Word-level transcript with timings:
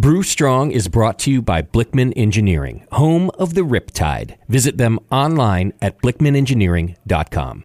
Brew 0.00 0.22
Strong 0.22 0.70
is 0.70 0.88
brought 0.88 1.18
to 1.18 1.30
you 1.30 1.42
by 1.42 1.60
Blickman 1.60 2.14
Engineering, 2.16 2.86
home 2.90 3.30
of 3.38 3.52
the 3.52 3.60
Riptide. 3.60 4.38
Visit 4.48 4.78
them 4.78 4.98
online 5.12 5.74
at 5.82 6.00
blickmanengineering.com. 6.00 7.64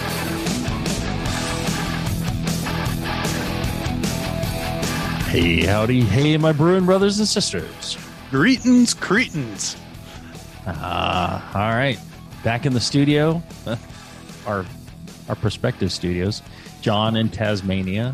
Hey, 5.31 5.63
howdy, 5.65 6.01
hey, 6.01 6.35
my 6.35 6.51
brewing 6.51 6.85
brothers 6.85 7.17
and 7.19 7.25
sisters. 7.25 7.97
Greetings, 8.31 8.93
Cretans. 8.93 9.77
Uh, 10.67 11.41
all 11.53 11.69
right, 11.69 11.97
back 12.43 12.65
in 12.65 12.73
the 12.73 12.81
studio, 12.81 13.41
our 14.45 14.65
our 15.29 15.35
prospective 15.35 15.93
studios. 15.93 16.41
John 16.81 17.15
in 17.15 17.29
Tasmania, 17.29 18.13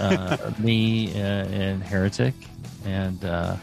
uh, 0.00 0.50
me 0.58 1.12
uh, 1.20 1.44
in 1.44 1.82
Heretic, 1.82 2.32
and 2.86 3.22
uh, 3.22 3.56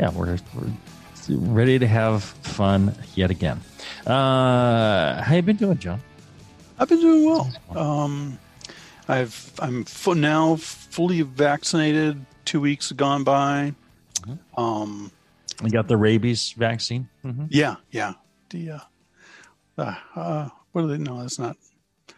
yeah, 0.00 0.10
we're, 0.10 0.36
we're 0.56 1.36
ready 1.36 1.78
to 1.78 1.86
have 1.86 2.24
fun 2.24 2.92
yet 3.14 3.30
again. 3.30 3.60
Uh, 4.04 5.22
how 5.22 5.36
you 5.36 5.42
been 5.42 5.54
doing, 5.54 5.78
John? 5.78 6.02
I've 6.80 6.88
been 6.88 7.00
doing 7.00 7.24
well. 7.24 7.52
Um, 7.70 8.36
I've 9.06 9.52
I'm 9.60 9.84
now 10.16 10.56
fully 10.56 11.22
vaccinated. 11.22 12.26
Two 12.44 12.60
weeks 12.60 12.92
gone 12.92 13.24
by. 13.24 13.74
Um, 14.56 15.10
You 15.62 15.70
got 15.70 15.88
the 15.88 15.96
rabies 15.96 16.52
vaccine. 16.56 17.08
Mm-hmm. 17.24 17.46
yeah, 17.50 17.76
yeah. 17.90 18.14
The 18.50 18.70
uh, 18.70 18.78
uh, 19.78 19.94
uh, 20.14 20.48
what 20.72 20.82
do 20.82 20.88
they? 20.88 20.98
No, 20.98 21.20
that's 21.20 21.38
not. 21.38 21.56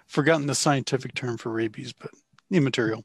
Forgotten 0.06 0.46
the 0.46 0.54
scientific 0.54 1.14
term 1.14 1.36
for 1.38 1.50
rabies, 1.50 1.92
but 1.92 2.10
immaterial. 2.50 3.04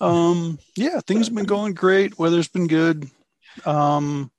Um, 0.00 0.58
yeah, 0.76 1.00
things 1.06 1.26
have 1.26 1.34
been 1.34 1.44
going 1.44 1.74
great. 1.74 2.18
Weather's 2.18 2.48
been 2.48 2.66
good. 2.66 3.10
Um, 3.66 4.30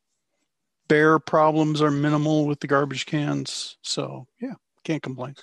bear 0.88 1.20
problems 1.20 1.82
are 1.82 1.92
minimal 1.92 2.46
with 2.46 2.60
the 2.60 2.68
garbage 2.68 3.06
cans, 3.06 3.78
so 3.82 4.28
yeah, 4.42 4.54
can't 4.84 5.04
complain. 5.04 5.36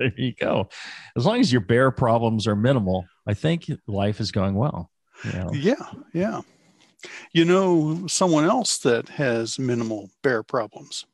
There 0.00 0.12
you 0.16 0.32
go. 0.34 0.70
As 1.14 1.26
long 1.26 1.40
as 1.40 1.52
your 1.52 1.60
bear 1.60 1.90
problems 1.90 2.46
are 2.46 2.56
minimal, 2.56 3.04
I 3.26 3.34
think 3.34 3.70
life 3.86 4.18
is 4.18 4.32
going 4.32 4.54
well. 4.54 4.90
You 5.24 5.32
know? 5.32 5.50
Yeah, 5.52 5.90
yeah. 6.14 6.40
You 7.32 7.44
know, 7.44 8.06
someone 8.06 8.44
else 8.44 8.78
that 8.78 9.10
has 9.10 9.58
minimal 9.58 10.10
bear 10.22 10.42
problems. 10.42 11.04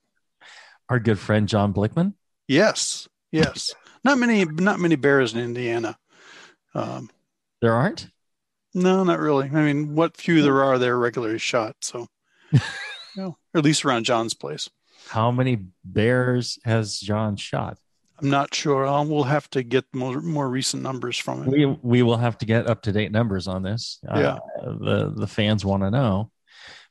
Our 0.89 1.01
good 1.01 1.19
friend 1.19 1.49
John 1.49 1.75
Blickman. 1.75 2.15
Yes, 2.47 3.09
yes. 3.33 3.75
not 4.05 4.19
many, 4.19 4.45
not 4.45 4.79
many 4.79 4.95
bears 4.95 5.35
in 5.35 5.41
Indiana. 5.41 5.99
Um, 6.73 7.11
There 7.61 7.75
aren't. 7.75 8.09
no, 8.73 9.03
not 9.03 9.19
really. 9.19 9.51
I 9.53 9.63
mean, 9.65 9.97
what 9.97 10.17
few 10.17 10.43
there 10.43 10.63
are, 10.63 10.79
they're 10.79 10.97
regularly 10.97 11.39
shot. 11.39 11.75
So, 11.81 12.07
you 12.53 12.61
know, 13.17 13.37
or 13.53 13.59
at 13.59 13.65
least 13.65 13.85
around 13.85 14.05
John's 14.05 14.35
place. 14.35 14.71
How 15.09 15.33
many 15.33 15.59
bears 15.85 16.59
has 16.65 17.01
John 17.01 17.35
shot? 17.37 17.79
I'm 18.21 18.31
not 18.31 18.55
sure. 18.55 18.87
I'll, 18.87 19.05
we'll 19.05 19.25
have 19.25 19.49
to 19.51 19.63
get 19.63 19.85
more 19.93 20.21
more 20.21 20.49
recent 20.49 20.83
numbers 20.83 21.19
from 21.19 21.43
it. 21.43 21.49
We 21.49 21.67
we 21.67 22.03
will 22.03 22.17
have 22.17 22.39
to 22.39 22.47
get 22.47 22.67
up 22.67 22.83
to 22.83 22.93
date 22.93 23.13
numbers 23.13 23.47
on 23.47 23.63
this. 23.63 23.99
Yeah. 24.05 24.39
Uh, 24.61 24.73
the 24.79 25.13
the 25.15 25.27
fans 25.27 25.65
want 25.65 25.83
to 25.83 25.91
know. 25.91 26.31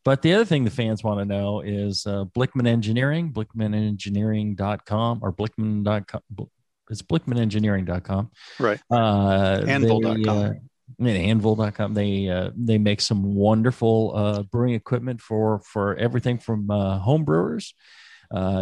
But 0.03 0.21
the 0.21 0.33
other 0.35 0.45
thing 0.45 0.65
the 0.65 0.71
fans 0.71 1.03
want 1.03 1.19
to 1.19 1.25
know 1.25 1.61
is 1.61 2.05
uh, 2.05 2.25
Blickman 2.25 2.67
Engineering, 2.67 3.33
blickmanengineering.com 3.33 5.19
or 5.23 5.33
blickman.com. 5.33 6.21
It's 6.91 7.01
blickmanengineering.com. 7.01 8.31
Right. 8.59 8.79
Uh, 8.91 9.65
Anvil.com. 9.67 10.21
they, 10.21 10.29
uh, 10.29 10.53
I 10.99 11.03
mean, 11.03 11.15
anvil.com. 11.15 11.95
They 11.95 12.29
uh, 12.29 12.51
they 12.55 12.77
make 12.77 13.01
some 13.01 13.33
wonderful 13.35 14.13
uh, 14.15 14.43
brewing 14.43 14.75
equipment 14.75 15.21
for 15.21 15.59
for 15.59 15.95
everything 15.95 16.37
from 16.37 16.69
uh, 16.69 16.99
home 16.99 17.23
brewers, 17.23 17.73
uh, 17.73 18.04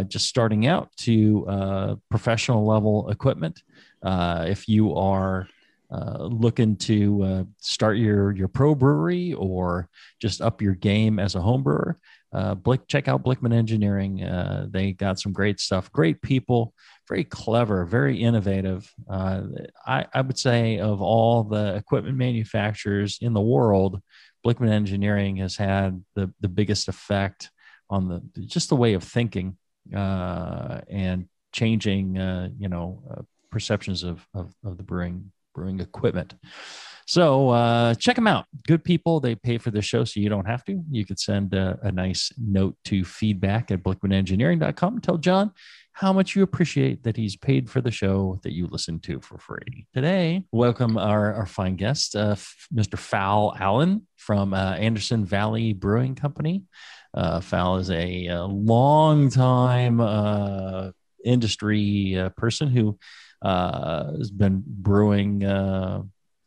just 0.04 0.26
starting 0.26 0.66
out, 0.66 0.90
to 0.96 1.46
uh, 1.48 1.96
professional 2.10 2.66
level 2.66 3.10
equipment. 3.10 3.62
Uh, 4.02 4.44
if 4.48 4.68
you 4.68 4.94
are 4.94 5.48
uh, 5.90 6.24
looking 6.24 6.76
to 6.76 7.22
uh, 7.22 7.44
start 7.58 7.96
your 7.96 8.32
your 8.32 8.48
pro 8.48 8.74
brewery 8.74 9.32
or 9.34 9.88
just 10.20 10.40
up 10.40 10.60
your 10.60 10.74
game 10.74 11.18
as 11.18 11.34
a 11.34 11.40
home 11.40 11.62
brewer, 11.62 11.98
uh, 12.34 12.54
Blick, 12.54 12.86
check 12.88 13.06
out 13.06 13.22
Blickman 13.22 13.54
Engineering. 13.54 14.24
Uh, 14.24 14.66
they 14.68 14.92
got 14.92 15.20
some 15.20 15.32
great 15.32 15.60
stuff, 15.60 15.92
great 15.92 16.20
people, 16.20 16.74
very 17.08 17.22
clever, 17.22 17.84
very 17.84 18.20
innovative. 18.20 18.92
Uh, 19.08 19.42
I, 19.86 20.06
I 20.12 20.20
would 20.20 20.38
say 20.38 20.78
of 20.80 21.00
all 21.00 21.44
the 21.44 21.76
equipment 21.76 22.16
manufacturers 22.16 23.18
in 23.20 23.34
the 23.34 23.40
world, 23.40 24.02
Blickman 24.44 24.70
Engineering 24.70 25.36
has 25.36 25.56
had 25.56 26.02
the, 26.16 26.32
the 26.40 26.48
biggest 26.48 26.88
effect 26.88 27.50
on 27.88 28.08
the 28.08 28.22
just 28.46 28.68
the 28.68 28.76
way 28.76 28.94
of 28.94 29.04
thinking 29.04 29.56
uh, 29.94 30.80
and 30.88 31.26
changing, 31.52 32.18
uh, 32.18 32.48
you 32.58 32.68
know, 32.68 33.02
uh, 33.10 33.22
perceptions 33.50 34.02
of, 34.02 34.26
of, 34.34 34.52
of 34.64 34.76
the 34.76 34.82
brewing 34.82 35.30
brewing 35.54 35.80
equipment. 35.80 36.34
So 37.06 37.50
uh, 37.50 37.94
check 37.94 38.16
them 38.16 38.26
out. 38.26 38.46
Good 38.66 38.82
people. 38.82 39.20
They 39.20 39.34
pay 39.34 39.58
for 39.58 39.70
the 39.70 39.82
show, 39.82 40.04
so 40.04 40.20
you 40.20 40.28
don't 40.28 40.46
have 40.46 40.64
to. 40.64 40.82
You 40.90 41.04
could 41.04 41.20
send 41.20 41.54
a, 41.54 41.78
a 41.82 41.92
nice 41.92 42.32
note 42.38 42.76
to 42.86 43.04
feedback 43.04 43.70
at 43.70 43.82
blickmanengineering.com 43.82 45.00
tell 45.00 45.18
John 45.18 45.52
how 45.92 46.12
much 46.12 46.34
you 46.34 46.42
appreciate 46.42 47.04
that 47.04 47.16
he's 47.16 47.36
paid 47.36 47.70
for 47.70 47.80
the 47.80 47.90
show 47.90 48.40
that 48.42 48.52
you 48.52 48.66
listen 48.66 48.98
to 48.98 49.20
for 49.20 49.38
free. 49.38 49.86
Today, 49.94 50.44
welcome 50.50 50.98
our, 50.98 51.34
our 51.34 51.46
fine 51.46 51.76
guest, 51.76 52.16
uh, 52.16 52.34
Mr. 52.74 52.98
Fal 52.98 53.54
Allen 53.60 54.06
from 54.16 54.54
uh, 54.54 54.72
Anderson 54.72 55.24
Valley 55.24 55.72
Brewing 55.72 56.16
Company. 56.16 56.64
Uh, 57.14 57.40
Fal 57.40 57.76
is 57.76 57.90
a, 57.90 58.26
a 58.26 58.44
long 58.44 59.30
time 59.30 60.00
uh, 60.00 60.90
industry 61.24 62.18
uh, 62.18 62.30
person 62.30 62.68
who 62.68 62.98
uh, 63.40 64.16
has 64.16 64.30
been 64.30 64.64
brewing 64.66 65.44
uh, 65.44 66.02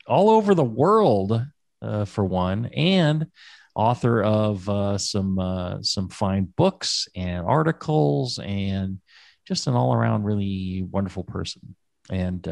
all 0.07 0.29
over 0.29 0.53
the 0.53 0.63
world 0.63 1.41
uh, 1.81 2.05
for 2.05 2.25
one, 2.25 2.65
and 2.67 3.27
author 3.75 4.23
of 4.23 5.01
some 5.01 5.79
some 5.83 6.09
fine 6.09 6.51
books 6.57 7.07
and 7.15 7.45
articles, 7.45 8.39
and 8.39 8.99
just 9.47 9.67
an 9.67 9.73
all 9.73 9.93
around 9.93 10.23
really 10.23 10.83
wonderful 10.89 11.23
person. 11.23 11.75
And 12.09 12.45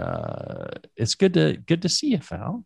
it's 0.96 1.16
good 1.16 1.34
to 1.34 1.58
good 1.58 1.82
to 1.82 1.90
see 1.90 2.12
you, 2.12 2.20
Fal. 2.20 2.64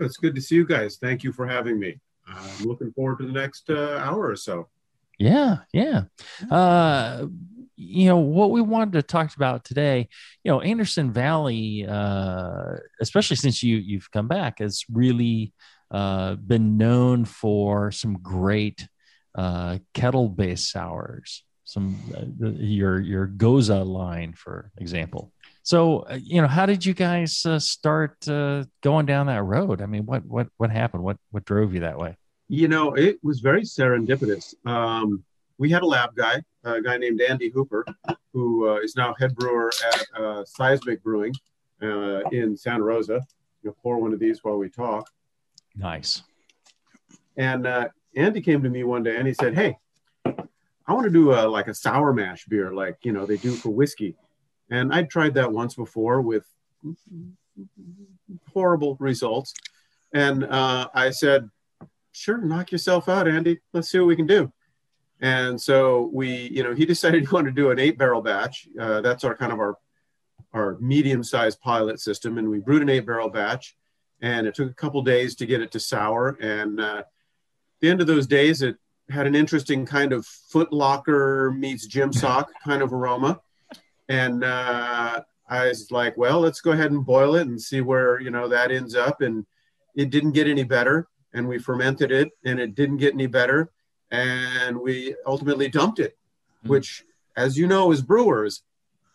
It's 0.00 0.16
good 0.16 0.34
to 0.34 0.40
see 0.40 0.56
you 0.56 0.66
guys. 0.66 0.96
Thank 0.96 1.22
you 1.22 1.32
for 1.32 1.46
having 1.46 1.78
me. 1.78 2.00
I'm 2.26 2.64
looking 2.64 2.92
forward 2.92 3.18
to 3.18 3.26
the 3.26 3.32
next 3.32 3.70
hour 3.70 4.28
or 4.28 4.36
so. 4.36 4.68
Yeah, 5.18 5.58
yeah. 5.72 6.02
Uh, 6.50 7.26
you 7.76 8.06
know 8.06 8.18
what 8.18 8.50
we 8.50 8.60
wanted 8.60 8.92
to 8.94 9.02
talk 9.02 9.34
about 9.36 9.64
today. 9.64 10.08
You 10.44 10.52
know, 10.52 10.60
Anderson 10.60 11.12
Valley, 11.12 11.86
uh, 11.88 12.76
especially 13.00 13.36
since 13.36 13.62
you 13.62 13.76
you've 13.76 14.10
come 14.10 14.28
back, 14.28 14.58
has 14.58 14.84
really 14.92 15.52
uh, 15.90 16.34
been 16.34 16.76
known 16.76 17.24
for 17.24 17.90
some 17.90 18.18
great 18.20 18.88
uh, 19.36 19.78
kettle-based 19.94 20.70
sours. 20.70 21.44
Some 21.64 21.96
uh, 22.16 22.48
your 22.50 22.98
your 23.00 23.26
Gose 23.28 23.86
line, 23.86 24.34
for 24.34 24.70
example. 24.78 25.32
So, 25.62 26.00
uh, 26.00 26.18
you 26.22 26.40
know, 26.40 26.48
how 26.48 26.64
did 26.66 26.84
you 26.84 26.94
guys 26.94 27.44
uh, 27.44 27.58
start 27.58 28.26
uh, 28.26 28.64
going 28.82 29.06
down 29.06 29.26
that 29.26 29.42
road? 29.42 29.82
I 29.82 29.86
mean, 29.86 30.06
what 30.06 30.24
what 30.24 30.48
what 30.56 30.70
happened? 30.70 31.02
What 31.02 31.18
what 31.30 31.44
drove 31.44 31.74
you 31.74 31.80
that 31.80 31.98
way? 31.98 32.16
You 32.48 32.68
know, 32.68 32.94
it 32.94 33.18
was 33.22 33.40
very 33.40 33.62
serendipitous. 33.62 34.54
Um, 34.66 35.22
we 35.58 35.70
had 35.70 35.82
a 35.82 35.86
lab 35.86 36.14
guy, 36.14 36.42
a 36.64 36.80
guy 36.80 36.96
named 36.96 37.20
Andy 37.20 37.50
Hooper, 37.50 37.84
who 38.32 38.68
uh, 38.68 38.76
is 38.76 38.96
now 38.96 39.14
head 39.18 39.34
brewer 39.34 39.70
at 39.92 40.06
uh, 40.18 40.44
Seismic 40.44 41.02
Brewing 41.02 41.34
uh, 41.82 42.20
in 42.30 42.56
Santa 42.56 42.84
Rosa. 42.84 43.20
You'll 43.62 43.76
pour 43.82 43.98
one 43.98 44.12
of 44.12 44.18
these 44.18 44.42
while 44.42 44.56
we 44.56 44.70
talk. 44.70 45.10
Nice. 45.76 46.22
And 47.36 47.66
uh, 47.66 47.88
Andy 48.16 48.40
came 48.40 48.62
to 48.62 48.70
me 48.70 48.84
one 48.84 49.02
day 49.02 49.16
and 49.16 49.26
he 49.26 49.34
said, 49.34 49.54
Hey, 49.54 49.76
I 50.24 50.94
want 50.94 51.04
to 51.04 51.10
do 51.10 51.32
a 51.32 51.46
like 51.46 51.68
a 51.68 51.74
sour 51.74 52.12
mash 52.14 52.46
beer, 52.46 52.72
like 52.72 52.96
you 53.02 53.12
know 53.12 53.26
they 53.26 53.36
do 53.36 53.52
for 53.52 53.68
whiskey. 53.68 54.16
And 54.70 54.92
I'd 54.92 55.10
tried 55.10 55.34
that 55.34 55.52
once 55.52 55.74
before 55.74 56.20
with 56.22 56.46
horrible 58.52 58.96
results. 58.98 59.54
And 60.14 60.44
uh, 60.44 60.88
I 60.94 61.10
said, 61.10 61.48
"Sure, 62.18 62.38
knock 62.38 62.72
yourself 62.72 63.08
out, 63.08 63.28
Andy. 63.28 63.60
Let's 63.72 63.90
see 63.90 63.98
what 63.98 64.08
we 64.08 64.16
can 64.16 64.26
do." 64.26 64.52
And 65.20 65.60
so 65.60 66.10
we, 66.12 66.48
you 66.48 66.62
know, 66.62 66.74
he 66.74 66.86
decided 66.94 67.22
he 67.22 67.28
wanted 67.28 67.54
to 67.54 67.62
do 67.62 67.70
an 67.70 67.78
eight 67.78 67.98
barrel 67.98 68.22
batch. 68.22 68.68
Uh, 68.78 69.00
that's 69.00 69.24
our 69.24 69.34
kind 69.34 69.52
of 69.52 69.58
our 69.58 69.76
our 70.54 70.78
medium 70.80 71.22
sized 71.22 71.60
pilot 71.60 72.00
system, 72.00 72.38
and 72.38 72.48
we 72.48 72.58
brewed 72.58 72.82
an 72.82 72.88
eight 72.88 73.06
barrel 73.06 73.28
batch. 73.28 73.76
And 74.20 74.46
it 74.46 74.54
took 74.54 74.70
a 74.70 74.74
couple 74.74 75.00
days 75.02 75.36
to 75.36 75.46
get 75.46 75.60
it 75.60 75.70
to 75.72 75.80
sour. 75.80 76.36
And 76.40 76.80
uh, 76.80 77.04
the 77.80 77.88
end 77.88 78.00
of 78.00 78.08
those 78.08 78.26
days, 78.26 78.62
it 78.62 78.76
had 79.10 79.26
an 79.26 79.34
interesting 79.34 79.86
kind 79.86 80.12
of 80.12 80.26
foot 80.26 80.72
locker 80.72 81.52
meets 81.56 81.86
gym 81.86 82.12
sock 82.12 82.50
kind 82.64 82.82
of 82.82 82.92
aroma. 82.92 83.40
And 84.08 84.42
uh, 84.42 85.20
I 85.48 85.68
was 85.68 85.90
like, 85.90 86.16
well, 86.16 86.40
let's 86.40 86.60
go 86.60 86.72
ahead 86.72 86.90
and 86.90 87.04
boil 87.04 87.36
it 87.36 87.46
and 87.46 87.60
see 87.60 87.80
where, 87.80 88.20
you 88.20 88.30
know, 88.30 88.48
that 88.48 88.70
ends 88.70 88.94
up. 88.94 89.20
And 89.20 89.46
it 89.94 90.10
didn't 90.10 90.32
get 90.32 90.48
any 90.48 90.64
better. 90.64 91.08
And 91.32 91.46
we 91.46 91.58
fermented 91.58 92.10
it 92.10 92.30
and 92.44 92.58
it 92.58 92.74
didn't 92.74 92.96
get 92.98 93.14
any 93.14 93.26
better. 93.26 93.70
And 94.10 94.78
we 94.78 95.14
ultimately 95.26 95.68
dumped 95.68 95.98
it, 95.98 96.16
mm-hmm. 96.60 96.70
which, 96.70 97.04
as 97.36 97.58
you 97.58 97.66
know, 97.66 97.92
as 97.92 98.00
brewers, 98.00 98.62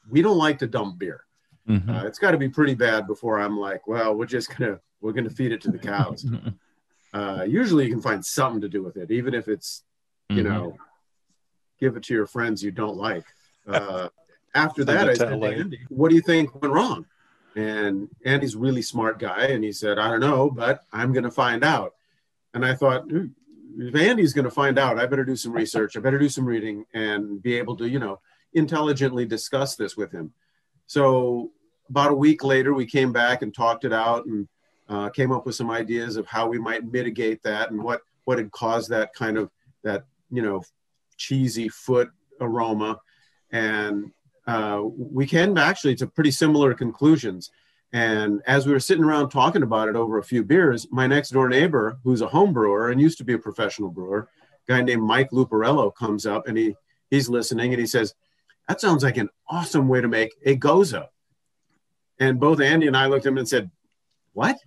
we 0.09 0.21
don't 0.21 0.37
like 0.37 0.59
to 0.59 0.67
dump 0.67 0.99
beer. 0.99 1.25
Mm-hmm. 1.67 1.89
Uh, 1.89 2.03
it's 2.03 2.19
got 2.19 2.31
to 2.31 2.37
be 2.37 2.49
pretty 2.49 2.75
bad 2.75 3.07
before 3.07 3.39
I'm 3.39 3.57
like, 3.57 3.87
well, 3.87 4.13
we're 4.15 4.25
just 4.25 4.55
gonna 4.55 4.79
we're 5.01 5.13
gonna 5.13 5.29
feed 5.29 5.51
it 5.51 5.61
to 5.61 5.71
the 5.71 5.77
cows. 5.79 6.25
uh, 7.13 7.45
usually, 7.47 7.85
you 7.85 7.91
can 7.91 8.01
find 8.01 8.23
something 8.23 8.61
to 8.61 8.69
do 8.69 8.83
with 8.83 8.97
it, 8.97 9.11
even 9.11 9.33
if 9.33 9.47
it's 9.47 9.83
you 10.29 10.43
mm-hmm. 10.43 10.53
know, 10.53 10.77
give 11.79 11.95
it 11.95 12.03
to 12.03 12.13
your 12.13 12.27
friends 12.27 12.63
you 12.63 12.71
don't 12.71 12.97
like. 12.97 13.25
Uh, 13.67 14.09
after 14.55 14.83
that, 14.85 15.09
I 15.09 15.13
said, 15.13 15.41
Andy, 15.41 15.79
what 15.89 16.09
do 16.09 16.15
you 16.15 16.21
think 16.21 16.61
went 16.61 16.73
wrong? 16.73 17.05
And 17.55 18.09
Andy's 18.25 18.55
a 18.55 18.59
really 18.59 18.81
smart 18.81 19.19
guy, 19.19 19.47
and 19.47 19.63
he 19.63 19.71
said, 19.71 19.99
I 19.99 20.09
don't 20.09 20.21
know, 20.21 20.49
but 20.49 20.83
I'm 20.91 21.13
going 21.13 21.23
to 21.23 21.31
find 21.31 21.63
out. 21.63 21.93
And 22.53 22.65
I 22.65 22.75
thought, 22.75 23.05
if 23.09 23.95
Andy's 23.95 24.33
going 24.33 24.45
to 24.45 24.51
find 24.51 24.77
out, 24.77 24.99
I 24.99 25.05
better 25.05 25.25
do 25.25 25.35
some 25.35 25.51
research. 25.51 25.97
I 25.97 25.99
better 25.99 26.19
do 26.19 26.29
some 26.29 26.45
reading 26.45 26.85
and 26.93 27.41
be 27.41 27.55
able 27.55 27.75
to, 27.77 27.87
you 27.87 27.99
know, 27.99 28.19
intelligently 28.53 29.25
discuss 29.25 29.75
this 29.75 29.97
with 29.97 30.11
him. 30.11 30.33
So 30.85 31.51
about 31.89 32.11
a 32.11 32.15
week 32.15 32.43
later, 32.43 32.73
we 32.73 32.85
came 32.85 33.11
back 33.11 33.41
and 33.41 33.53
talked 33.53 33.85
it 33.85 33.93
out 33.93 34.25
and 34.25 34.47
uh, 34.89 35.09
came 35.09 35.31
up 35.31 35.45
with 35.45 35.55
some 35.55 35.71
ideas 35.71 36.17
of 36.17 36.27
how 36.27 36.47
we 36.47 36.59
might 36.59 36.91
mitigate 36.91 37.41
that 37.43 37.71
and 37.71 37.81
what 37.81 38.01
what 38.25 38.37
had 38.37 38.51
caused 38.51 38.89
that 38.89 39.13
kind 39.13 39.37
of 39.37 39.49
that 39.83 40.05
you 40.29 40.41
know 40.41 40.61
cheesy 41.17 41.69
foot 41.69 42.09
aroma. 42.41 42.99
And 43.51 44.11
uh, 44.45 44.81
we 44.83 45.25
came 45.25 45.57
actually 45.57 45.95
to 45.95 46.07
pretty 46.07 46.31
similar 46.31 46.73
conclusions. 46.73 47.51
And 47.93 48.41
as 48.47 48.65
we 48.65 48.73
were 48.73 48.79
sitting 48.79 49.03
around 49.03 49.29
talking 49.29 49.61
about 49.61 49.87
it 49.87 49.95
over 49.95 50.17
a 50.17 50.23
few 50.23 50.43
beers, 50.43 50.87
my 50.91 51.05
next 51.05 51.29
door 51.29 51.47
neighbor, 51.47 51.99
who's 52.03 52.21
a 52.21 52.27
home 52.27 52.51
brewer 52.51 52.89
and 52.89 52.99
used 52.99 53.19
to 53.19 53.23
be 53.23 53.33
a 53.33 53.39
professional 53.39 53.89
brewer, 53.89 54.27
a 54.67 54.71
guy 54.71 54.81
named 54.81 55.03
Mike 55.03 55.29
Luparello, 55.29 55.93
comes 55.93 56.25
up 56.25 56.47
and 56.47 56.57
he 56.57 56.75
he's 57.11 57.29
listening 57.29 57.71
and 57.71 57.79
he 57.79 57.85
says, 57.85 58.15
"That 58.67 58.81
sounds 58.81 59.03
like 59.03 59.17
an 59.17 59.29
awesome 59.47 59.87
way 59.87 60.01
to 60.01 60.07
make 60.07 60.33
a 60.43 60.57
gose." 60.57 61.07
And 62.19 62.39
both 62.39 62.59
Andy 62.59 62.87
and 62.87 62.97
I 62.97 63.05
looked 63.05 63.27
at 63.27 63.29
him 63.29 63.37
and 63.37 63.47
said, 63.47 63.69
"What? 64.33 64.57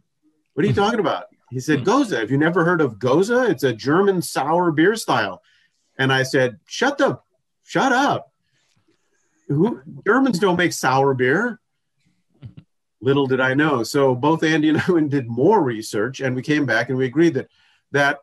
What 0.55 0.65
are 0.65 0.69
you 0.69 0.75
talking 0.75 1.01
about?" 1.01 1.25
He 1.51 1.59
said, 1.59 1.81
"Gose. 1.85 2.17
Have 2.17 2.31
you 2.31 2.39
never 2.39 2.65
heard 2.65 2.81
of 2.81 3.01
gose? 3.01 3.51
It's 3.51 3.65
a 3.65 3.73
German 3.73 4.23
sour 4.23 4.71
beer 4.71 4.95
style." 4.95 5.43
And 5.99 6.13
I 6.13 6.23
said, 6.23 6.61
"Shut 6.67 6.97
the, 6.97 7.19
shut 7.65 7.91
up." 7.91 8.33
Who, 9.49 9.81
Germans 10.07 10.39
don't 10.39 10.57
make 10.57 10.73
sour 10.73 11.13
beer. 11.15 11.61
Little 13.07 13.27
did 13.27 13.41
I 13.41 13.55
know. 13.55 13.85
So 13.85 14.15
both 14.15 14.43
Andy 14.43 14.69
and 14.69 14.79
I 14.89 15.01
did 15.09 15.29
more 15.29 15.63
research, 15.63 16.21
and 16.21 16.35
we 16.35 16.43
came 16.43 16.67
back 16.67 16.89
and 16.89 16.99
we 16.99 17.07
agreed 17.07 17.35
that 17.35 17.49
that 17.93 18.19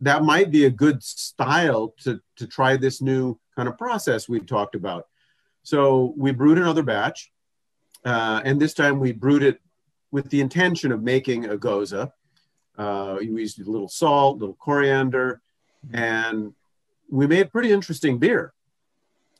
that 0.00 0.24
might 0.24 0.50
be 0.50 0.64
a 0.64 0.70
good 0.70 1.02
style 1.02 1.94
to 2.02 2.20
to 2.36 2.46
try 2.46 2.76
this 2.76 3.00
new 3.00 3.38
kind 3.56 3.68
of 3.68 3.78
process 3.78 4.28
we 4.28 4.40
talked 4.40 4.74
about. 4.74 5.06
So 5.62 6.12
we 6.16 6.32
brewed 6.32 6.58
another 6.58 6.82
batch, 6.82 7.30
uh, 8.04 8.40
and 8.44 8.60
this 8.60 8.74
time 8.74 8.98
we 8.98 9.12
brewed 9.12 9.44
it 9.44 9.60
with 10.10 10.28
the 10.30 10.40
intention 10.40 10.92
of 10.92 11.02
making 11.02 11.46
a 11.46 11.56
gose. 11.56 12.10
Uh, 12.76 13.16
we 13.20 13.26
used 13.26 13.60
a 13.60 13.70
little 13.70 13.88
salt, 13.88 14.36
a 14.36 14.40
little 14.40 14.56
coriander, 14.56 15.40
and 15.92 16.52
we 17.08 17.26
made 17.26 17.52
pretty 17.52 17.70
interesting 17.70 18.18
beer 18.18 18.52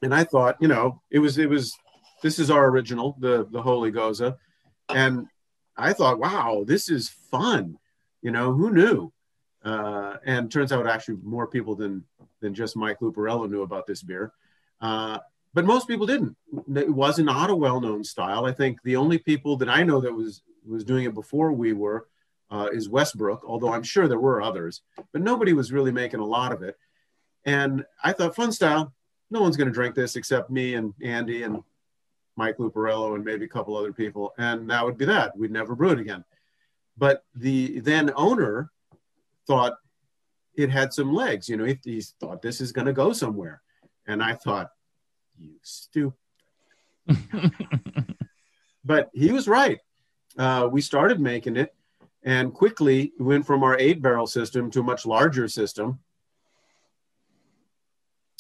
and 0.05 0.15
I 0.15 0.25
thought, 0.25 0.57
you 0.61 0.69
know, 0.69 1.01
it 1.11 1.19
was 1.19 1.39
it 1.39 1.49
was 1.49 1.75
this 2.23 2.39
is 2.39 2.51
our 2.51 2.69
original, 2.69 3.17
the 3.19 3.47
the 3.51 3.63
Holy 3.63 3.91
Gose, 3.91 4.37
and 4.89 5.27
I 5.77 5.93
thought, 5.93 6.19
wow, 6.19 6.65
this 6.67 6.89
is 6.89 7.09
fun. 7.09 7.79
You 8.23 8.31
know, 8.31 8.53
who 8.53 8.73
knew? 8.73 9.13
Uh, 9.65 10.17
and 10.25 10.51
turns 10.51 10.73
out 10.73 10.87
actually 10.87 11.19
more 11.23 11.47
people 11.47 11.75
than 11.75 12.05
than 12.41 12.55
just 12.55 12.77
Mike 12.77 13.01
Luparello 13.01 13.51
knew 13.51 13.63
about 13.63 13.87
this 13.87 14.03
beer. 14.03 14.33
Uh, 14.81 15.19
but 15.55 15.65
most 15.65 15.89
people 15.89 16.07
didn't. 16.07 16.37
It 16.75 16.93
was 16.93 17.19
not 17.19 17.49
a 17.49 17.57
well-known 17.57 18.05
style. 18.05 18.45
I 18.45 18.53
think 18.53 18.83
the 18.83 18.97
only 18.97 19.19
people 19.19 19.57
that 19.59 19.69
I 19.69 19.83
know 19.83 20.01
that 20.01 20.13
was 20.13 20.43
was 20.67 20.85
doing 20.85 21.05
it 21.05 21.15
before 21.15 21.53
we 21.53 21.73
were 21.73 22.07
uh, 22.51 22.69
is 22.73 22.89
Westbrook, 22.89 23.43
although 23.47 23.73
I'm 23.73 23.83
sure 23.83 24.07
there 24.07 24.19
were 24.19 24.43
others, 24.43 24.83
but 25.13 25.23
nobody 25.23 25.53
was 25.53 25.73
really 25.73 25.93
making 25.93 26.21
a 26.21 26.27
lot 26.27 26.53
of 26.53 26.63
it. 26.63 26.77
And 27.45 27.85
I 28.03 28.13
thought, 28.13 28.37
fun 28.37 28.53
style, 28.53 28.93
no 29.31 29.41
one's 29.41 29.57
going 29.57 29.69
to 29.69 29.75
drink 29.75 29.95
this 29.95 30.17
except 30.17 30.51
me 30.51 30.75
and 30.75 30.95
Andy 31.03 31.43
and 31.43 31.63
Mike 32.37 32.59
Luparello 32.59 33.15
and 33.15 33.25
maybe 33.25 33.45
a 33.45 33.49
couple 33.49 33.77
other 33.77 33.93
people. 33.93 34.33
And 34.39 34.69
that 34.71 34.85
would 34.85 34.99
be 34.99 35.05
that. 35.07 35.37
We'd 35.37 35.51
never 35.51 35.75
brew 35.75 35.91
it 35.91 36.01
again. 36.01 36.25
But 36.97 37.25
the 37.35 37.81
then 37.81 38.13
owner 38.17 38.71
thought 39.47 39.75
it 40.55 40.71
had 40.71 40.93
some 40.93 41.13
legs. 41.13 41.49
You 41.49 41.57
know, 41.57 41.65
he, 41.65 41.79
he 41.85 42.01
thought 42.21 42.43
this 42.43 42.61
is 42.61 42.73
going 42.73 42.87
to 42.87 42.93
go 42.93 43.13
somewhere. 43.13 43.63
And 44.07 44.23
I 44.23 44.35
thought, 44.35 44.71
you 45.39 45.55
stupid. 45.63 46.15
but 48.85 49.11
he 49.13 49.33
was 49.33 49.49
right. 49.49 49.81
Uh, 50.39 50.69
we 50.71 50.81
started 50.81 51.21
making 51.21 51.57
it 51.57 51.75
and 52.23 52.53
quickly 52.53 53.13
went 53.19 53.47
from 53.47 53.63
our 53.63 53.79
eight 53.79 54.01
barrel 54.01 54.27
system 54.27 54.71
to 54.71 54.81
a 54.81 54.85
much 54.85 55.07
larger 55.07 55.47
system 55.49 56.01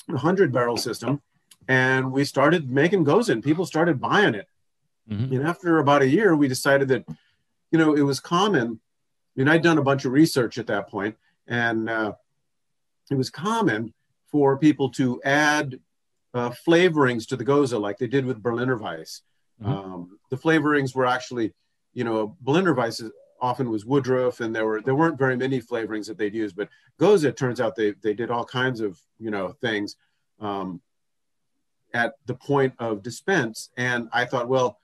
a 0.08 0.12
100 0.12 0.52
barrel 0.52 0.76
system 0.76 1.20
and 1.68 2.12
we 2.12 2.24
started 2.24 2.70
making 2.70 3.04
gose 3.04 3.28
and 3.28 3.42
people 3.42 3.66
started 3.66 4.00
buying 4.00 4.34
it. 4.34 4.48
Mm-hmm. 5.10 5.34
and 5.34 5.46
after 5.46 5.80
about 5.80 6.00
a 6.00 6.08
year 6.08 6.34
we 6.34 6.48
decided 6.48 6.88
that 6.88 7.04
you 7.70 7.78
know 7.78 7.94
it 7.94 8.02
was 8.02 8.20
common. 8.20 8.80
And 9.36 9.50
i'd 9.50 9.62
done 9.62 9.78
a 9.78 9.82
bunch 9.82 10.04
of 10.04 10.12
research 10.12 10.58
at 10.58 10.68
that 10.68 10.88
point 10.88 11.16
and 11.46 11.90
uh, 11.90 12.12
it 13.10 13.16
was 13.16 13.30
common 13.30 13.92
for 14.30 14.56
people 14.56 14.88
to 14.90 15.20
add 15.24 15.78
uh, 16.32 16.50
flavorings 16.66 17.26
to 17.28 17.36
the 17.36 17.44
gose 17.44 17.78
like 17.78 17.98
they 17.98 18.06
did 18.06 18.24
with 18.24 18.42
berliner 18.42 18.78
weiss. 18.78 19.22
Mm-hmm. 19.62 19.72
um, 19.72 20.18
the 20.30 20.36
flavorings 20.36 20.94
were 20.94 21.06
actually 21.06 21.52
you 21.92 22.04
know 22.04 22.36
berliner 22.40 22.74
weiss 22.74 23.02
often 23.40 23.68
was 23.68 23.84
woodruff 23.84 24.40
and 24.40 24.54
there 24.56 24.64
were 24.64 24.80
there 24.80 24.94
weren't 24.94 25.18
very 25.18 25.36
many 25.36 25.60
flavorings 25.60 26.06
that 26.06 26.16
they'd 26.16 26.34
use 26.34 26.52
but 26.52 26.68
gose 26.98 27.24
it 27.24 27.36
turns 27.36 27.60
out 27.60 27.76
they, 27.76 27.92
they 28.02 28.14
did 28.14 28.30
all 28.30 28.44
kinds 28.44 28.80
of 28.80 28.98
you 29.18 29.30
know 29.30 29.48
things. 29.60 29.96
Um, 30.40 30.80
at 31.94 32.14
the 32.26 32.34
point 32.34 32.74
of 32.78 33.02
dispense. 33.02 33.70
And 33.76 34.08
i 34.12 34.24
thought 34.24 34.48
well 34.48 34.78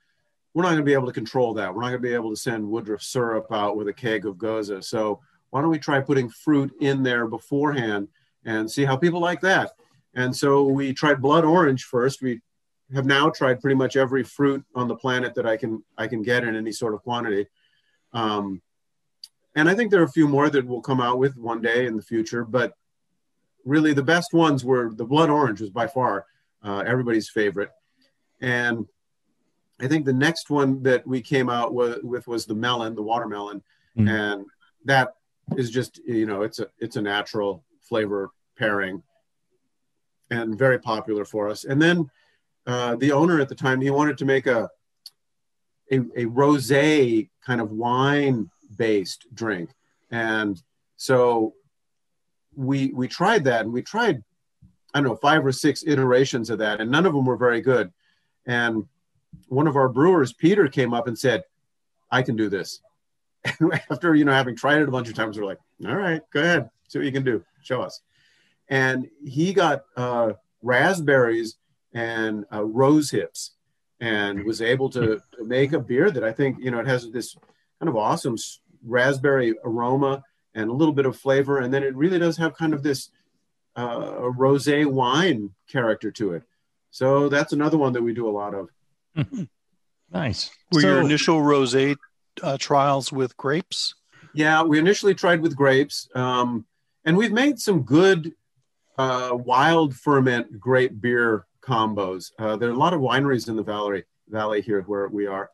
we're 0.53 0.63
not 0.63 0.69
going 0.69 0.79
to 0.79 0.85
be 0.85 0.93
able 0.93 1.07
to 1.07 1.13
control 1.13 1.53
that. 1.53 1.73
We're 1.73 1.81
not 1.81 1.89
going 1.91 2.01
to 2.01 2.07
be 2.09 2.13
able 2.13 2.29
to 2.29 2.35
send 2.35 2.67
woodruff 2.67 3.01
syrup 3.01 3.47
out 3.51 3.77
with 3.77 3.87
a 3.87 3.93
keg 3.93 4.25
of 4.25 4.35
gose 4.35 4.83
so 4.83 5.21
why 5.51 5.61
don't 5.61 5.69
we 5.69 5.79
try 5.79 5.99
putting 5.99 6.29
fruit 6.29 6.73
in 6.79 7.03
there 7.03 7.27
beforehand 7.27 8.07
and 8.45 8.71
see 8.71 8.85
how 8.85 8.97
people 8.97 9.19
like 9.19 9.41
that? 9.41 9.71
And 10.15 10.35
so 10.35 10.63
we 10.63 10.93
tried 10.93 11.21
blood 11.21 11.45
orange 11.45 11.83
first. 11.83 12.21
We 12.21 12.41
have 12.93 13.05
now 13.05 13.29
tried 13.29 13.61
pretty 13.61 13.75
much 13.75 13.95
every 13.95 14.23
fruit 14.23 14.63
on 14.75 14.87
the 14.87 14.95
planet 14.95 15.33
that 15.35 15.45
i 15.45 15.55
can 15.55 15.81
i 15.97 16.07
can 16.07 16.21
get 16.21 16.43
in 16.43 16.55
any 16.55 16.71
sort 16.71 16.93
of 16.93 17.03
quantity. 17.03 17.47
Um, 18.13 18.61
and 19.55 19.69
I 19.69 19.75
think 19.75 19.91
there 19.91 20.01
are 20.01 20.05
a 20.05 20.11
few 20.11 20.27
more 20.27 20.49
that 20.49 20.65
we'll 20.65 20.81
come 20.81 21.01
out 21.01 21.19
with 21.19 21.37
one 21.37 21.61
day 21.61 21.85
in 21.85 21.95
the 21.95 22.01
future. 22.01 22.45
But 22.45 22.73
really, 23.65 23.93
the 23.93 24.03
best 24.03 24.33
ones 24.33 24.63
were 24.63 24.93
the 24.93 25.05
blood 25.05 25.29
orange 25.29 25.61
was 25.61 25.69
by 25.69 25.87
far 25.87 26.25
uh, 26.63 26.83
everybody's 26.85 27.29
favorite, 27.29 27.69
and 28.41 28.85
I 29.79 29.87
think 29.87 30.05
the 30.05 30.13
next 30.13 30.49
one 30.49 30.83
that 30.83 31.05
we 31.07 31.21
came 31.21 31.49
out 31.49 31.73
with, 31.73 32.03
with 32.03 32.27
was 32.27 32.45
the 32.45 32.55
melon, 32.55 32.95
the 32.95 33.01
watermelon, 33.01 33.63
mm. 33.97 34.09
and 34.09 34.45
that 34.85 35.15
is 35.57 35.69
just 35.69 35.99
you 36.05 36.25
know 36.25 36.43
it's 36.43 36.59
a 36.59 36.67
it's 36.79 36.95
a 36.95 37.01
natural 37.01 37.63
flavor 37.81 38.29
pairing 38.57 39.01
and 40.29 40.57
very 40.57 40.79
popular 40.79 41.25
for 41.25 41.49
us. 41.49 41.65
And 41.65 41.81
then 41.81 42.09
uh, 42.65 42.95
the 42.95 43.11
owner 43.11 43.39
at 43.41 43.49
the 43.49 43.55
time 43.55 43.81
he 43.81 43.89
wanted 43.89 44.17
to 44.19 44.25
make 44.25 44.47
a 44.47 44.69
a, 45.91 45.97
a 46.15 46.25
rosé 46.25 47.29
kind 47.45 47.59
of 47.59 47.71
wine 47.71 48.49
based 48.77 49.27
drink. 49.33 49.71
And 50.09 50.61
so 50.95 51.53
we 52.55 52.93
we 52.93 53.07
tried 53.07 53.43
that 53.45 53.61
and 53.61 53.73
we 53.73 53.81
tried 53.81 54.23
I 54.93 54.99
don't 54.99 55.09
know, 55.09 55.15
five 55.15 55.45
or 55.45 55.51
six 55.51 55.83
iterations 55.85 56.49
of 56.49 56.59
that, 56.59 56.81
and 56.81 56.91
none 56.91 57.05
of 57.05 57.13
them 57.13 57.25
were 57.25 57.37
very 57.37 57.61
good. 57.61 57.91
And 58.45 58.87
one 59.47 59.67
of 59.67 59.75
our 59.75 59.89
brewers, 59.89 60.33
Peter, 60.33 60.67
came 60.67 60.93
up 60.93 61.07
and 61.07 61.17
said, 61.17 61.43
I 62.09 62.21
can 62.21 62.35
do 62.35 62.49
this. 62.49 62.81
And 63.45 63.73
after, 63.89 64.15
you 64.15 64.25
know, 64.25 64.33
having 64.33 64.55
tried 64.55 64.81
it 64.81 64.87
a 64.87 64.91
bunch 64.91 65.09
of 65.09 65.15
times, 65.15 65.37
we're 65.37 65.45
like, 65.45 65.59
all 65.87 65.95
right, 65.95 66.21
go 66.31 66.41
ahead, 66.41 66.69
see 66.87 66.99
what 66.99 67.05
you 67.05 67.11
can 67.11 67.23
do, 67.23 67.43
show 67.61 67.81
us. 67.81 68.01
And 68.67 69.09
he 69.25 69.53
got 69.53 69.83
uh, 69.97 70.33
raspberries 70.61 71.57
and 71.93 72.45
uh, 72.53 72.63
rose 72.63 73.11
hips 73.11 73.51
and 73.99 74.43
was 74.43 74.61
able 74.61 74.89
to, 74.89 75.21
to 75.37 75.43
make 75.43 75.73
a 75.73 75.79
beer 75.79 76.09
that 76.09 76.23
I 76.23 76.31
think, 76.31 76.57
you 76.59 76.71
know, 76.71 76.79
it 76.79 76.87
has 76.87 77.09
this 77.11 77.35
kind 77.79 77.89
of 77.89 77.95
awesome 77.95 78.35
raspberry 78.83 79.53
aroma 79.63 80.23
and 80.55 80.69
a 80.69 80.73
little 80.73 80.93
bit 80.93 81.05
of 81.05 81.17
flavor. 81.17 81.59
And 81.59 81.73
then 81.73 81.83
it 81.83 81.95
really 81.95 82.19
does 82.19 82.37
have 82.37 82.55
kind 82.55 82.73
of 82.73 82.83
this 82.83 83.09
uh, 83.77 83.81
a 84.17 84.31
rosé 84.33 84.85
wine 84.85 85.51
character 85.69 86.11
to 86.11 86.33
it. 86.33 86.43
So 86.89 87.29
that's 87.29 87.53
another 87.53 87.77
one 87.77 87.93
that 87.93 88.01
we 88.01 88.13
do 88.13 88.27
a 88.27 88.31
lot 88.31 88.53
of. 88.53 88.69
nice. 90.11 90.49
Were 90.71 90.81
So- 90.81 90.87
your 90.87 91.01
initial 91.01 91.39
rosé 91.41 91.95
uh, 92.41 92.57
trials 92.59 93.11
with 93.11 93.35
grapes? 93.37 93.95
Yeah, 94.33 94.63
we 94.63 94.79
initially 94.79 95.13
tried 95.13 95.41
with 95.41 95.55
grapes, 95.57 96.07
um, 96.15 96.65
and 97.03 97.17
we've 97.17 97.33
made 97.33 97.59
some 97.59 97.81
good 97.83 98.31
uh, 98.97 99.31
wild 99.33 99.93
ferment 99.93 100.57
grape 100.59 101.01
beer 101.01 101.45
combos. 101.61 102.31
Uh, 102.39 102.55
there 102.55 102.69
are 102.69 102.73
a 102.73 102.77
lot 102.77 102.93
of 102.93 103.01
wineries 103.01 103.49
in 103.49 103.55
the 103.57 103.63
valley 103.63 104.03
valley 104.29 104.61
here 104.61 104.81
where 104.83 105.09
we 105.09 105.27
are, 105.27 105.49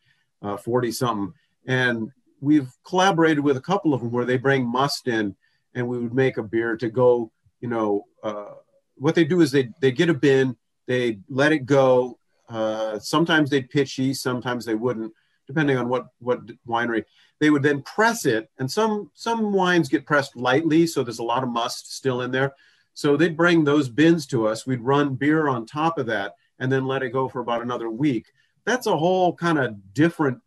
forty 0.64 0.92
something, 0.92 1.34
and 1.66 2.12
we've 2.40 2.70
collaborated 2.86 3.40
with 3.44 3.58
a 3.58 3.62
couple 3.62 3.96
of 3.96 4.02
them 4.02 4.12
where 4.12 4.26
they 4.26 4.38
bring 4.38 4.64
must 4.64 5.08
in, 5.08 5.36
and 5.74 5.88
we 5.88 5.98
would 5.98 6.14
make 6.14 6.38
a 6.38 6.44
beer 6.44 6.78
to 6.78 6.90
go. 6.90 7.32
You 7.62 7.70
know, 7.70 8.06
uh, 8.24 8.54
what 8.96 9.16
they 9.16 9.26
do 9.26 9.42
is 9.42 9.52
they 9.52 9.70
they 9.82 9.92
get 9.92 10.10
a 10.10 10.14
bin, 10.14 10.56
they 10.88 11.20
let 11.30 11.52
it 11.52 11.66
go. 11.66 12.20
Uh, 12.50 12.98
sometimes 13.00 13.50
they'd 13.50 13.70
pitch 13.70 13.98
yeast, 13.98 14.24
sometimes 14.24 14.66
they 14.66 14.76
wouldn't, 14.76 15.14
depending 15.48 15.78
on 15.78 15.90
what 15.90 16.08
what 16.20 16.46
winery. 16.68 17.04
They 17.40 17.50
would 17.50 17.64
then 17.64 17.84
press 17.84 18.26
it 18.26 18.50
and 18.58 18.70
some 18.70 19.12
some 19.14 19.54
wines 19.54 19.90
get 19.90 20.06
pressed 20.06 20.36
lightly 20.36 20.88
so 20.88 21.04
there's 21.04 21.20
a 21.20 21.24
lot 21.24 21.44
of 21.44 21.50
must 21.50 21.96
still 21.96 22.22
in 22.22 22.32
there. 22.32 22.54
So 22.94 23.16
they'd 23.16 23.38
bring 23.38 23.64
those 23.64 23.90
bins 23.90 24.26
to 24.28 24.48
us. 24.48 24.66
We'd 24.66 24.82
run 24.82 25.16
beer 25.16 25.48
on 25.48 25.68
top 25.68 26.00
of 26.00 26.08
that 26.08 26.34
and 26.58 26.72
then 26.72 26.88
let 26.88 27.04
it 27.04 27.12
go 27.12 27.30
for 27.30 27.42
about 27.42 27.62
another 27.62 27.92
week. 27.92 28.26
That's 28.66 28.88
a 28.88 28.98
whole 28.98 29.36
kind 29.36 29.60
of 29.60 29.94
different 29.94 30.42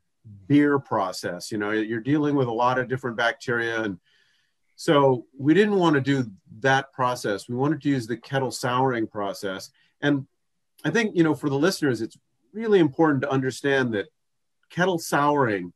beer 0.46 0.78
process 0.78 1.50
you 1.50 1.58
know 1.58 1.70
you're 1.70 2.00
dealing 2.00 2.34
with 2.34 2.48
a 2.48 2.52
lot 2.52 2.78
of 2.78 2.88
different 2.88 3.16
bacteria 3.16 3.82
and 3.82 3.98
so 4.80 5.26
we 5.38 5.52
didn't 5.52 5.76
want 5.76 5.94
to 5.94 6.00
do 6.00 6.24
that 6.60 6.92
process 6.92 7.48
we 7.48 7.54
wanted 7.54 7.80
to 7.80 7.88
use 7.88 8.06
the 8.06 8.16
kettle 8.16 8.50
souring 8.50 9.06
process 9.06 9.70
and 10.00 10.26
i 10.84 10.90
think 10.90 11.14
you 11.16 11.22
know 11.22 11.34
for 11.34 11.48
the 11.48 11.58
listeners 11.66 12.00
it's 12.00 12.18
really 12.52 12.78
important 12.78 13.22
to 13.22 13.30
understand 13.30 13.92
that 13.92 14.06
kettle 14.70 14.98
souring 14.98 15.72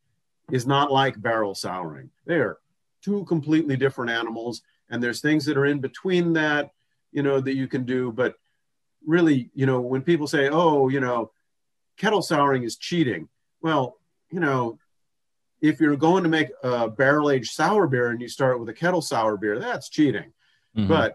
is 0.51 0.67
not 0.67 0.93
like 0.93 1.21
barrel 1.21 1.55
souring. 1.55 2.11
They 2.27 2.37
are 2.37 2.59
two 3.03 3.25
completely 3.25 3.77
different 3.77 4.11
animals, 4.11 4.63
and 4.91 5.03
there's 5.03 5.21
things 5.21 5.45
that 5.47 5.57
are 5.57 5.67
in 5.67 5.81
between 5.81 6.33
that, 6.35 6.71
you 7.13 7.23
know, 7.23 7.41
that 7.41 7.55
you 7.55 7.67
can 7.67 7.85
do. 7.85 8.13
But 8.13 8.35
really, 9.07 9.51
you 9.55 9.67
know, 9.67 9.81
when 9.81 10.03
people 10.03 10.27
say, 10.27 10.49
"Oh, 10.49 10.89
you 10.89 11.01
know, 11.01 11.33
kettle 11.97 12.23
souring 12.23 12.65
is 12.65 12.77
cheating," 12.77 13.29
well, 13.61 13.99
you 14.31 14.41
know, 14.41 14.79
if 15.65 15.81
you're 15.81 15.97
going 15.97 16.23
to 16.23 16.29
make 16.29 16.49
a 16.63 16.89
barrel 16.91 17.31
aged 17.31 17.53
sour 17.53 17.87
beer 17.87 18.11
and 18.11 18.21
you 18.21 18.29
start 18.29 18.61
with 18.61 18.69
a 18.69 18.73
kettle 18.73 19.01
sour 19.01 19.39
beer, 19.39 19.59
that's 19.59 19.89
cheating. 19.89 20.31
Mhm. 20.77 20.89
But 20.89 21.15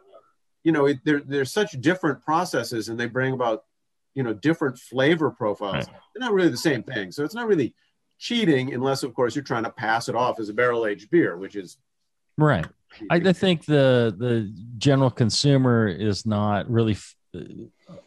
you 0.64 0.72
know, 0.72 0.88
it, 0.88 0.98
there, 1.06 1.22
there's 1.22 1.52
such 1.52 1.72
different 1.80 2.22
processes, 2.24 2.90
and 2.90 3.00
they 3.00 3.06
bring 3.06 3.34
about 3.34 3.64
you 4.16 4.24
know 4.24 4.34
different 4.34 4.80
flavor 4.80 5.30
profiles. 5.30 5.88
Right. 5.88 5.96
They're 6.14 6.28
not 6.28 6.34
really 6.34 6.50
the 6.50 6.58
same 6.58 6.82
thing, 6.82 7.12
so 7.12 7.24
it's 7.24 7.36
not 7.36 7.48
really 7.48 7.76
cheating 8.18 8.74
unless, 8.74 9.04
of 9.04 9.14
course, 9.14 9.36
you're 9.36 9.44
trying 9.44 9.64
to 9.64 9.70
pass 9.70 10.10
it 10.10 10.16
off 10.16 10.40
as 10.40 10.50
a 10.50 10.54
barrel 10.54 10.86
aged 10.88 11.10
beer, 11.12 11.38
which 11.38 11.56
is 11.56 11.78
right. 12.38 12.66
I, 13.12 13.18
I 13.18 13.34
think 13.34 13.66
the 13.66 14.16
the 14.18 14.52
general 14.80 15.12
consumer 15.12 15.88
is 15.88 16.26
not 16.26 16.68
really, 16.70 16.94
f- 16.94 17.16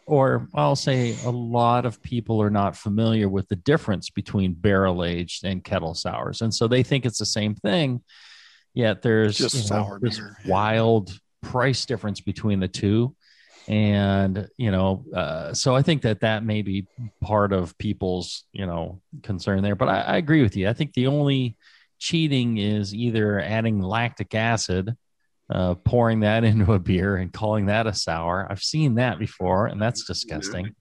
or 0.06 0.48
I'll 0.54 0.76
say 0.76 1.16
a 1.24 1.30
lot 1.30 1.86
of 1.86 2.02
people 2.02 2.42
are 2.42 2.50
not 2.50 2.76
familiar 2.76 3.28
with 3.28 3.48
the 3.48 3.56
difference 3.56 4.10
between 4.10 4.54
barrel 4.54 5.04
aged 5.04 5.44
and 5.44 5.62
kettle 5.62 5.94
sours, 5.94 6.42
and 6.42 6.52
so 6.52 6.68
they 6.68 6.82
think 6.82 7.06
it's 7.06 7.18
the 7.18 7.26
same 7.26 7.54
thing. 7.54 8.02
Yet 8.74 9.02
there's 9.02 9.36
Just 9.36 9.54
you 9.54 9.60
know, 9.62 9.66
sour 9.66 9.98
this 10.00 10.18
beer. 10.18 10.36
wild 10.46 11.18
price 11.42 11.84
difference 11.86 12.20
between 12.20 12.58
the 12.60 12.68
two, 12.68 13.14
and 13.68 14.48
you 14.56 14.70
know, 14.70 15.04
uh, 15.14 15.52
so 15.54 15.74
I 15.76 15.82
think 15.82 16.02
that 16.02 16.20
that 16.20 16.44
may 16.44 16.62
be 16.62 16.86
part 17.20 17.52
of 17.52 17.76
people's 17.78 18.44
you 18.52 18.66
know 18.66 19.00
concern 19.22 19.62
there. 19.62 19.76
But 19.76 19.88
I, 19.88 20.00
I 20.00 20.16
agree 20.16 20.42
with 20.42 20.56
you. 20.56 20.68
I 20.68 20.72
think 20.72 20.94
the 20.94 21.06
only 21.06 21.56
cheating 21.98 22.58
is 22.58 22.94
either 22.94 23.38
adding 23.40 23.80
lactic 23.80 24.34
acid, 24.34 24.96
uh, 25.52 25.74
pouring 25.76 26.20
that 26.20 26.42
into 26.50 26.72
a 26.72 26.78
beer 26.78 27.16
and 27.16 27.32
calling 27.32 27.66
that 27.66 27.86
a 27.86 27.94
sour. 27.94 28.46
I've 28.50 28.62
seen 28.62 28.94
that 28.96 29.18
before, 29.18 29.66
and 29.66 29.80
that's 29.80 30.04
disgusting. 30.04 30.74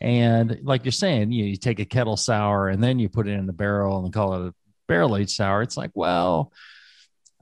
And 0.00 0.58
like 0.62 0.84
you're 0.84 0.92
saying, 0.92 1.32
you, 1.32 1.44
you 1.44 1.56
take 1.56 1.80
a 1.80 1.84
kettle 1.84 2.16
sour 2.16 2.68
and 2.68 2.82
then 2.82 2.98
you 2.98 3.08
put 3.08 3.28
it 3.28 3.32
in 3.32 3.46
the 3.46 3.52
barrel 3.52 4.04
and 4.04 4.12
call 4.12 4.34
it 4.34 4.48
a 4.48 4.54
barrel 4.86 5.16
aged 5.16 5.30
sour. 5.30 5.62
It's 5.62 5.76
like, 5.76 5.92
well, 5.94 6.52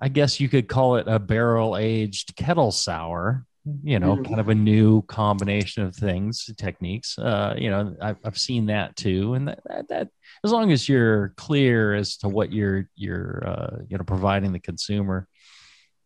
I 0.00 0.08
guess 0.08 0.38
you 0.38 0.48
could 0.48 0.68
call 0.68 0.96
it 0.96 1.08
a 1.08 1.18
barrel 1.18 1.76
aged 1.76 2.36
kettle 2.36 2.70
sour. 2.72 3.44
You 3.84 4.00
know, 4.00 4.16
Mhm. 4.16 4.24
kind 4.24 4.40
of 4.40 4.48
a 4.48 4.54
new 4.56 5.02
combination 5.02 5.84
of 5.84 5.94
things, 5.94 6.50
techniques. 6.58 7.16
Uh, 7.16 7.54
you 7.56 7.70
know, 7.70 7.94
I've, 8.02 8.16
I've 8.24 8.38
seen 8.38 8.66
that 8.66 8.96
too, 8.96 9.34
and 9.34 9.46
that, 9.46 9.60
that, 9.66 9.88
that 9.88 10.08
as 10.44 10.50
long 10.50 10.72
as 10.72 10.88
you're 10.88 11.28
clear 11.36 11.94
as 11.94 12.16
to 12.18 12.28
what 12.28 12.52
you're 12.52 12.88
you're 12.96 13.42
uh, 13.46 13.76
you 13.88 13.96
know 13.96 14.02
providing 14.04 14.52
the 14.52 14.58
consumer 14.58 15.28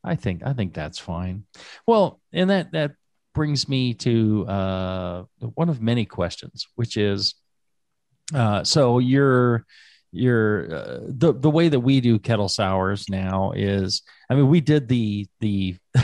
i 0.06 0.14
think 0.14 0.42
i 0.44 0.52
think 0.52 0.72
that's 0.72 0.98
fine. 0.98 1.44
Well 1.86 2.20
and 2.32 2.50
that 2.50 2.72
that 2.72 2.92
brings 3.34 3.68
me 3.68 3.92
to 3.94 4.46
uh, 4.46 5.24
one 5.54 5.68
of 5.68 5.82
many 5.82 6.06
questions 6.06 6.66
which 6.76 6.96
is 6.96 7.34
uh, 8.34 8.64
so 8.64 8.98
you're 8.98 9.66
you're 10.12 10.74
uh, 10.74 10.98
the 11.06 11.34
the 11.34 11.50
way 11.50 11.68
that 11.68 11.80
we 11.80 12.00
do 12.00 12.18
kettle 12.18 12.48
sours 12.48 13.08
now 13.10 13.52
is 13.54 14.02
i 14.30 14.34
mean 14.34 14.48
we 14.48 14.60
did 14.60 14.88
the 14.88 15.26
the 15.40 15.76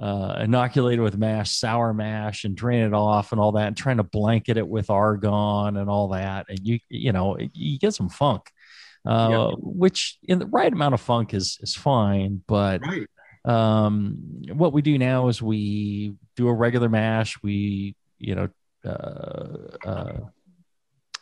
uh, 0.00 0.38
inoculated 0.40 1.00
with 1.00 1.18
mash, 1.18 1.50
sour 1.50 1.92
mash, 1.92 2.44
and 2.44 2.56
drain 2.56 2.84
it 2.84 2.94
off 2.94 3.32
and 3.32 3.40
all 3.40 3.52
that, 3.52 3.66
and 3.66 3.76
trying 3.76 3.96
to 3.96 4.04
blanket 4.04 4.56
it 4.56 4.66
with 4.66 4.90
argon 4.90 5.76
and 5.76 5.90
all 5.90 6.08
that, 6.08 6.46
and 6.48 6.60
you 6.62 6.78
you 6.88 7.12
know 7.12 7.36
you 7.52 7.78
get 7.78 7.94
some 7.94 8.08
funk, 8.08 8.50
uh, 9.08 9.52
which 9.56 10.18
in 10.24 10.38
the 10.38 10.46
right 10.46 10.70
amount 10.70 10.92
of 10.92 11.00
funk 11.00 11.32
is 11.32 11.58
is 11.62 11.74
fine, 11.74 12.42
but 12.46 12.82
right. 12.86 13.06
um, 13.46 14.42
what 14.52 14.74
we 14.74 14.82
do 14.82 14.98
now 14.98 15.28
is 15.28 15.40
we 15.40 16.14
do 16.36 16.46
a 16.48 16.52
regular 16.52 16.90
mash. 16.90 17.42
We, 17.42 17.96
you 18.18 18.34
know, 18.34 18.48
uh, 18.84 19.88
uh, 19.88 20.18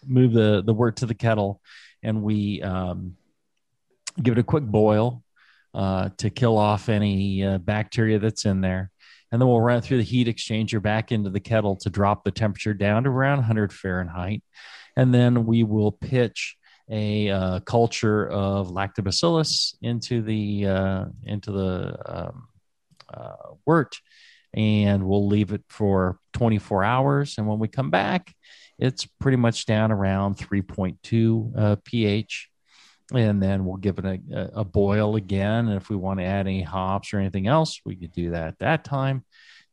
move 0.05 0.33
the 0.33 0.64
the 0.66 0.75
wort 0.75 0.97
to 0.97 1.07
the 1.07 1.14
kettle, 1.14 1.61
and 2.02 2.25
we 2.25 2.61
um, 2.61 3.16
give 4.21 4.33
it 4.37 4.40
a 4.40 4.45
quick 4.45 4.64
boil 4.64 5.23
uh, 5.73 6.09
to 6.16 6.28
kill 6.28 6.59
off 6.59 6.88
any 6.88 7.45
uh, 7.45 7.59
bacteria 7.59 8.19
that's 8.19 8.47
in 8.47 8.62
there, 8.62 8.90
and 9.31 9.40
then 9.40 9.47
we'll 9.47 9.61
run 9.61 9.78
it 9.78 9.85
through 9.85 9.99
the 9.99 10.02
heat 10.02 10.26
exchanger 10.26 10.83
back 10.83 11.12
into 11.12 11.31
the 11.31 11.38
kettle 11.38 11.76
to 11.76 11.88
drop 11.88 12.25
the 12.25 12.33
temperature 12.33 12.75
down 12.75 13.05
to 13.05 13.11
around 13.11 13.38
100 13.38 13.73
Fahrenheit, 13.73 14.43
and 14.97 15.14
then 15.14 15.47
we 15.47 15.62
will 15.62 15.93
pitch 15.93 16.57
a 16.90 17.31
uh, 17.31 17.61
culture 17.61 18.28
of 18.28 18.69
lactobacillus 18.69 19.75
into 19.83 20.23
the 20.23 20.66
uh, 20.66 21.05
into 21.25 21.52
the 21.52 21.97
um, 22.07 22.49
uh, 23.12 23.55
wort, 23.66 23.99
and 24.55 25.05
we'll 25.05 25.26
leave 25.26 25.52
it 25.52 25.64
for 25.69 26.19
24 26.35 26.85
hours. 26.85 27.38
And 27.38 27.47
when 27.47 27.59
we 27.59 27.69
come 27.69 27.90
back, 27.90 28.35
it's 28.78 29.07
pretty 29.21 29.37
much 29.37 29.66
down 29.66 29.90
around 29.90 30.37
3.2 30.37 31.52
uh, 31.57 31.76
pH. 31.85 32.50
And 33.14 33.40
then 33.40 33.64
we'll 33.64 33.76
give 33.76 33.99
it 33.99 34.05
a, 34.05 34.50
a 34.55 34.64
boil 34.64 35.14
again. 35.14 35.69
And 35.69 35.76
if 35.76 35.88
we 35.88 35.97
want 35.97 36.19
to 36.19 36.26
add 36.26 36.47
any 36.47 36.62
hops 36.62 37.14
or 37.14 37.21
anything 37.21 37.47
else, 37.47 37.81
we 37.85 37.95
could 37.95 38.12
do 38.12 38.33
that 38.33 38.49
at 38.49 38.59
that 38.59 38.85
time. 38.85 39.25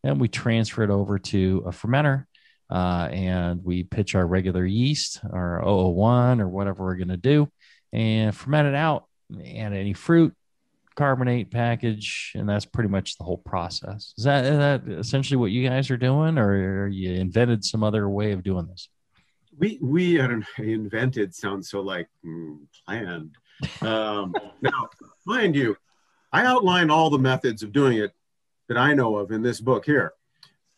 Then 0.04 0.20
we 0.20 0.28
transfer 0.28 0.84
it 0.84 0.92
over 0.92 1.18
to 1.18 1.64
a 1.66 1.72
fermenter 1.72 2.26
uh, 2.70 3.10
and 3.12 3.64
we 3.64 3.84
pitch 3.84 4.16
our 4.16 4.26
regular 4.26 4.66
yeast 4.66 5.20
or 5.32 5.62
001 5.64 6.42
or 6.42 6.48
whatever 6.48 6.84
we're 6.84 6.96
going 6.96 7.08
to 7.10 7.18
do 7.18 7.48
and 7.92 8.36
ferment 8.36 8.68
it 8.68 8.76
out 8.76 9.06
and 9.30 9.74
any 9.74 9.94
fruit 9.94 10.34
carbonate 10.96 11.50
package 11.50 12.34
and 12.36 12.48
that's 12.48 12.66
pretty 12.66 12.90
much 12.90 13.18
the 13.18 13.24
whole 13.24 13.40
process 13.40 14.14
is 14.16 14.26
that, 14.26 14.46
is 14.46 14.58
that 14.58 14.88
essentially 14.88 15.38
what 15.38 15.50
you 15.50 15.68
guys 15.68 15.90
are 15.90 15.98
doing 15.98 16.38
or 16.38 16.88
you 16.88 17.14
invented 17.14 17.64
some 17.64 17.84
other 17.84 18.08
way 18.08 18.32
of 18.32 18.44
doing 18.44 18.68
this 18.68 18.90
we 19.58 19.80
we 19.82 20.20
I 20.20 20.28
don't 20.28 20.46
know, 20.58 20.64
invented 20.64 21.36
sounds 21.36 21.70
so 21.70 21.82
like 21.82 22.08
mm, 22.26 22.60
planned. 22.86 23.36
Um, 23.82 24.34
now, 24.62 24.90
mind 25.26 25.56
you, 25.56 25.76
I 26.32 26.46
outline 26.46 26.90
all 26.90 27.10
the 27.10 27.20
methods 27.20 27.64
of 27.64 27.72
doing 27.72 27.98
it 27.98 28.12
that 28.68 28.78
I 28.78 28.94
know 28.94 29.18
of 29.18 29.32
in 29.32 29.42
this 29.42 29.60
book 29.60 29.86
here. 29.86 30.14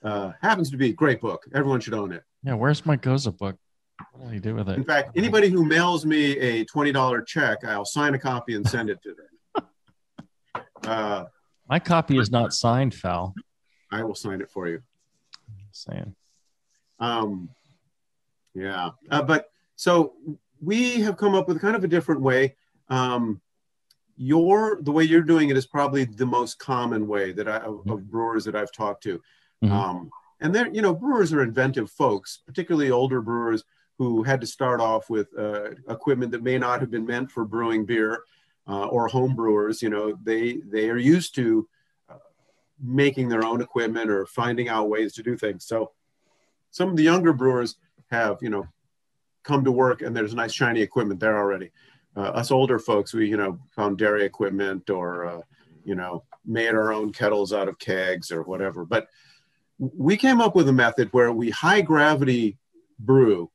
Uh, 0.05 0.31
happens 0.41 0.69
to 0.69 0.77
be 0.77 0.91
a 0.91 0.93
great 0.93 1.19
book. 1.19 1.43
Everyone 1.55 1.79
should 1.79 1.95
own 1.95 2.12
it. 2.12 2.24
Yeah, 2.43 2.53
where's 2.53 2.85
my 2.85 2.95
Gose 2.95 3.35
book? 3.35 3.57
What 4.13 4.29
do 4.29 4.35
you 4.35 4.39
do 4.39 4.53
with 4.53 4.69
it? 4.69 4.77
In 4.77 4.83
fact, 4.83 5.17
anybody 5.17 5.50
who 5.50 5.65
mails 5.65 6.05
me 6.05 6.38
a 6.38 6.63
twenty 6.65 6.91
dollar 6.91 7.24
check, 7.24 7.63
I'll 7.65 7.85
sign 7.85 8.13
a 8.13 8.19
copy 8.19 8.53
and 8.55 8.67
send 8.67 8.89
it 8.89 9.01
to 9.03 9.09
them. 9.09 9.25
Uh, 10.83 11.25
my 11.67 11.79
copy 11.79 12.15
is 12.19 12.29
not 12.29 12.53
signed, 12.53 12.93
Fal. 12.93 13.33
I 13.91 14.03
will 14.03 14.13
sign 14.13 14.39
it 14.39 14.51
for 14.51 14.67
you. 14.67 14.83
saying. 15.71 16.13
Um, 17.00 17.50
yeah, 18.53 18.91
uh, 19.09 19.24
but 19.24 19.50
so 19.75 20.13
we 20.62 21.01
have 21.01 21.17
come 21.17 21.33
up 21.33 21.47
with 21.47 21.59
kind 21.59 21.75
of 21.75 21.83
a 21.83 21.88
different 21.88 22.21
way. 22.21 22.55
Um, 22.89 23.41
your 24.15 24.77
the 24.81 24.91
way 24.91 25.05
you're 25.05 25.24
doing 25.24 25.50
it 25.50 25.57
is 25.57 25.65
probably 25.65 26.05
the 26.05 26.25
most 26.25 26.59
common 26.59 27.07
way 27.07 27.31
that 27.31 27.47
I 27.47 27.57
of, 27.57 27.81
of 27.89 28.12
brewers 28.12 28.45
that 28.45 28.55
I've 28.55 28.71
talked 28.71 29.01
to. 29.03 29.19
Mhm. 29.63 29.71
Um, 29.71 30.09
and 30.41 30.53
they're 30.53 30.67
you 30.67 30.81
know 30.81 30.93
brewers 30.93 31.33
are 31.33 31.41
inventive 31.41 31.89
folks, 31.89 32.39
particularly 32.45 32.91
older 32.91 33.21
brewers 33.21 33.63
who 33.97 34.24
had 34.24 34.41
to 34.41 34.47
start 34.47 34.81
off 34.81 35.09
with 35.09 35.27
uh, 35.38 35.69
equipment 35.89 36.31
that 36.31 36.43
may 36.43 36.57
not 36.57 36.81
have 36.81 36.91
been 36.91 37.05
meant 37.05 37.31
for 37.31 37.45
brewing 37.45 37.85
beer, 37.85 38.24
uh, 38.67 38.88
or 38.88 39.07
home 39.07 39.35
brewers. 39.35 39.81
You 39.81 39.89
know 39.89 40.17
they 40.24 40.57
they 40.69 40.89
are 40.89 40.97
used 40.97 41.35
to 41.35 41.67
uh, 42.09 42.17
making 42.81 43.29
their 43.29 43.45
own 43.45 43.62
equipment 43.62 44.09
or 44.09 44.25
finding 44.25 44.69
out 44.69 44.89
ways 44.89 45.13
to 45.13 45.24
do 45.24 45.38
things. 45.38 45.65
So 45.65 45.91
some 46.71 46.89
of 46.89 46.97
the 46.97 47.03
younger 47.03 47.33
brewers 47.33 47.77
have 48.12 48.38
you 48.41 48.50
know 48.50 48.67
come 49.43 49.63
to 49.63 49.71
work 49.71 50.01
and 50.01 50.15
there's 50.15 50.33
nice 50.33 50.51
shiny 50.53 50.81
equipment 50.81 51.19
there 51.19 51.38
already. 51.38 51.71
Uh, 52.17 52.31
us 52.31 52.51
older 52.51 52.79
folks, 52.79 53.13
we 53.13 53.27
you 53.29 53.38
know 53.38 53.59
found 53.71 53.97
dairy 53.97 54.25
equipment 54.25 54.89
or 54.89 55.25
uh, 55.25 55.41
you 55.85 55.95
know 55.95 56.24
made 56.45 56.69
our 56.69 56.91
own 56.91 57.12
kettles 57.12 57.53
out 57.53 57.69
of 57.69 57.79
kegs 57.79 58.31
or 58.31 58.43
whatever. 58.43 58.85
But 58.85 59.07
we 59.79 60.17
came 60.17 60.41
up 60.41 60.55
with 60.55 60.70
a 60.70 60.74
method 60.74 61.10
where 61.12 61.32
we 61.32 61.50
high 61.50 61.82
gravity 61.82 62.58
brew. 63.00 63.50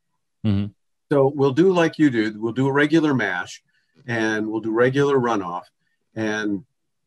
Mhm. 0.45 0.73
So 1.11 1.29
we'll 1.29 1.53
do 1.53 1.73
like 1.73 1.99
you 1.99 2.11
do. 2.11 2.41
We'll 2.41 2.53
do 2.53 2.69
a 2.69 2.73
regular 2.73 3.15
mash, 3.15 3.63
and 4.07 4.47
we'll 4.47 4.61
do 4.61 4.73
regular 4.73 5.19
runoff, 5.19 5.65
and 6.15 6.65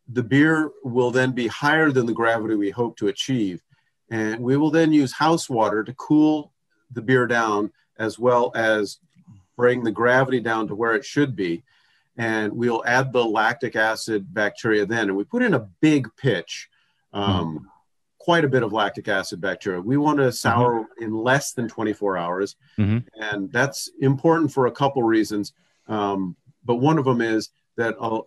the 0.10 0.24
beer 0.24 0.72
will 0.84 1.12
then 1.12 1.32
be 1.32 1.48
higher 1.48 1.91
than 1.91 2.05
the 2.05 2.13
gravity 2.13 2.55
we 2.55 2.70
hope 2.70 2.98
to 2.98 3.08
achieve, 3.08 3.62
and 4.10 4.41
we 4.41 4.58
will 4.58 4.72
then 4.72 4.91
use 4.91 5.13
house 5.13 5.50
water 5.50 5.84
to 5.84 5.93
cool 5.93 6.51
the 6.91 7.01
beer 7.01 7.25
down 7.25 7.72
as 7.98 8.20
well 8.20 8.51
as 8.55 9.00
bring 9.55 9.84
the 9.84 9.91
gravity 9.91 10.39
down 10.39 10.67
to 10.67 10.75
where 10.75 10.96
it 10.96 11.05
should 11.05 11.36
be. 11.36 11.63
And 12.17 12.53
we'll 12.53 12.84
add 12.86 13.12
the 13.12 13.24
lactic 13.24 13.75
acid 13.75 14.34
bacteria 14.34 14.86
then. 14.86 15.10
And 15.10 15.17
we 15.17 15.24
put 15.24 15.41
in 15.41 15.53
a 15.53 15.67
big 15.82 16.08
pitch, 16.15 16.70
um, 17.12 17.70
quite 18.24 18.46
a 18.46 18.48
bit 18.48 18.63
of 18.63 18.72
lactic 18.72 19.10
acid 19.10 19.42
bacteria. 19.42 19.82
We 19.82 19.98
want 19.98 20.18
to 20.20 20.32
sour 20.32 20.88
in 20.98 21.13
less 21.13 21.51
than 21.51 21.68
24 21.68 22.18
hours. 22.18 22.56
Mhm. 22.80 23.03
And 23.20 23.51
that's 23.51 23.89
important 24.00 24.50
for 24.53 24.68
a 24.68 24.72
couple 24.72 25.03
reasons. 25.03 25.51
Um, 25.89 26.38
but 26.63 26.75
one 26.75 26.98
of 26.98 27.03
them 27.03 27.20
is 27.20 27.50
that 27.75 27.96
a, 28.00 28.22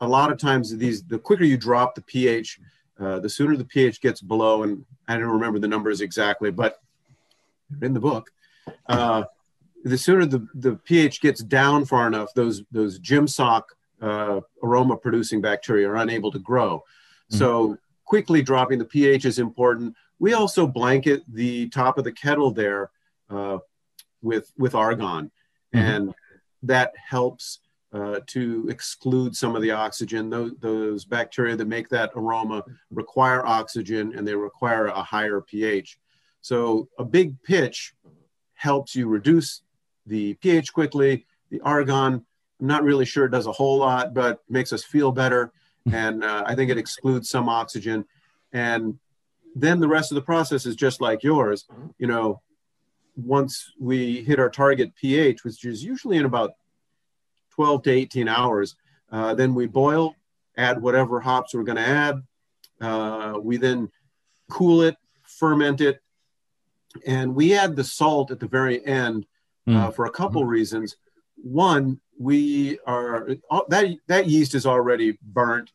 a 0.00 0.06
lot 0.06 0.30
of 0.30 0.38
times 0.38 0.76
these, 0.76 1.02
the 1.02 1.18
quicker 1.18 1.42
you 1.42 1.56
drop 1.56 1.96
the 1.96 2.02
pH, 2.02 2.60
uh, 3.00 3.18
the 3.18 3.28
sooner 3.28 3.56
the 3.56 3.64
pH 3.64 4.00
gets 4.00 4.20
below, 4.20 4.62
and 4.62 4.84
I 5.08 5.18
don't 5.18 5.30
remember 5.30 5.58
the 5.58 5.66
numbers 5.66 6.00
exactly, 6.00 6.52
but 6.52 6.80
in 7.82 7.92
the 7.92 7.98
book, 8.00 8.30
uh, 8.88 9.24
the 9.82 9.98
sooner 9.98 10.26
the, 10.26 10.46
the 10.54 10.76
pH 10.76 11.20
gets 11.20 11.42
down 11.42 11.86
far 11.86 12.06
enough, 12.06 12.32
those 12.34 12.62
those 12.70 13.00
gym 13.00 13.26
sock 13.26 13.74
uh, 14.00 14.40
aroma 14.62 14.96
producing 14.96 15.40
bacteria 15.40 15.88
are 15.90 15.96
unable 15.96 16.30
to 16.30 16.38
grow. 16.38 16.84
So 17.28 17.76
quickly 18.06 18.40
dropping 18.40 18.78
the 18.78 18.84
pH 18.84 19.26
is 19.26 19.38
important. 19.38 19.94
We 20.18 20.32
also 20.32 20.66
blanket 20.66 21.22
the 21.28 21.68
top 21.68 21.98
of 21.98 22.04
the 22.04 22.12
kettle 22.12 22.50
there 22.52 22.90
uh, 23.28 23.58
with 24.22 24.50
with 24.56 24.74
argon, 24.74 25.30
Mhm. 25.74 25.80
and 25.80 26.14
that 26.62 26.92
helps 26.96 27.60
uh, 27.92 28.20
to 28.26 28.66
exclude 28.68 29.34
some 29.34 29.56
of 29.56 29.62
the 29.62 29.70
oxygen. 29.70 30.28
Those, 30.28 30.52
those 30.60 31.04
bacteria 31.04 31.56
that 31.56 31.68
make 31.68 31.88
that 31.90 32.10
aroma 32.14 32.62
require 32.90 33.46
oxygen, 33.46 34.12
and 34.16 34.26
they 34.26 34.34
require 34.34 34.86
a 34.86 35.02
higher 35.02 35.40
pH. 35.40 35.98
So 36.42 36.88
a 36.98 37.04
big 37.04 37.40
pitch 37.42 37.94
helps 38.54 38.94
you 38.94 39.06
reduce 39.08 39.62
the 40.04 40.34
pH 40.34 40.72
quickly. 40.72 41.26
The 41.50 41.60
argon, 41.60 42.24
I'm 42.60 42.66
not 42.66 42.82
really 42.84 43.04
sure 43.04 43.24
it 43.26 43.30
does 43.30 43.46
a 43.46 43.52
whole 43.52 43.78
lot, 43.78 44.12
but 44.12 44.42
makes 44.48 44.72
us 44.72 44.84
feel 44.84 45.10
better. 45.12 45.52
And 45.92 46.24
uh, 46.24 46.42
I 46.46 46.54
think 46.54 46.70
it 46.70 46.78
excludes 46.78 47.28
some 47.30 47.48
oxygen. 47.48 48.04
And 48.52 48.98
then 49.54 49.80
the 49.80 49.88
rest 49.88 50.10
of 50.10 50.16
the 50.16 50.22
process 50.22 50.66
is 50.66 50.76
just 50.76 51.00
like 51.00 51.22
yours. 51.22 51.66
You 51.98 52.06
know, 52.06 52.40
once 53.16 53.72
we 53.78 54.22
hit 54.22 54.38
our 54.38 54.50
target 54.50 54.94
pH, 54.94 55.44
which 55.44 55.64
is 55.64 55.82
usually 55.84 56.16
in 56.16 56.24
about 56.26 56.52
12 57.52 57.82
to 57.84 57.90
18 57.90 58.28
hours, 58.28 58.76
uh, 59.12 59.34
then 59.34 59.54
we 59.54 59.66
boil, 59.66 60.14
add 60.56 60.82
whatever 60.82 61.20
hops 61.20 61.54
we're 61.54 61.62
going 61.62 61.76
to 61.76 61.82
add. 61.86 62.22
Uh, 62.80 63.38
we 63.40 63.56
then 63.56 63.88
cool 64.50 64.82
it, 64.82 64.96
ferment 65.22 65.80
it, 65.80 66.00
and 67.06 67.34
we 67.34 67.54
add 67.54 67.76
the 67.76 67.84
salt 67.84 68.30
at 68.30 68.40
the 68.40 68.48
very 68.48 68.84
end 68.86 69.24
uh, 69.68 69.70
Mm. 69.90 69.94
for 69.94 70.06
a 70.06 70.10
couple 70.10 70.44
reasons. 70.44 70.96
One, 71.42 72.00
we 72.18 72.78
are 72.86 73.30
uh, 73.50 73.62
that 73.68 73.96
that 74.06 74.28
yeast 74.28 74.54
is 74.54 74.64
already 74.64 75.18
burnt 75.22 75.72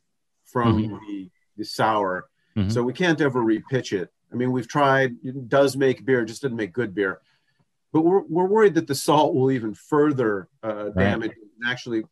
from 0.51 0.77
the, 1.07 1.29
the 1.57 1.65
sour, 1.65 2.27
Mhm. 2.57 2.71
so 2.71 2.83
we 2.83 2.93
can't 2.93 3.21
ever 3.21 3.41
repitch 3.41 3.93
it. 3.93 4.09
I 4.31 4.35
mean, 4.35 4.51
we've 4.51 4.67
tried; 4.67 5.15
it 5.23 5.47
does 5.49 5.75
make 5.77 6.05
beer, 6.05 6.21
it 6.21 6.25
just 6.25 6.41
doesn't 6.41 6.57
make 6.57 6.73
good 6.73 6.93
beer. 6.93 7.21
But 7.93 8.01
we're 8.01 8.21
we're 8.21 8.45
worried 8.47 8.75
that 8.75 8.87
the 8.87 8.95
salt 8.95 9.33
will 9.35 9.51
even 9.51 9.73
further 9.73 10.47
uh, 10.63 10.89
damage 10.89 11.31
and 11.59 11.69
actually 11.69 12.03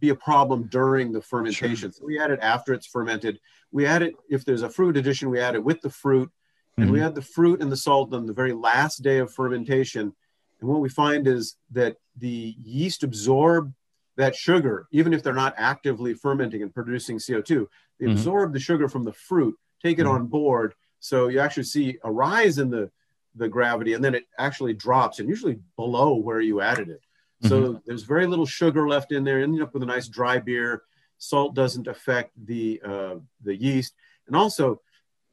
be 0.00 0.08
a 0.10 0.14
problem 0.14 0.64
during 0.64 1.12
the 1.12 1.20
fermentation. 1.22 1.92
So 1.92 2.04
we 2.04 2.18
add 2.18 2.30
it 2.30 2.40
after 2.42 2.72
it's 2.74 2.86
fermented. 2.86 3.38
We 3.70 3.86
add 3.86 4.02
it 4.02 4.14
if 4.28 4.44
there's 4.44 4.62
a 4.62 4.68
fruit 4.68 4.96
addition, 4.96 5.30
we 5.30 5.40
add 5.40 5.54
it 5.54 5.64
with 5.64 5.80
the 5.82 5.90
fruit, 5.90 6.30
and 6.76 6.90
we 6.90 7.00
add 7.00 7.14
the 7.14 7.22
fruit 7.22 7.62
and 7.62 7.70
the 7.70 7.76
salt 7.76 8.12
on 8.12 8.26
the 8.26 8.32
very 8.32 8.52
last 8.52 9.02
day 9.02 9.18
of 9.18 9.32
fermentation. 9.32 10.14
And 10.60 10.68
what 10.70 10.80
we 10.80 10.88
find 10.88 11.26
is 11.26 11.56
that 11.72 11.96
the 12.16 12.56
yeast 12.62 13.02
absorb 13.02 13.72
that 14.16 14.34
sugar, 14.34 14.86
even 14.92 15.12
if 15.12 15.22
they're 15.22 15.32
not 15.32 15.54
actively 15.56 16.14
fermenting 16.14 16.62
and 16.62 16.72
producing 16.74 17.18
CO2. 17.18 17.68
They 17.98 18.06
Mhm. 18.06 18.12
absorb 18.12 18.52
the 18.52 18.60
sugar 18.60 18.88
from 18.88 19.04
the 19.04 19.12
fruit, 19.12 19.58
take 19.82 19.98
it 19.98 20.04
Mhm. 20.04 20.10
on 20.10 20.26
board. 20.26 20.74
So 21.00 21.28
you 21.28 21.40
actually 21.40 21.64
see 21.64 21.98
a 22.04 22.10
rise 22.10 22.58
in 22.58 22.70
the, 22.70 22.90
the 23.34 23.48
gravity, 23.48 23.92
and 23.94 24.04
then 24.04 24.14
it 24.14 24.26
actually 24.38 24.74
drops, 24.74 25.18
and 25.18 25.28
usually 25.28 25.60
below 25.76 26.14
where 26.14 26.40
you 26.40 26.60
added 26.60 26.88
it. 26.88 27.02
So 27.42 27.82
there's 27.84 28.04
very 28.04 28.26
little 28.26 28.46
sugar 28.46 28.88
left 28.88 29.12
in 29.12 29.22
there. 29.22 29.42
Ending 29.42 29.60
up 29.60 29.74
with 29.74 29.82
a 29.82 29.86
nice 29.86 30.08
dry 30.08 30.38
beer. 30.38 30.84
Salt 31.18 31.54
doesn't 31.54 31.86
affect 31.86 32.32
the 32.46 32.80
uh, 32.82 33.16
the 33.42 33.54
yeast, 33.54 33.94
and 34.26 34.34
also 34.34 34.80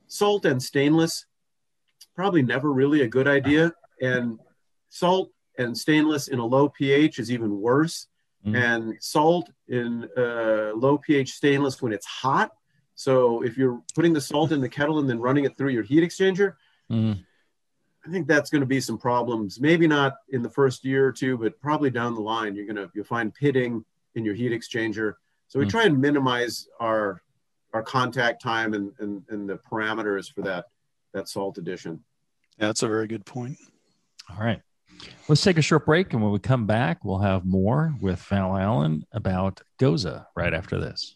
salt 0.07 0.43
and 0.45 0.61
stainless 0.61 1.25
probably 2.13 2.41
never 2.41 2.73
really 2.73 3.01
a 3.03 3.07
good 3.07 3.27
idea. 3.29 3.73
And 4.01 4.39
salt 4.89 5.31
and 5.57 5.77
stainless 5.77 6.27
in 6.27 6.39
a 6.39 6.45
low 6.45 6.67
pH 6.67 7.17
is 7.17 7.31
even 7.31 7.61
worse. 7.61 8.07
Mhm. 8.45 8.55
And 8.55 8.95
salt 9.03 9.49
in 9.67 10.09
uh, 10.17 10.71
low 10.75 10.97
pH 10.97 11.33
stainless 11.33 11.81
when 11.81 11.93
it's 11.93 12.05
hot. 12.07 12.51
So 12.95 13.43
if 13.43 13.57
you're 13.57 13.81
putting 13.95 14.13
the 14.13 14.21
salt 14.21 14.51
in 14.51 14.61
the 14.61 14.69
kettle 14.69 14.99
and 14.99 15.09
then 15.09 15.19
running 15.19 15.45
it 15.45 15.55
through 15.57 15.69
your 15.69 15.83
heat 15.83 16.03
exchanger, 16.03 16.55
Mm. 16.89 17.23
I 18.05 18.09
think 18.09 18.27
that's 18.27 18.49
going 18.49 18.61
to 18.61 18.65
be 18.65 18.81
some 18.81 18.97
problems. 18.97 19.61
Maybe 19.61 19.87
not 19.87 20.15
in 20.29 20.41
the 20.41 20.49
first 20.49 20.83
year 20.83 21.05
or 21.07 21.11
two, 21.11 21.37
but 21.37 21.57
probably 21.61 21.89
down 21.91 22.15
the 22.15 22.21
line, 22.21 22.55
you're 22.55 22.65
gonna 22.65 22.89
you'll 22.93 23.05
find 23.05 23.33
pitting 23.33 23.85
in 24.15 24.25
your 24.25 24.33
heat 24.33 24.51
exchanger. 24.51 25.13
So 25.47 25.59
we 25.59 25.65
Mm. 25.65 25.69
try 25.69 25.83
and 25.85 25.99
minimize 26.01 26.67
our 26.79 27.21
our 27.73 27.83
contact 27.83 28.41
time 28.41 28.73
and, 28.73 28.91
and 28.99 29.23
and 29.29 29.47
the 29.47 29.57
parameters 29.57 30.33
for 30.33 30.41
that 30.41 30.65
that 31.13 31.29
salt 31.29 31.57
addition. 31.59 32.03
Yeah, 32.57 32.67
that's 32.67 32.83
a 32.83 32.87
very 32.87 33.07
good 33.07 33.25
point. 33.25 33.57
All 34.29 34.37
right. 34.37 34.61
Let's 35.27 35.41
take 35.41 35.57
a 35.57 35.61
short 35.61 35.85
break. 35.85 36.13
And 36.13 36.21
when 36.21 36.31
we 36.31 36.39
come 36.39 36.65
back, 36.65 37.05
we'll 37.05 37.19
have 37.19 37.45
more 37.45 37.93
with 38.01 38.19
Fal 38.19 38.57
Allen 38.57 39.05
about 39.11 39.61
Gose 39.79 40.25
right 40.35 40.53
after 40.53 40.79
this. 40.79 41.15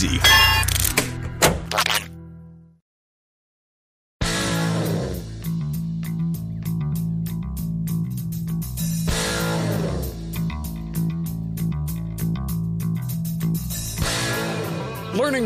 Learning 0.00 0.20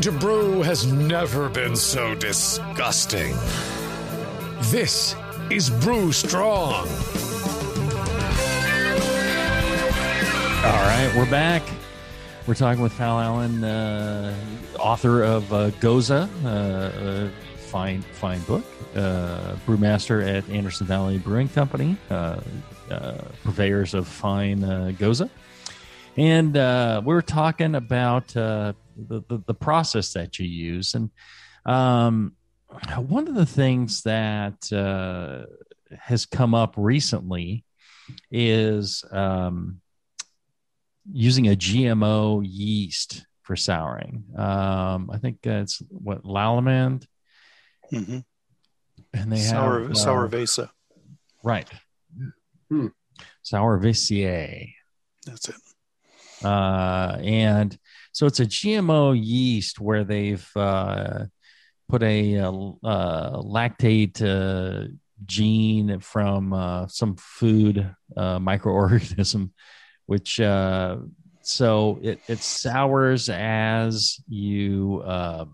to 0.03 0.13
brew 0.13 0.61
has 0.61 0.85
never 0.85 1.49
been 1.49 1.75
so 1.75 2.15
disgusting. 2.15 3.35
This 4.65 5.17
is 5.51 5.71
Brew 5.71 6.13
Strong. 6.13 6.87
All 10.63 10.85
right, 10.85 11.11
we're 11.17 11.31
back. 11.31 11.63
We're 12.45 12.55
talking 12.55 12.83
with 12.83 12.93
Fal 12.95 13.21
Allen, 13.21 13.63
uh, 13.63 14.35
author 14.81 15.23
of 15.23 15.53
uh, 15.53 15.71
Gose, 15.79 16.11
uh, 16.11 17.29
a 17.29 17.31
fine, 17.57 18.03
fine 18.03 18.41
book, 18.41 18.65
uh, 18.97 19.55
brewmaster 19.65 20.27
at 20.27 20.49
Anderson 20.51 20.89
Valley 20.89 21.19
Brewing 21.19 21.49
Company, 21.49 21.97
uh, 22.11 22.41
uh, 22.91 23.19
purveyors 23.45 23.95
of 23.95 24.09
fine 24.09 24.61
Gose. 24.99 25.31
And 26.17 26.55
we 27.07 27.15
are 27.15 27.23
talking 27.23 27.77
about 27.77 28.27
the, 28.29 28.75
the, 28.97 29.43
the 29.47 29.55
process 29.55 30.13
that 30.15 30.41
you 30.41 30.47
use. 30.47 30.95
And 30.95 31.11
um, 31.65 32.33
one 32.97 33.29
of 33.29 33.37
the 33.37 33.47
things 33.47 34.03
that 34.03 34.73
uh, 34.73 35.47
has 35.97 36.27
come 36.27 36.57
up 36.57 36.75
recently 36.77 37.65
is 38.33 39.05
um, 39.13 39.81
using 41.11 41.49
a 41.49 41.57
GMO 41.57 42.43
yeast 42.45 43.27
for 43.43 43.57
souring. 43.57 44.25
Um, 44.37 45.11
I 45.13 45.19
think 45.19 45.39
it's 45.45 45.83
what 45.89 46.23
Lallemand, 46.25 47.07
hmm 47.91 48.19
and 49.15 49.31
they 49.33 49.37
Sour, 49.39 49.89
have 49.89 49.97
sour 49.97 50.25
uh, 50.27 50.29
Vesa. 50.29 50.71
right, 51.43 51.69
Hmm. 52.71 52.89
Sourvisiae. 53.45 54.73
That's 55.27 55.49
it. 55.49 55.57
uh, 56.45 57.19
and 57.23 57.77
so 58.13 58.27
it's 58.27 58.41
a 58.41 58.47
GMO 58.47 59.13
yeast 59.21 59.81
where 59.81 60.05
they've 60.05 60.49
uh, 60.57 61.25
put 61.89 62.03
a, 62.03 62.39
uh 62.39 62.51
uh, 62.83 63.43
lactate 63.43 64.21
uh, 64.23 64.89
gene 65.27 66.01
from 66.01 66.53
uh, 66.53 66.87
some 66.89 67.17
food 67.17 67.95
uh, 68.17 68.39
microorganism, 68.39 69.51
which 70.13 70.41
uh, 70.41 70.99
so 71.41 71.99
it 72.03 72.21
it 72.29 72.41
sours 72.41 73.31
as 73.31 74.21
you 74.29 75.03
uh, 75.07 75.47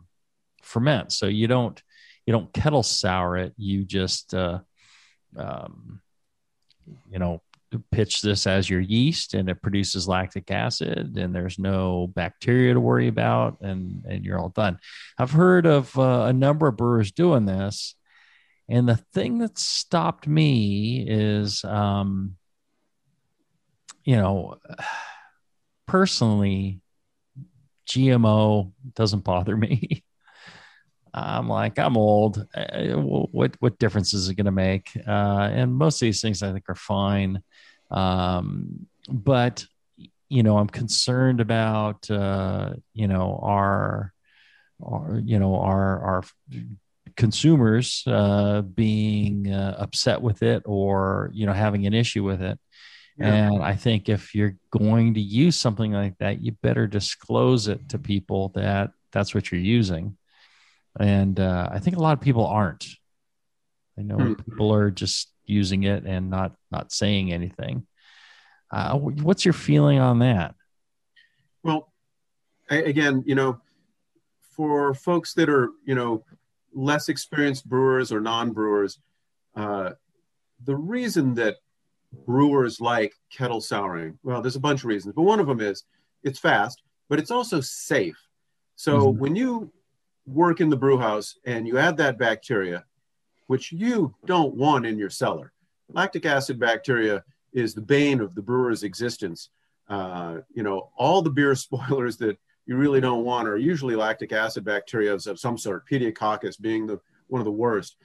ferment. 0.63 1.13
So 1.13 1.27
you 1.27 1.47
don't 1.47 1.81
you 2.27 2.33
don't 2.33 2.53
kettle 2.53 2.83
sour 2.83 3.37
it. 3.37 3.55
You 3.57 3.85
just 3.85 4.35
uh, 4.35 4.59
um, 5.37 6.01
you 7.09 7.21
know 7.21 7.41
pitch 7.93 8.21
this 8.21 8.49
as 8.49 8.69
your 8.69 8.81
yeast 8.81 9.35
and 9.35 9.49
it 9.49 9.63
produces 9.63 10.09
lactic 10.09 10.51
acid 10.51 11.17
and 11.17 11.33
there's 11.33 11.59
no 11.61 12.11
bacteria 12.17 12.75
to 12.75 12.81
worry 12.81 13.07
about 13.07 13.61
and 13.61 14.03
and 14.09 14.25
you're 14.25 14.39
all 14.39 14.49
done 14.49 14.79
i've 15.19 15.33
heard 15.33 15.67
of 15.67 15.95
uh, 15.99 16.25
a 16.29 16.33
number 16.33 16.67
of 16.67 16.79
brewers 16.79 17.13
doing 17.13 17.45
this 17.45 17.95
and 18.71 18.89
the 18.89 18.97
thing 19.13 19.37
that 19.37 19.59
stopped 19.59 20.27
me 20.27 21.05
is 21.07 21.63
um 21.63 22.38
you 24.09 24.17
know 24.17 24.57
personally 25.87 26.81
gmo 27.89 28.73
doesn't 28.95 29.25
bother 29.25 29.57
me 29.57 30.05
I'm 31.15 31.49
like, 31.49 31.79
I'm 31.79 31.97
old. 31.97 32.47
Uh, 32.55 32.95
What 32.97 33.57
what 33.61 33.79
difference 33.79 34.13
is 34.15 34.29
it 34.29 34.35
going 34.35 34.45
to 34.45 34.53
make? 34.53 34.91
Uh, 35.07 35.49
and 35.51 35.75
most 35.75 35.97
of 36.03 36.07
these 36.07 36.21
things 36.21 36.43
I 36.43 36.53
think 36.53 36.69
are 36.69 36.75
fine, 36.75 37.43
um, 37.91 38.87
but 39.11 39.65
you 40.29 40.43
know, 40.43 40.59
I'm 40.59 40.69
concerned 40.69 41.41
about 41.41 42.11
uh, 42.11 42.75
you 42.93 43.09
know 43.09 43.41
our, 43.43 44.13
our 44.83 45.21
you 45.25 45.39
know 45.39 45.57
our 45.57 46.03
our 46.05 46.23
consumers 47.17 48.05
uh, 48.07 48.63
being 48.63 49.53
uh, 49.53 49.77
upset 49.79 50.21
with 50.21 50.43
it 50.43 50.63
or 50.67 51.31
you 51.33 51.47
know 51.47 51.53
having 51.53 51.87
an 51.87 51.95
issue 51.95 52.23
with 52.23 52.43
it. 52.43 52.61
Yeah. 53.19 53.35
And 53.35 53.63
I 53.65 53.75
think 53.75 54.09
if 54.09 54.35
you're 54.35 54.57
going 54.71 55.15
to 55.15 55.21
use 55.21 55.57
something 55.57 55.93
like 55.93 56.17
that, 56.19 56.41
you 56.41 56.53
better 56.63 56.87
disclose 56.87 57.67
it 57.67 57.89
to 57.91 57.99
people 57.99 58.51
that 58.55 58.93
that's 59.13 59.35
what 59.35 59.51
you're 59.51 59.61
using 59.61 60.17
and 61.01 61.39
uh, 61.39 61.69
I 61.71 61.79
think 61.79 61.97
a 61.97 62.01
lot 62.01 62.15
of 62.15 62.21
people 62.21 62.45
aren't. 62.47 62.87
I 63.99 64.03
know 64.03 64.17
Hmm. 64.17 64.33
people 64.35 64.73
are 64.75 64.91
just 64.91 65.31
using 65.45 65.85
it 65.85 66.05
and 66.07 66.29
not 66.29 66.57
not 66.71 66.91
saying 66.93 67.33
anything. 67.33 67.87
Uh, 68.71 68.99
what's 68.99 69.45
your 69.45 69.55
feeling 69.55 69.99
on 69.99 70.19
that? 70.21 70.55
Well, 71.63 71.93
a- 72.71 72.85
again, 72.85 73.23
you 73.27 73.35
know, 73.35 73.61
for 74.41 74.93
folks 74.95 75.35
that 75.35 75.49
are, 75.49 75.71
you 75.85 75.95
know, 75.95 76.25
less 76.73 77.09
experienced 77.09 77.69
brewers 77.69 78.11
or 78.13 78.21
non-brewers, 78.21 78.99
uh, 79.55 79.93
the 80.65 80.77
reason 80.77 81.35
that 81.35 81.57
brewers 82.13 82.81
like 82.81 83.15
kettle 83.31 83.61
souring, 83.61 84.19
well, 84.23 84.41
there's 84.41 84.57
a 84.57 84.61
bunch 84.61 84.81
of 84.81 84.87
reasons, 84.87 85.15
but 85.15 85.23
one 85.23 85.41
of 85.41 85.47
them 85.47 85.61
is 85.61 85.85
it's 86.23 86.39
fast, 86.39 86.83
but 87.09 87.19
it's 87.19 87.31
also 87.31 87.61
safe. 87.61 88.19
So 88.77 89.13
Mhm. 89.13 89.17
when 89.19 89.37
you 89.37 89.73
work 90.27 90.61
in 90.61 90.69
the 90.69 90.77
brew 90.77 90.99
house 90.99 91.37
and 91.45 91.67
you 91.67 91.79
add 91.79 91.97
that 91.97 92.19
bacteria, 92.19 92.85
which 93.47 93.73
you 93.73 94.15
don't 94.27 94.55
want 94.55 94.87
in 94.87 94.99
your 94.99 95.11
cellar, 95.11 95.53
lactic 95.89 96.27
acid 96.27 96.59
bacteria 96.59 97.25
is 97.53 97.75
the 97.75 97.81
bane 97.81 98.21
of 98.21 98.35
the 98.35 98.43
brewer's 98.43 98.83
existence. 98.83 99.49
Uh, 99.89 100.41
you 100.53 100.63
know, 100.63 100.91
all 100.97 101.23
the 101.23 101.31
beer 101.31 101.55
spoilers 101.55 102.19
that 102.19 102.39
you 102.67 102.77
really 102.77 103.01
don't 103.01 103.25
want 103.25 103.49
are 103.49 103.57
usually 103.57 103.97
lactic 103.97 104.33
acid 104.33 104.65
bacteria 104.65 105.15
of 105.15 105.41
some 105.41 105.57
sort, 105.57 105.89
Pediococcus 105.89 106.61
being 106.61 106.87
the 106.87 107.01
one 107.29 107.41
of 107.41 107.47
the 107.47 107.51
worst. 107.53 107.97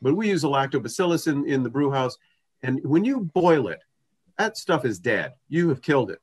But 0.00 0.16
we 0.16 0.28
use 0.28 0.44
a 0.44 0.48
lactobacillus 0.48 1.26
in, 1.26 1.46
in 1.46 1.62
the 1.62 1.70
brew 1.70 1.90
house, 1.90 2.16
and 2.62 2.80
when 2.84 3.04
you 3.04 3.20
boil 3.20 3.68
it, 3.68 3.82
that 4.38 4.56
stuff 4.56 4.84
is 4.84 4.98
dead. 4.98 5.34
You 5.48 5.68
have 5.68 5.82
killed 5.82 6.10
it. 6.10 6.20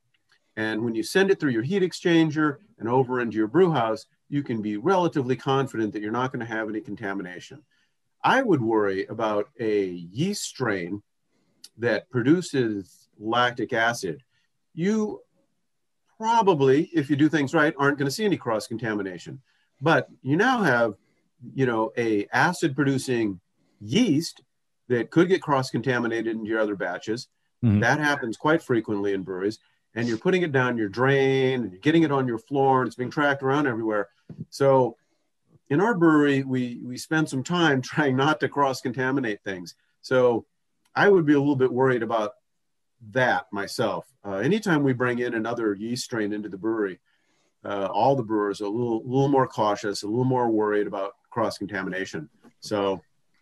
And 0.56 0.84
when 0.84 0.94
you 0.94 1.02
send 1.02 1.30
it 1.30 1.38
through 1.38 1.50
your 1.50 1.62
heat 1.62 1.82
exchanger 1.82 2.56
and 2.78 2.88
over 2.88 3.20
into 3.20 3.36
your 3.36 3.46
brew 3.46 3.70
house, 3.72 4.06
you 4.28 4.42
can 4.42 4.60
be 4.62 4.76
relatively 4.76 5.36
confident 5.36 5.92
that 5.92 6.02
you're 6.02 6.12
not 6.12 6.32
going 6.32 6.40
to 6.40 6.52
have 6.52 6.68
any 6.68 6.80
contamination. 6.80 7.62
I 8.22 8.42
would 8.42 8.60
worry 8.60 9.06
about 9.06 9.48
a 9.58 9.86
yeast 9.86 10.44
strain 10.44 11.02
that 11.78 12.10
produces 12.10 13.08
lactic 13.18 13.72
acid. 13.72 14.22
You 14.74 15.20
probably, 16.18 16.90
if 16.92 17.08
you 17.08 17.16
do 17.16 17.28
things 17.28 17.54
right, 17.54 17.74
aren't 17.78 17.98
going 17.98 18.08
to 18.08 18.14
see 18.14 18.24
any 18.24 18.36
cross 18.36 18.66
contamination. 18.66 19.40
But 19.80 20.08
you 20.22 20.36
now 20.36 20.62
have, 20.62 20.94
you 21.54 21.64
know, 21.64 21.92
a 21.96 22.26
acid 22.32 22.76
producing 22.76 23.40
yeast 23.80 24.42
that 24.90 25.10
could 25.10 25.28
get 25.28 25.40
cross 25.40 25.70
contaminated 25.70 26.26
into 26.26 26.48
your 26.50 26.58
other 26.58 26.74
batches. 26.74 27.28
Mhm. 27.64 27.80
That 27.80 28.00
happens 28.00 28.36
quite 28.36 28.60
frequently 28.60 29.12
in 29.14 29.22
breweries. 29.22 29.60
And 29.94 30.08
you're 30.08 30.18
putting 30.18 30.42
it 30.42 30.50
down 30.50 30.76
your 30.76 30.88
drain 30.88 31.62
and 31.62 31.70
you're 31.72 31.80
getting 31.80 32.02
it 32.02 32.10
on 32.10 32.26
your 32.26 32.38
floor 32.38 32.80
and 32.80 32.88
it's 32.88 32.96
being 32.96 33.10
tracked 33.10 33.42
around 33.42 33.68
everywhere. 33.68 34.08
So 34.50 34.96
in 35.68 35.80
our 35.80 35.94
brewery, 35.94 36.42
we 36.42 36.80
we 36.84 36.96
spend 36.98 37.28
some 37.28 37.44
time 37.44 37.80
trying 37.90 38.16
not 38.16 38.40
to 38.40 38.48
cross 38.48 38.80
contaminate 38.80 39.42
things. 39.44 39.76
So 40.00 40.44
I 40.94 41.08
would 41.08 41.24
be 41.24 41.34
a 41.34 41.38
little 41.38 41.56
bit 41.56 41.72
worried 41.72 42.02
about 42.02 42.32
that 43.12 43.46
myself. 43.52 44.12
Uh, 44.24 44.36
anytime 44.36 44.82
we 44.82 44.92
bring 44.92 45.20
in 45.20 45.34
another 45.34 45.74
yeast 45.74 46.04
strain 46.04 46.32
into 46.32 46.48
the 46.48 46.58
brewery, 46.58 46.98
uh, 47.64 47.86
all 47.92 48.16
the 48.16 48.24
brewers 48.24 48.60
are 48.60 48.64
a 48.64 48.68
little 48.68 49.02
little 49.04 49.28
more 49.28 49.46
cautious, 49.46 50.02
a 50.02 50.08
little 50.08 50.24
more 50.24 50.50
worried 50.50 50.88
about 50.88 51.12
cross 51.30 51.58
contamination. 51.58 52.28
So 52.58 53.00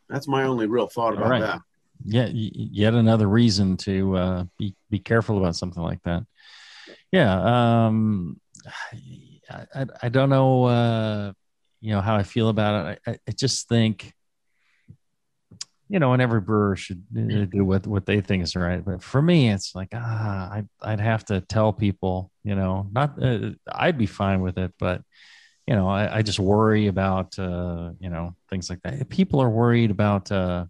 that's 0.08 0.28
my 0.28 0.44
only 0.44 0.66
real 0.66 0.88
thought 0.88 1.14
about 1.14 1.30
right. 1.30 1.40
that. 1.40 1.60
Yeah, 2.04 2.28
yet 2.30 2.94
another 2.94 3.26
reason 3.26 3.76
to 3.78 4.16
uh, 4.16 4.44
be 4.56 4.74
be 4.88 4.98
careful 4.98 5.38
about 5.38 5.56
something 5.56 5.82
like 5.82 6.02
that. 6.04 6.24
Yeah, 7.10 7.76
um, 7.96 8.40
I, 9.50 9.86
I 10.02 10.08
don't 10.08 10.30
know, 10.30 10.64
uh, 10.64 11.32
you 11.80 11.92
know, 11.92 12.00
how 12.00 12.16
I 12.16 12.22
feel 12.22 12.50
about 12.50 12.86
it. 12.86 13.00
I, 13.06 13.18
I 13.26 13.32
just 13.32 13.68
think, 13.68 14.12
you 15.88 15.98
know, 15.98 16.12
and 16.12 16.20
every 16.20 16.40
brewer 16.40 16.76
should 16.76 17.02
uh, 17.16 17.46
do 17.46 17.64
what, 17.64 17.86
what 17.86 18.04
they 18.04 18.20
think 18.20 18.42
is 18.42 18.54
right. 18.54 18.84
But 18.84 19.02
for 19.02 19.22
me, 19.22 19.50
it's 19.50 19.74
like, 19.74 19.88
ah, 19.94 20.50
I, 20.52 20.64
I'd 20.82 21.00
have 21.00 21.24
to 21.26 21.40
tell 21.40 21.72
people, 21.72 22.30
you 22.44 22.54
know, 22.54 22.88
not, 22.92 23.22
uh, 23.22 23.50
I'd 23.70 23.96
be 23.98 24.06
fine 24.06 24.40
with 24.42 24.58
it, 24.58 24.72
but, 24.78 25.02
you 25.68 25.76
know, 25.76 25.86
I, 25.86 26.18
I 26.18 26.22
just 26.22 26.38
worry 26.38 26.86
about, 26.86 27.38
uh, 27.38 27.90
you 28.00 28.08
know, 28.08 28.34
things 28.48 28.70
like 28.70 28.80
that. 28.84 29.06
People 29.10 29.42
are 29.42 29.50
worried 29.50 29.90
about, 29.90 30.32
uh, 30.32 30.64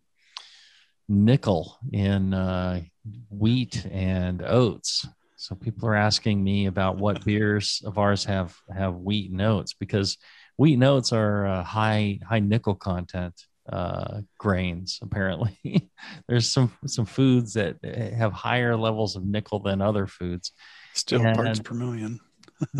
nickel 1.08 1.78
in 1.92 2.34
uh, 2.34 2.82
wheat 3.30 3.86
and 3.92 4.42
oats. 4.42 5.06
So 5.36 5.54
people 5.54 5.88
are 5.88 5.94
asking 5.94 6.42
me 6.42 6.66
about 6.66 6.96
what 6.98 7.24
beers 7.24 7.80
of 7.84 7.96
ours 7.96 8.24
have 8.24 8.56
have 8.76 8.96
wheat 8.96 9.30
and 9.30 9.40
oats 9.40 9.72
because 9.72 10.18
wheat 10.56 10.74
and 10.74 10.82
oats 10.82 11.12
are 11.12 11.46
uh, 11.46 11.62
high 11.62 12.18
high 12.28 12.40
nickel 12.40 12.74
content 12.74 13.40
uh, 13.72 14.22
grains. 14.36 14.98
Apparently, 15.00 15.56
there's 16.28 16.50
some 16.50 16.72
some 16.86 17.06
foods 17.06 17.52
that 17.54 17.76
have 17.84 18.32
higher 18.32 18.76
levels 18.76 19.14
of 19.14 19.24
nickel 19.24 19.60
than 19.60 19.80
other 19.80 20.08
foods. 20.08 20.50
Still 20.92 21.24
and, 21.24 21.36
parts 21.36 21.60
per 21.60 21.74
million. 21.74 22.18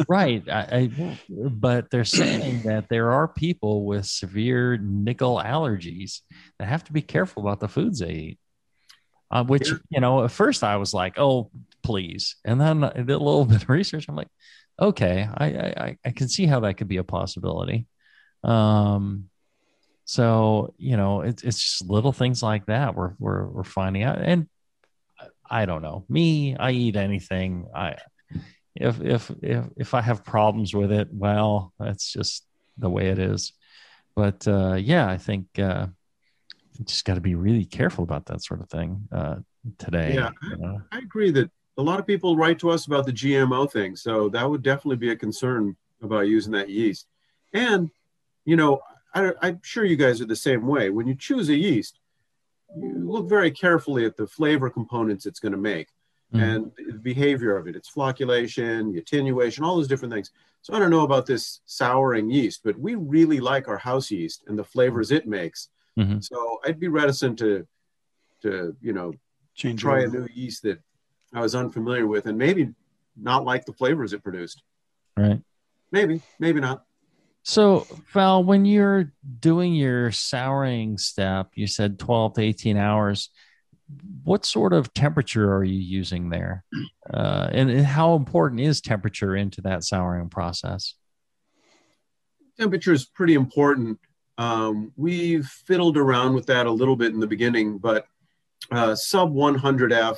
Right, 0.08 0.42
I, 0.48 0.90
I, 0.90 1.18
but 1.28 1.90
they're 1.90 2.04
saying 2.04 2.62
that 2.62 2.88
there 2.88 3.12
are 3.12 3.28
people 3.28 3.84
with 3.84 4.06
severe 4.06 4.76
nickel 4.76 5.40
allergies 5.44 6.20
that 6.58 6.68
have 6.68 6.84
to 6.84 6.92
be 6.92 7.02
careful 7.02 7.42
about 7.42 7.60
the 7.60 7.68
foods 7.68 8.00
they 8.00 8.12
eat. 8.12 8.38
Uh, 9.30 9.44
which 9.44 9.70
you 9.90 10.00
know, 10.00 10.24
at 10.24 10.30
first 10.30 10.64
I 10.64 10.76
was 10.76 10.94
like, 10.94 11.18
"Oh, 11.18 11.50
please," 11.82 12.36
and 12.46 12.58
then 12.58 12.82
I 12.82 12.92
did 12.92 13.10
a 13.10 13.18
little 13.18 13.44
bit 13.46 13.62
of 13.62 13.68
research. 13.68 14.06
I'm 14.08 14.16
like, 14.16 14.28
"Okay, 14.80 15.28
I 15.32 15.46
I, 15.46 15.98
I 16.04 16.10
can 16.10 16.28
see 16.28 16.46
how 16.46 16.60
that 16.60 16.78
could 16.78 16.88
be 16.88 16.96
a 16.96 17.04
possibility." 17.04 17.86
Um, 18.42 19.28
so 20.06 20.74
you 20.78 20.96
know, 20.96 21.20
it's 21.20 21.42
it's 21.42 21.60
just 21.60 21.90
little 21.90 22.12
things 22.12 22.42
like 22.42 22.66
that 22.66 22.94
we're 22.94 23.12
we're 23.18 23.46
we're 23.46 23.64
finding 23.64 24.02
out, 24.02 24.18
and 24.18 24.48
I 25.50 25.66
don't 25.66 25.82
know. 25.82 26.06
Me, 26.08 26.56
I 26.56 26.70
eat 26.70 26.96
anything. 26.96 27.66
I 27.74 27.96
if 28.80 29.00
if 29.00 29.30
if 29.42 29.64
if 29.76 29.94
I 29.94 30.00
have 30.00 30.24
problems 30.24 30.74
with 30.74 30.92
it, 30.92 31.08
well, 31.12 31.72
that's 31.78 32.12
just 32.12 32.44
the 32.76 32.88
way 32.88 33.08
it 33.08 33.18
is. 33.18 33.52
But 34.14 34.46
uh, 34.46 34.74
yeah, 34.74 35.08
I 35.08 35.16
think 35.16 35.46
uh, 35.58 35.86
just 36.84 37.04
got 37.04 37.14
to 37.14 37.20
be 37.20 37.34
really 37.34 37.64
careful 37.64 38.04
about 38.04 38.26
that 38.26 38.42
sort 38.42 38.60
of 38.60 38.68
thing 38.68 39.08
uh, 39.12 39.36
today. 39.78 40.14
Yeah, 40.14 40.30
you 40.50 40.56
know? 40.56 40.80
I 40.92 40.98
agree 40.98 41.30
that 41.32 41.50
a 41.76 41.82
lot 41.82 42.00
of 42.00 42.06
people 42.06 42.36
write 42.36 42.58
to 42.60 42.70
us 42.70 42.86
about 42.86 43.06
the 43.06 43.12
GMO 43.12 43.70
thing, 43.70 43.96
so 43.96 44.28
that 44.30 44.48
would 44.48 44.62
definitely 44.62 44.96
be 44.96 45.10
a 45.10 45.16
concern 45.16 45.76
about 46.02 46.28
using 46.28 46.52
that 46.52 46.68
yeast. 46.68 47.06
And 47.52 47.90
you 48.44 48.56
know, 48.56 48.80
I, 49.14 49.32
I'm 49.42 49.60
sure 49.62 49.84
you 49.84 49.96
guys 49.96 50.20
are 50.20 50.26
the 50.26 50.36
same 50.36 50.66
way. 50.66 50.90
When 50.90 51.06
you 51.06 51.14
choose 51.14 51.48
a 51.48 51.56
yeast, 51.56 51.98
you 52.76 53.10
look 53.10 53.28
very 53.28 53.50
carefully 53.50 54.04
at 54.04 54.16
the 54.16 54.26
flavor 54.26 54.70
components 54.70 55.26
it's 55.26 55.40
going 55.40 55.52
to 55.52 55.58
make 55.58 55.88
mm. 56.34 56.42
and 56.42 56.70
the 56.76 56.98
behavior 56.98 57.56
of 57.56 57.66
it, 57.66 57.76
its 57.76 57.90
flocculation, 57.90 58.96
attenuation, 58.98 59.64
all 59.64 59.76
those 59.76 59.88
different 59.88 60.12
things. 60.12 60.30
So 60.62 60.74
I 60.74 60.78
don't 60.78 60.90
know 60.90 61.04
about 61.04 61.26
this 61.26 61.60
souring 61.66 62.30
yeast, 62.30 62.60
but 62.64 62.78
we 62.78 62.94
really 62.94 63.40
like 63.40 63.68
our 63.68 63.78
house 63.78 64.10
yeast 64.10 64.44
and 64.46 64.58
the 64.58 64.64
flavors 64.64 65.10
it 65.10 65.26
makes. 65.26 65.68
Mm-hmm. 65.98 66.20
So 66.20 66.60
I'd 66.64 66.80
be 66.80 66.88
reticent 66.88 67.38
to, 67.38 67.66
to 68.42 68.76
you 68.80 68.92
know, 68.92 69.12
Change 69.54 69.80
try 69.80 70.04
over. 70.04 70.16
a 70.16 70.20
new 70.20 70.28
yeast 70.32 70.62
that 70.62 70.80
I 71.34 71.40
was 71.40 71.56
unfamiliar 71.56 72.06
with, 72.06 72.26
and 72.26 72.38
maybe 72.38 72.72
not 73.16 73.44
like 73.44 73.64
the 73.64 73.72
flavors 73.72 74.12
it 74.12 74.22
produced. 74.22 74.62
Right. 75.16 75.40
Maybe, 75.90 76.22
maybe 76.38 76.60
not. 76.60 76.84
So, 77.42 77.80
Fal, 78.06 78.44
when 78.44 78.64
you're 78.64 79.12
doing 79.40 79.74
your 79.74 80.12
souring 80.12 80.98
step, 80.98 81.50
you 81.54 81.66
said 81.66 81.98
12 81.98 82.34
to 82.34 82.42
18 82.42 82.76
hours. 82.76 83.30
What 84.24 84.44
sort 84.44 84.72
of 84.72 84.92
temperature 84.92 85.54
are 85.54 85.64
you 85.64 85.78
using 85.78 86.30
there? 86.30 86.64
Uh, 87.12 87.48
and, 87.52 87.70
and 87.70 87.86
how 87.86 88.14
important 88.14 88.60
is 88.60 88.80
temperature 88.80 89.34
into 89.34 89.62
that 89.62 89.84
souring 89.84 90.28
process? 90.28 90.94
Temperature 92.58 92.92
is 92.92 93.06
pretty 93.06 93.34
important. 93.34 93.98
Um, 94.36 94.92
we've 94.96 95.46
fiddled 95.46 95.96
around 95.96 96.34
with 96.34 96.46
that 96.46 96.66
a 96.66 96.70
little 96.70 96.96
bit 96.96 97.12
in 97.12 97.20
the 97.20 97.26
beginning, 97.26 97.78
but 97.78 98.06
uh, 98.70 98.94
sub 98.94 99.34
100F 99.34 100.16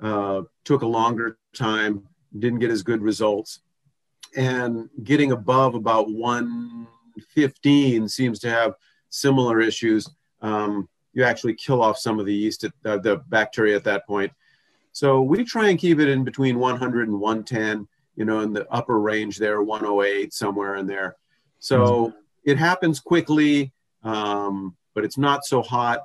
uh, 0.00 0.42
took 0.64 0.82
a 0.82 0.86
longer 0.86 1.38
time, 1.54 2.06
didn't 2.38 2.60
get 2.60 2.70
as 2.70 2.82
good 2.82 3.02
results. 3.02 3.60
And 4.36 4.88
getting 5.02 5.32
above 5.32 5.74
about 5.74 6.10
115 6.10 8.08
seems 8.08 8.38
to 8.40 8.48
have 8.50 8.74
similar 9.08 9.60
issues. 9.60 10.08
Um, 10.40 10.88
you 11.12 11.24
actually 11.24 11.54
kill 11.54 11.82
off 11.82 11.98
some 11.98 12.18
of 12.18 12.26
the 12.26 12.34
yeast, 12.34 12.64
at, 12.64 12.72
uh, 12.84 12.98
the 12.98 13.16
bacteria 13.28 13.76
at 13.76 13.84
that 13.84 14.06
point. 14.06 14.32
So 14.92 15.22
we 15.22 15.44
try 15.44 15.68
and 15.68 15.78
keep 15.78 15.98
it 16.00 16.08
in 16.08 16.24
between 16.24 16.58
100 16.58 17.08
and 17.08 17.20
110, 17.20 17.88
you 18.16 18.24
know, 18.24 18.40
in 18.40 18.52
the 18.52 18.68
upper 18.70 18.98
range 19.00 19.38
there, 19.38 19.62
108, 19.62 20.32
somewhere 20.32 20.76
in 20.76 20.86
there. 20.86 21.16
So 21.58 21.78
mm-hmm 21.78 22.16
it 22.44 22.58
happens 22.58 23.00
quickly, 23.00 23.72
um, 24.02 24.76
but 24.94 25.04
it's 25.04 25.18
not 25.18 25.44
so 25.44 25.62
hot 25.62 26.00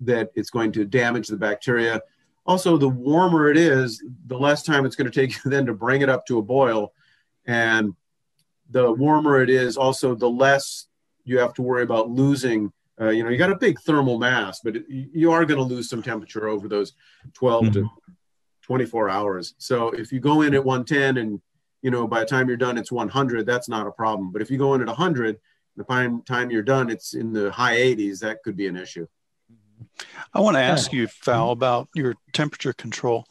that 0.00 0.30
it's 0.34 0.50
going 0.50 0.72
to 0.72 0.84
damage 0.84 1.28
the 1.28 1.36
bacteria. 1.36 2.00
Also, 2.46 2.76
the 2.76 2.88
warmer 2.88 3.50
it 3.50 3.56
is, 3.56 4.02
the 4.26 4.38
less 4.38 4.62
time 4.62 4.86
it's 4.86 4.96
going 4.96 5.10
to 5.10 5.20
take 5.20 5.32
you 5.32 5.50
then 5.50 5.66
to 5.66 5.74
bring 5.74 6.02
it 6.02 6.08
up 6.08 6.26
to 6.26 6.38
a 6.38 6.42
boil. 6.42 6.92
And 7.46 7.94
the 8.70 8.92
warmer 8.92 9.42
it 9.42 9.50
is, 9.50 9.76
also 9.76 10.14
the 10.14 10.30
less 10.30 10.86
you 11.24 11.38
have 11.38 11.54
to 11.54 11.62
worry 11.62 11.82
about 11.82 12.10
losing. 12.10 12.72
Uh, 13.00 13.10
you 13.10 13.22
know, 13.22 13.30
you 13.30 13.38
got 13.38 13.50
a 13.50 13.56
big 13.56 13.78
thermal 13.80 14.18
mass, 14.18 14.60
but 14.62 14.76
it, 14.76 14.84
you 14.88 15.30
are 15.30 15.44
going 15.44 15.58
to 15.58 15.64
lose 15.64 15.88
some 15.88 16.02
temperature 16.02 16.48
over 16.48 16.68
those 16.68 16.94
12 17.34 17.64
mm-hmm. 17.64 17.72
to 17.72 17.90
24 18.62 19.08
hours. 19.08 19.54
So 19.58 19.90
if 19.90 20.12
you 20.12 20.20
go 20.20 20.42
in 20.42 20.54
at 20.54 20.64
110 20.64 21.16
and, 21.16 21.40
you 21.82 21.90
know, 21.90 22.08
by 22.08 22.20
the 22.20 22.26
time 22.26 22.48
you're 22.48 22.56
done, 22.56 22.76
it's 22.76 22.90
100, 22.90 23.46
that's 23.46 23.68
not 23.68 23.86
a 23.86 23.92
problem. 23.92 24.32
But 24.32 24.42
if 24.42 24.50
you 24.50 24.58
go 24.58 24.74
in 24.74 24.80
at 24.80 24.88
100, 24.88 25.38
the 25.78 25.84
time 25.84 26.22
time 26.22 26.50
you're 26.50 26.62
done, 26.62 26.90
it's 26.90 27.14
in 27.14 27.32
the 27.32 27.50
high 27.50 27.76
80s. 27.76 28.18
That 28.20 28.42
could 28.42 28.56
be 28.56 28.66
an 28.66 28.76
issue. 28.76 29.06
I 30.34 30.40
want 30.40 30.56
to 30.56 30.60
ask 30.60 30.92
you, 30.92 31.06
Fal, 31.06 31.50
about 31.50 31.88
your 31.94 32.16
temperature 32.32 32.72
control. 32.72 33.26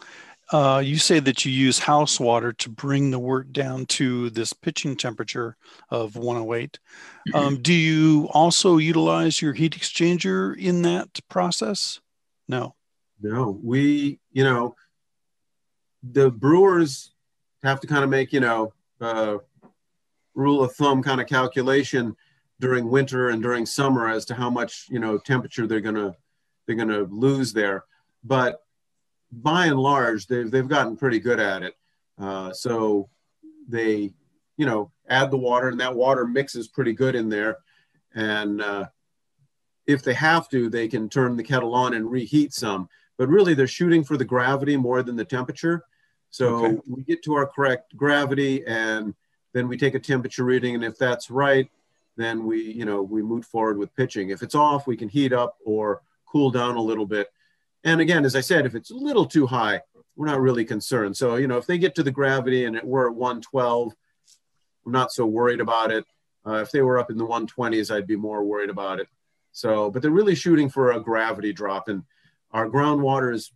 Uh, 0.51 0.81
you 0.83 0.97
say 0.97 1.19
that 1.19 1.43
you 1.43 1.51
use 1.51 1.79
house 1.79 2.19
water 2.19 2.53
to 2.53 2.69
bring 2.69 3.12
the 3.12 3.19
wort 3.19 3.51
down 3.51 3.86
to 3.86 4.29
this 4.29 4.53
pitching 4.53 4.95
temperature 4.95 5.57
of 5.89 6.15
108. 6.15 6.79
Um, 7.33 7.62
do 7.62 7.73
you 7.73 8.29
also 8.31 8.77
utilize 8.77 9.41
your 9.41 9.53
heat 9.53 9.73
exchanger 9.73 10.57
in 10.57 10.83
that 10.83 11.19
process? 11.29 11.99
No. 12.47 12.75
No, 13.21 13.60
we, 13.62 14.19
you 14.31 14.43
know, 14.43 14.75
the 16.03 16.31
brewers 16.31 17.12
have 17.63 17.81
to 17.81 17.88
kind 17.88 18.03
of 18.03 18.10
make, 18.10 18.31
you 18.31 18.39
know, 18.39 18.73
uh, 19.01 19.38
rule 20.38 20.63
of 20.63 20.73
thumb 20.75 21.03
kind 21.03 21.19
of 21.19 21.27
calculation 21.27 22.15
during 22.60 22.89
winter 22.89 23.29
and 23.29 23.41
during 23.41 23.65
summer 23.65 24.07
as 24.07 24.25
to 24.25 24.33
how 24.33 24.49
much 24.49 24.86
you 24.89 24.99
know 24.99 25.17
temperature 25.17 25.67
they're 25.67 25.81
gonna 25.81 26.15
they're 26.65 26.75
gonna 26.75 27.03
lose 27.10 27.51
there. 27.51 27.83
But 28.23 28.62
by 29.32 29.68
and 29.68 29.80
large, 29.80 30.28
they've 30.28 30.50
they've 30.50 30.68
gotten 30.68 30.98
pretty 30.98 31.20
good 31.20 31.40
at 31.40 31.63
it. 31.63 31.76
Uh, 32.18 32.52
so 32.52 33.10
they 33.68 34.13
you 34.58 34.66
know 34.66 34.92
add 35.10 35.32
the 35.32 35.38
water 35.38 35.70
and 35.70 35.80
that 35.80 35.96
water 35.96 36.26
mixes 36.26 36.68
pretty 36.68 36.94
good 36.94 37.16
in 37.16 37.30
there 37.30 37.58
and 38.16 38.62
uh, 38.62 38.86
if 39.86 40.04
they 40.04 40.13
have 40.13 40.50
to 40.50 40.70
they 40.70 40.88
can 40.88 41.10
turn 41.10 41.36
the 41.36 41.44
kettle 41.44 41.76
on 41.76 41.94
and 41.94 42.10
reheat 42.10 42.54
some 42.54 42.90
but 43.18 43.28
really 43.28 43.54
they're 43.54 43.68
shooting 43.68 44.04
for 44.04 44.18
the 44.18 44.26
gravity 44.26 44.76
more 44.76 45.04
than 45.04 45.16
the 45.16 45.26
temperature 45.26 45.84
so 46.30 46.66
okay. 46.66 46.78
we 46.88 47.04
get 47.04 47.22
to 47.22 47.34
our 47.36 47.46
correct 47.46 47.96
gravity 47.96 48.66
and 48.66 49.13
then 49.54 49.68
we 49.68 49.78
take 49.78 49.96
a 49.96 50.00
temperature 50.00 50.46
reading 50.46 50.76
and 50.76 50.84
if 50.84 50.98
that's 50.98 51.30
right 51.30 51.70
then 52.18 52.46
we, 52.46 52.62
you 52.62 52.84
know, 52.84 53.02
we 53.02 53.22
move 53.22 53.46
forward 53.46 53.78
with 53.78 53.96
pitching. 53.96 54.30
If 54.32 54.42
it's 54.42 54.56
off, 54.56 54.88
we 54.88 54.98
can 54.98 55.08
heat 55.08 55.32
up 55.32 55.58
or 55.63 56.02
cool 56.26 56.50
down 56.52 56.76
a 56.76 56.82
little 56.82 57.06
bit. 57.06 57.32
And 57.88 58.02
again, 58.02 58.26
as 58.26 58.36
I 58.36 58.41
said, 58.41 58.65
if 58.65 58.76
it's 58.76 58.91
a 58.91 58.95
little 58.95 59.26
too 59.26 59.47
high, 59.47 59.80
we're 60.17 60.26
not 60.26 60.41
really 60.41 60.65
concerned. 60.65 61.15
So, 61.15 61.38
you 61.38 61.47
know, 61.47 61.56
if 61.56 61.65
they 61.65 61.78
get 61.78 61.95
to 61.95 62.04
the 62.04 62.12
gravity 62.12 62.65
and 62.65 62.76
it, 62.76 62.84
we're 62.84 63.08
at 63.08 63.15
112, 63.15 63.93
I'm 64.86 64.91
not 64.91 65.13
so 65.13 65.26
worried 65.26 65.62
about 65.62 65.91
it. 65.91 66.04
Uh, 66.45 66.56
if 66.56 66.69
they 66.69 66.82
were 66.82 67.00
up 67.00 67.10
in 67.10 67.17
the 67.17 67.26
120s, 67.26 67.89
I'd 67.89 68.06
be 68.06 68.17
more 68.17 68.43
worried 68.43 68.69
about 68.69 69.00
it. 69.00 69.08
So, 69.54 69.89
but 69.89 70.02
they're 70.02 70.12
really 70.12 70.36
shooting 70.36 70.67
for 70.67 70.91
a 70.91 71.00
gravity 71.00 71.54
drop, 71.54 71.88
and 71.88 72.04
our 72.52 72.67
groundwater 72.67 73.34
is 73.34 73.54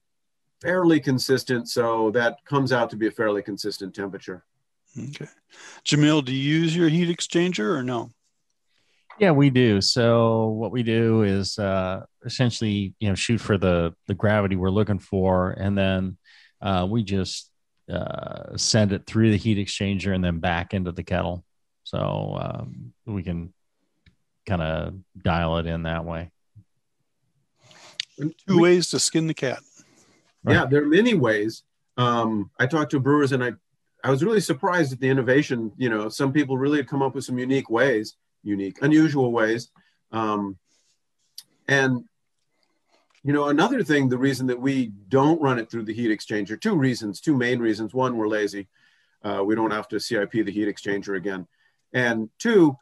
fairly 0.61 1.01
consistent. 1.01 1.67
So 1.67 2.09
that 2.11 2.37
comes 2.45 2.71
out 2.71 2.89
to 2.91 2.95
be 2.95 3.07
a 3.07 3.11
fairly 3.11 3.43
consistent 3.43 3.93
temperature. 3.93 4.45
Okay. 4.97 5.27
Jamil, 5.83 6.23
do 6.23 6.33
you 6.33 6.61
use 6.61 6.73
your 6.73 6.87
heat 6.87 7.09
exchanger 7.09 7.75
or 7.75 7.83
no? 7.83 8.11
Yeah, 9.19 9.31
we 9.31 9.49
do. 9.49 9.81
So 9.81 10.47
what 10.47 10.71
we 10.71 10.83
do 10.83 11.23
is 11.23 11.59
uh, 11.59 12.05
essentially, 12.25 12.93
you 12.99 13.09
know, 13.09 13.15
shoot 13.15 13.39
for 13.39 13.57
the 13.57 13.93
the 14.07 14.13
gravity 14.13 14.55
we're 14.55 14.69
looking 14.69 14.99
for, 14.99 15.51
and 15.51 15.77
then 15.77 16.17
uh, 16.61 16.87
we 16.89 17.03
just 17.03 17.49
uh, 17.91 18.55
send 18.55 18.93
it 18.93 19.05
through 19.05 19.31
the 19.31 19.37
heat 19.37 19.57
exchanger 19.57 20.13
and 20.13 20.23
then 20.23 20.39
back 20.39 20.73
into 20.73 20.91
the 20.91 21.03
kettle. 21.03 21.43
so 21.83 22.37
um, 22.39 22.93
we 23.05 23.23
can 23.23 23.53
kind 24.47 24.61
of 24.61 24.93
dial 25.21 25.57
it 25.57 25.65
in 25.65 25.83
that 25.83 26.05
way. 26.05 26.31
Two 28.47 28.61
ways 28.61 28.89
to 28.91 28.99
skin 28.99 29.27
the 29.27 29.33
cat. 29.33 29.59
Yeah, 30.47 30.65
there 30.65 30.83
are 30.83 30.87
many 30.87 31.13
ways. 31.13 31.63
Um, 31.97 32.49
I 32.59 32.65
talked 32.65 32.91
to 32.91 32.99
brewers 32.99 33.31
and 33.31 33.43
I, 33.43 33.51
I 34.03 34.09
was 34.09 34.23
really 34.23 34.39
surprised 34.41 34.93
at 34.93 34.99
the 34.99 35.09
innovation. 35.09 35.71
You 35.77 35.89
know, 35.89 36.09
some 36.09 36.31
people 36.31 36.57
really 36.57 36.77
had 36.77 36.87
come 36.87 37.01
up 37.01 37.15
with 37.15 37.25
some 37.25 37.37
unique 37.37 37.69
ways, 37.69 38.15
unique, 38.43 38.77
unusual 38.81 39.31
ways. 39.31 39.69
Um, 40.11 40.57
and, 41.67 42.05
you 43.23 43.33
know, 43.33 43.49
another 43.49 43.83
thing, 43.83 44.09
the 44.09 44.17
reason 44.17 44.47
that 44.47 44.59
we 44.59 44.87
don't 45.09 45.41
run 45.41 45.59
it 45.59 45.69
through 45.69 45.83
the 45.83 45.93
heat 45.93 46.09
exchanger, 46.09 46.59
two 46.59 46.75
reasons, 46.75 47.21
two 47.21 47.35
main 47.35 47.59
reasons. 47.59 47.93
One, 47.93 48.17
we're 48.17 48.27
lazy. 48.27 48.67
Uh, 49.23 49.43
we 49.45 49.53
don't 49.53 49.71
have 49.71 49.87
to 49.89 49.99
CIP 49.99 50.31
the 50.31 50.51
heat 50.51 50.67
exchanger 50.67 51.15
again. 51.15 51.47
And 51.93 52.29
two, 52.39 52.75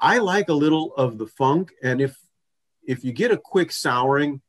I 0.00 0.18
like 0.18 0.48
a 0.48 0.54
little 0.54 0.92
of 0.96 1.18
the 1.18 1.26
funk. 1.26 1.72
And 1.82 2.00
if, 2.00 2.18
if 2.84 3.04
you 3.04 3.12
get 3.12 3.30
a 3.30 3.36
quick 3.36 3.70
souring, 3.70 4.40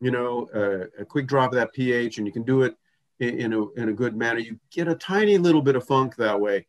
you 0.00 0.10
know, 0.10 0.48
uh, 0.54 1.02
a 1.02 1.04
quick 1.04 1.26
drop 1.26 1.52
of 1.52 1.56
that 1.56 1.74
pH, 1.74 2.16
and 2.16 2.26
you 2.26 2.32
can 2.32 2.42
do 2.42 2.62
it 2.62 2.74
in, 3.20 3.38
in, 3.40 3.52
a, 3.52 3.70
in 3.72 3.88
a 3.90 3.92
good 3.92 4.16
manner, 4.16 4.40
you 4.40 4.58
get 4.70 4.88
a 4.88 4.94
tiny 4.94 5.36
little 5.36 5.62
bit 5.62 5.76
of 5.76 5.86
funk 5.86 6.16
that 6.16 6.40
way 6.40 6.66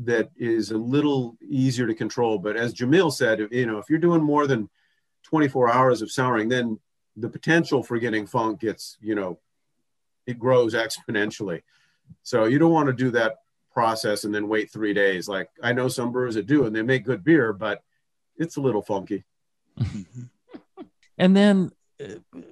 that 0.00 0.30
is 0.36 0.70
a 0.70 0.78
little 0.78 1.36
easier 1.46 1.86
to 1.86 1.94
control. 1.94 2.38
But 2.38 2.56
as 2.56 2.72
Jamil 2.72 3.12
said, 3.12 3.46
you 3.50 3.66
know, 3.66 3.78
if 3.78 3.90
you're 3.90 3.98
doing 3.98 4.22
more 4.22 4.46
than 4.46 4.70
24 5.24 5.70
hours 5.70 6.02
of 6.02 6.10
souring, 6.10 6.48
then 6.48 6.78
the 7.16 7.28
potential 7.28 7.82
for 7.82 7.98
getting 7.98 8.26
funk 8.26 8.60
gets, 8.60 8.98
you 9.00 9.14
know, 9.14 9.38
it 10.26 10.38
grows 10.38 10.74
exponentially. 10.74 11.62
So 12.22 12.44
you 12.44 12.58
don't 12.58 12.72
want 12.72 12.88
to 12.88 12.92
do 12.92 13.10
that 13.12 13.36
process 13.72 14.24
and 14.24 14.34
then 14.34 14.48
wait 14.48 14.70
three 14.70 14.94
days. 14.94 15.28
Like 15.28 15.50
I 15.62 15.72
know 15.72 15.88
some 15.88 16.12
brewers 16.12 16.34
that 16.34 16.46
do, 16.46 16.66
and 16.66 16.74
they 16.74 16.82
make 16.82 17.04
good 17.04 17.24
beer, 17.24 17.52
but 17.52 17.82
it's 18.36 18.56
a 18.56 18.60
little 18.60 18.82
funky. 18.82 19.24
and 21.18 21.36
then 21.36 21.70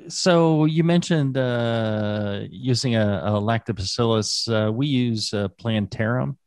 so 0.08 0.64
you 0.64 0.84
mentioned 0.84 1.36
uh, 1.36 2.40
using 2.50 2.96
a, 2.96 3.22
a 3.24 3.30
lactobacillus. 3.32 4.48
Uh, 4.48 4.72
we 4.72 4.86
use 4.86 5.34
uh, 5.34 5.48
plantarum, 5.48 6.38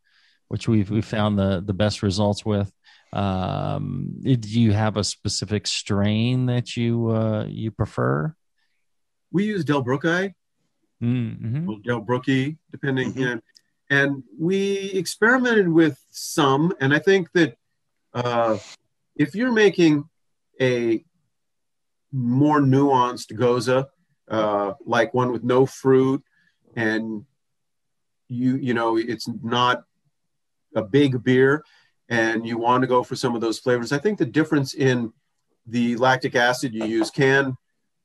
which 0.48 0.68
we've 0.68 0.90
we 0.90 1.02
found 1.02 1.38
the 1.38 1.62
the 1.66 1.74
best 1.74 2.04
results 2.04 2.46
with. 2.46 2.72
Um, 3.18 4.14
do 4.22 4.62
you 4.62 4.74
have 4.74 4.96
a 4.96 5.04
specific 5.04 5.66
strain 5.66 6.46
that 6.46 6.78
you 6.78 7.10
uh, 7.10 7.46
you 7.46 7.72
prefer? 7.72 8.36
We 9.32 9.46
use 9.46 9.66
Delbrueckii, 9.66 10.36
mm-hmm. 11.02 11.70
Delbrueckii, 11.84 12.58
depending. 12.72 13.10
Mm-hmm. 13.10 13.20
You 13.20 13.26
know, 13.26 13.42
and 13.90 14.24
we 14.40 14.92
experimented 14.92 15.68
with 15.68 16.00
some, 16.12 16.74
and 16.80 16.94
I 16.94 17.00
think 17.00 17.32
that 17.34 17.58
uh, 18.14 18.60
if 19.16 19.34
you're 19.34 19.52
making 19.52 20.08
a 20.62 21.04
more 22.12 22.60
nuanced 22.60 23.34
gose, 23.34 23.88
uh, 24.30 24.74
like 24.86 25.16
one 25.16 25.32
with 25.32 25.44
no 25.44 25.66
fruit, 25.66 26.24
and 26.76 27.26
you 28.28 28.58
you 28.58 28.76
know 28.76 28.96
it's 28.96 29.28
not 29.42 29.86
a 30.76 30.84
big 30.84 31.24
beer, 31.24 31.64
and 32.10 32.48
you 32.48 32.58
want 32.58 32.82
to 32.82 32.88
go 32.88 33.04
for 33.04 33.16
some 33.16 33.36
of 33.36 33.42
those 33.42 33.60
flavors. 33.60 33.92
I 33.92 33.98
think 33.98 34.18
the 34.18 34.26
difference 34.26 34.74
in 34.74 35.12
the 35.66 35.96
lactic 35.98 36.36
acid 36.36 36.74
you 36.74 36.86
use 36.86 37.12
can 37.12 37.58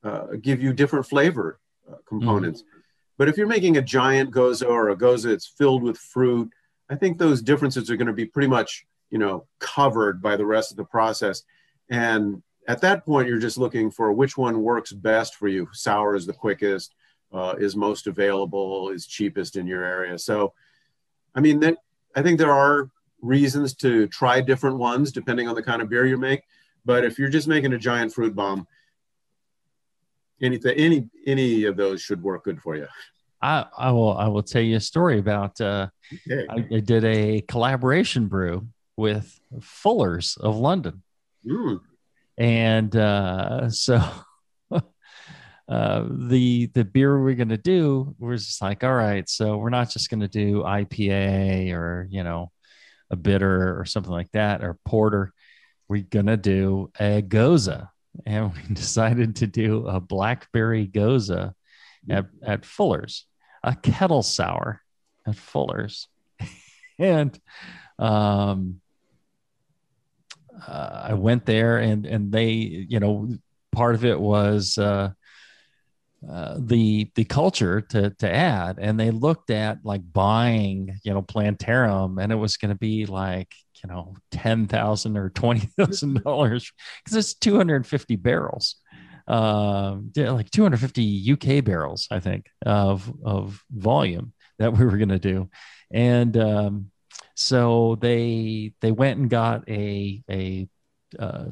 uh, 0.02 0.26
give 0.40 0.62
you 0.62 0.72
different 0.72 1.06
flavor 1.06 1.60
uh, 1.90 1.96
components. 2.06 2.62
Mm-hmm. 2.62 2.78
But 3.18 3.28
if 3.28 3.36
you're 3.36 3.46
making 3.46 3.76
a 3.76 3.82
giant 3.82 4.32
gose 4.32 4.66
or 4.66 4.90
a 4.90 4.96
gose 4.96 5.24
that's 5.24 5.46
filled 5.46 5.82
with 5.82 5.96
fruit, 5.96 6.50
I 6.90 6.96
think 6.96 7.18
those 7.18 7.40
differences 7.40 7.90
are 7.90 7.96
going 7.96 8.08
to 8.08 8.12
be 8.12 8.26
pretty 8.26 8.48
much 8.48 8.84
you 9.10 9.18
know 9.18 9.46
covered 9.60 10.20
by 10.20 10.36
the 10.36 10.46
rest 10.46 10.72
of 10.72 10.76
the 10.76 10.84
process. 10.84 11.44
And 11.88 12.42
at 12.66 12.80
that 12.80 13.04
point, 13.04 13.28
you're 13.28 13.38
just 13.38 13.58
looking 13.58 13.90
for 13.90 14.12
which 14.12 14.36
one 14.36 14.62
works 14.62 14.92
best 14.92 15.34
for 15.36 15.48
you. 15.48 15.68
Sour 15.72 16.14
is 16.14 16.26
the 16.26 16.32
quickest, 16.32 16.94
uh, 17.32 17.54
is 17.58 17.76
most 17.76 18.06
available, 18.06 18.90
is 18.90 19.06
cheapest 19.06 19.56
in 19.56 19.66
your 19.66 19.84
area. 19.84 20.18
So, 20.18 20.54
I 21.34 21.40
mean, 21.40 21.60
that 21.60 21.78
I 22.14 22.22
think 22.22 22.38
there 22.38 22.52
are 22.52 22.90
reasons 23.22 23.74
to 23.76 24.06
try 24.08 24.40
different 24.40 24.76
ones 24.76 25.12
depending 25.12 25.48
on 25.48 25.54
the 25.54 25.62
kind 25.62 25.80
of 25.80 25.88
beer 25.88 26.04
you 26.06 26.18
make. 26.18 26.42
But 26.85 27.04
if 27.04 27.18
you're 27.18 27.30
just 27.30 27.48
making 27.48 27.72
a 27.72 27.78
giant 27.78 28.12
fruit 28.12 28.35
bomb, 28.35 28.66
anything, 30.42 30.76
any 30.76 31.08
any 31.26 31.64
of 31.64 31.76
those 31.76 32.02
should 32.02 32.22
work 32.22 32.44
good 32.44 32.61
for 32.61 32.76
you. 32.76 32.88
I, 33.40 33.66
I 33.78 33.90
will 33.90 34.16
I 34.16 34.28
will 34.28 34.42
tell 34.42 34.62
you 34.62 34.76
a 34.76 34.80
story 34.80 35.18
about. 35.18 35.61
Uh, 35.61 35.88
okay. 36.28 36.46
I, 36.50 36.76
I, 36.76 36.80
did 36.80 37.04
a 37.04 37.40
collaboration 37.42 38.28
brew 38.28 38.66
with 38.96 39.40
Fuller's 39.61 40.37
of 40.37 40.56
London. 40.56 41.02
Mm 41.46 41.80
and 42.38 42.96
uh, 42.96 43.70
so 43.70 44.02
uh, 45.68 46.04
the 46.08 46.66
the 46.66 46.85
beer 46.85 47.22
we're 47.22 47.35
gonna 47.35 47.56
do 47.56 48.14
we're 48.18 48.37
just 48.37 48.61
like 48.62 48.82
all 48.85 48.94
right 48.94 49.28
so 49.28 49.56
we're 49.56 49.70
not 49.70 49.90
just 49.90 50.11
gonna 50.11 50.28
do 50.28 50.62
IPA 50.62 51.72
or 51.72 52.08
you 52.11 52.24
know 52.24 52.50
a 53.12 53.16
bitter 53.16 53.79
or 53.79 53.85
something 53.85 54.12
like 54.12 54.31
that 54.33 54.64
or 54.64 54.79
porter 54.85 55.33
we're 55.92 56.03
gonna 56.03 56.38
do 56.38 56.90
a 56.98 57.20
gose, 57.20 57.88
and 58.25 58.53
we 58.55 58.62
decided 58.75 59.37
to 59.37 59.46
do 59.46 59.87
a 59.87 60.01
blackberry 60.01 60.88
gose 60.88 61.53
at, 62.09 62.27
at 62.42 62.64
Fuller's 62.64 63.27
a 63.62 63.77
kettle 63.77 64.22
sour 64.22 64.81
at 65.27 65.37
Fuller's. 65.37 66.09
And 66.98 67.38
um 67.98 68.81
uh, 70.68 71.09
I 71.09 71.14
went 71.14 71.46
there 71.46 71.79
and 71.79 72.07
and 72.07 72.31
they 72.31 72.51
you 72.53 73.01
know 73.01 73.29
part 73.72 73.94
of 73.94 74.05
it 74.05 74.20
was 74.20 74.79
uh, 74.79 75.12
uh, 76.28 76.56
the 76.58 77.11
the 77.14 77.24
culture 77.24 77.80
to 77.80 78.11
to 78.11 78.32
add. 78.32 78.78
And 78.80 78.98
they 78.98 79.11
looked 79.11 79.50
at 79.50 79.78
like 79.85 80.00
buying 80.12 80.98
you 81.04 81.12
know 81.12 81.22
plantarum 81.22 82.18
and 82.18 82.32
it 82.32 82.37
was 82.37 82.56
going 82.56 82.70
to 82.70 82.78
be 82.78 83.06
like 83.06 83.54
you 83.82 83.90
know 83.90 84.14
ten 84.30 84.66
thousand 84.66 85.16
or 85.16 85.30
twenty 85.30 85.68
thousand 85.78 86.22
dollars 86.22 86.70
because 87.04 87.16
it's 87.16 87.35
two 87.35 87.56
hundred 87.56 87.76
and 87.76 87.87
fifty 87.87 88.16
barrels. 88.16 88.76
Um 89.28 90.11
like 90.16 90.50
250 90.50 91.32
UK 91.32 91.64
barrels 91.64 92.08
I 92.11 92.18
think 92.18 92.46
of 92.66 93.12
of 93.24 93.62
volume 93.70 94.32
that 94.58 94.76
we 94.76 94.85
were 94.85 94.96
going 94.96 95.11
to 95.11 95.18
do. 95.20 95.48
And 95.92 96.37
um 96.37 96.90
so 97.35 97.96
they 98.00 98.74
they 98.80 98.92
went 98.92 99.18
and 99.20 99.30
got 99.30 99.68
a 99.68 100.22
a 100.28 100.68
uh, 101.18 101.50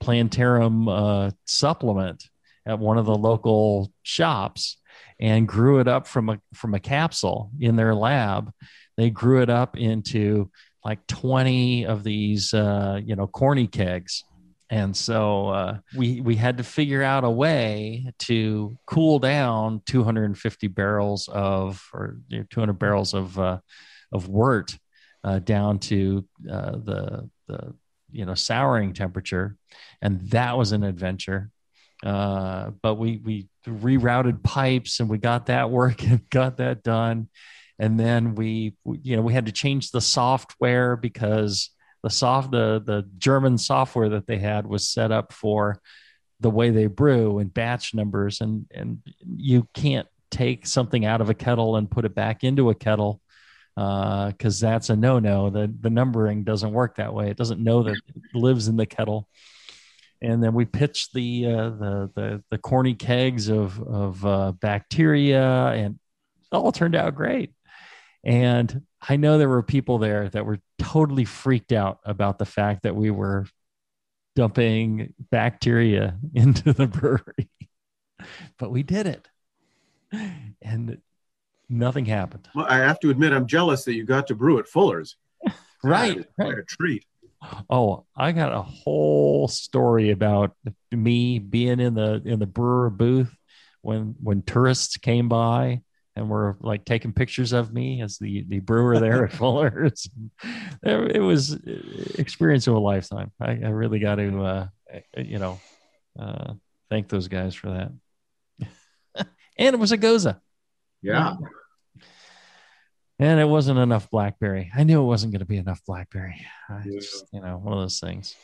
plantarum 0.00 0.88
uh, 0.88 1.30
supplement 1.46 2.24
at 2.68 2.78
one 2.78 2.98
of 2.98 3.06
the 3.06 3.14
local 3.14 3.92
shops 4.02 4.76
and 5.20 5.48
grew 5.48 5.80
it 5.80 5.88
up 5.88 6.06
from 6.06 6.28
a 6.28 6.40
from 6.54 6.74
a 6.74 6.80
capsule 6.80 7.50
in 7.60 7.76
their 7.76 7.94
lab. 7.94 8.52
They 8.96 9.10
grew 9.10 9.42
it 9.42 9.50
up 9.50 9.76
into 9.76 10.50
like 10.84 11.06
20 11.06 11.86
of 11.86 12.04
these 12.04 12.54
uh, 12.54 13.00
you 13.04 13.16
know 13.16 13.26
corny 13.26 13.66
kegs 13.66 14.24
and 14.70 14.94
so 14.94 15.48
uh, 15.48 15.78
we 15.96 16.20
we 16.20 16.36
had 16.36 16.58
to 16.58 16.64
figure 16.64 17.02
out 17.02 17.24
a 17.24 17.30
way 17.30 18.12
to 18.20 18.76
cool 18.86 19.18
down 19.18 19.80
250 19.86 20.66
barrels 20.68 21.28
of 21.28 21.88
or 21.94 22.18
you 22.28 22.38
know, 22.38 22.44
200 22.50 22.74
barrels 22.74 23.14
of 23.14 23.38
uh, 23.38 23.58
of 24.12 24.28
wort 24.28 24.78
uh, 25.24 25.38
down 25.38 25.78
to 25.78 26.26
uh, 26.50 26.72
the 26.72 27.30
the 27.46 27.74
you 28.10 28.26
know 28.26 28.34
souring 28.34 28.92
temperature, 28.92 29.56
and 30.02 30.20
that 30.30 30.58
was 30.58 30.72
an 30.72 30.84
adventure. 30.84 31.50
Uh, 32.04 32.70
but 32.82 32.94
we 32.94 33.18
we 33.24 33.48
rerouted 33.66 34.42
pipes 34.42 35.00
and 35.00 35.08
we 35.08 35.18
got 35.18 35.46
that 35.46 35.70
work 35.70 36.02
and 36.02 36.28
got 36.30 36.58
that 36.58 36.82
done, 36.82 37.28
and 37.78 37.98
then 37.98 38.34
we 38.34 38.74
you 38.84 39.16
know 39.16 39.22
we 39.22 39.32
had 39.32 39.46
to 39.46 39.52
change 39.52 39.90
the 39.90 40.00
software 40.00 40.96
because 40.96 41.70
the 42.02 42.10
soft 42.10 42.50
the 42.50 42.82
the 42.84 43.08
German 43.18 43.58
software 43.58 44.10
that 44.10 44.26
they 44.26 44.38
had 44.38 44.66
was 44.66 44.88
set 44.88 45.10
up 45.10 45.32
for 45.32 45.80
the 46.40 46.50
way 46.50 46.70
they 46.70 46.86
brew 46.86 47.38
and 47.38 47.52
batch 47.52 47.94
numbers 47.94 48.40
and 48.40 48.66
and 48.72 48.98
you 49.36 49.66
can't 49.74 50.06
take 50.30 50.66
something 50.66 51.04
out 51.04 51.20
of 51.20 51.30
a 51.30 51.34
kettle 51.34 51.76
and 51.76 51.90
put 51.90 52.04
it 52.04 52.14
back 52.14 52.44
into 52.44 52.70
a 52.70 52.74
kettle 52.74 53.20
because 53.74 54.62
uh, 54.62 54.70
that's 54.70 54.90
a 54.90 54.96
no-no. 54.96 55.50
The 55.50 55.72
the 55.80 55.90
numbering 55.90 56.42
doesn't 56.42 56.72
work 56.72 56.96
that 56.96 57.14
way. 57.14 57.30
It 57.30 57.36
doesn't 57.36 57.62
know 57.62 57.84
that 57.84 57.92
it 57.94 58.34
lives 58.34 58.66
in 58.66 58.76
the 58.76 58.86
kettle. 58.86 59.28
And 60.20 60.42
then 60.42 60.52
we 60.52 60.64
pitched 60.64 61.12
the 61.14 61.46
uh, 61.46 61.70
the 61.70 62.10
the 62.14 62.44
the 62.50 62.58
corny 62.58 62.94
kegs 62.94 63.48
of 63.48 63.80
of 63.80 64.26
uh, 64.26 64.52
bacteria, 64.52 65.68
and 65.68 65.94
it 65.94 66.56
all 66.56 66.72
turned 66.72 66.96
out 66.96 67.14
great. 67.14 67.52
And 68.24 68.82
I 69.06 69.16
know 69.16 69.38
there 69.38 69.48
were 69.48 69.62
people 69.62 69.98
there 69.98 70.28
that 70.30 70.44
were 70.44 70.58
totally 70.78 71.24
freaked 71.24 71.72
out 71.72 72.00
about 72.04 72.38
the 72.38 72.46
fact 72.46 72.82
that 72.82 72.96
we 72.96 73.10
were 73.10 73.46
dumping 74.34 75.14
bacteria 75.30 76.16
into 76.34 76.72
the 76.72 76.86
brewery, 76.86 77.48
but 78.58 78.70
we 78.70 78.82
did 78.82 79.06
it. 79.06 79.28
And 80.62 80.98
nothing 81.68 82.06
happened. 82.06 82.48
Well, 82.54 82.66
I 82.68 82.78
have 82.78 82.98
to 83.00 83.10
admit, 83.10 83.32
I'm 83.32 83.46
jealous 83.46 83.84
that 83.84 83.94
you 83.94 84.04
got 84.04 84.26
to 84.28 84.34
brew 84.34 84.58
at 84.58 84.68
Fuller's. 84.68 85.16
Right, 85.84 86.26
right. 86.36 86.58
a 86.58 86.64
treat. 86.64 87.04
Oh, 87.70 88.04
I 88.16 88.32
got 88.32 88.52
a 88.52 88.62
whole 88.62 89.48
story 89.48 90.10
about 90.10 90.56
me 90.90 91.38
being 91.38 91.80
in 91.80 91.94
the 91.94 92.20
in 92.24 92.38
the 92.38 92.46
brewer 92.46 92.90
booth 92.90 93.34
when 93.82 94.16
when 94.20 94.42
tourists 94.42 94.96
came 94.96 95.28
by 95.28 95.82
and 96.16 96.28
were 96.28 96.56
like 96.60 96.84
taking 96.84 97.12
pictures 97.12 97.52
of 97.52 97.72
me 97.72 98.02
as 98.02 98.18
the 98.18 98.44
the 98.48 98.58
brewer 98.58 98.98
there 98.98 99.24
at 99.24 99.32
Fuller's. 99.38 100.08
It 100.82 101.22
was 101.22 101.52
experience 102.18 102.66
of 102.66 102.74
a 102.74 102.80
lifetime. 102.80 103.32
I, 103.40 103.50
I 103.50 103.68
really 103.68 104.00
got 104.00 104.16
to 104.16 104.42
uh, 104.42 104.66
you 105.16 105.38
know 105.38 105.60
uh, 106.18 106.54
thank 106.90 107.08
those 107.08 107.28
guys 107.28 107.54
for 107.54 107.70
that. 107.70 109.26
and 109.58 109.74
it 109.74 109.78
was 109.78 109.92
a 109.92 109.98
gose. 109.98 110.38
Yeah. 111.02 111.34
And 113.20 113.40
it 113.40 113.44
wasn't 113.46 113.78
enough 113.80 114.10
blackberry. 114.10 114.70
I 114.76 114.84
knew 114.84 115.00
it 115.02 115.06
wasn't 115.06 115.32
going 115.32 115.40
to 115.40 115.46
be 115.46 115.56
enough 115.56 115.82
blackberry. 115.86 116.46
Yeah. 116.70 116.82
just, 117.00 117.26
you 117.32 117.40
know, 117.40 117.56
one 117.58 117.72
of 117.72 117.80
those 117.80 117.98
things. 118.00 118.36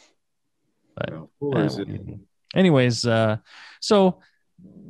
But 0.96 1.10
Well, 1.40 1.52
uh, 1.80 1.84
anyways, 2.54 3.06
uh, 3.06 3.36
so 3.80 4.20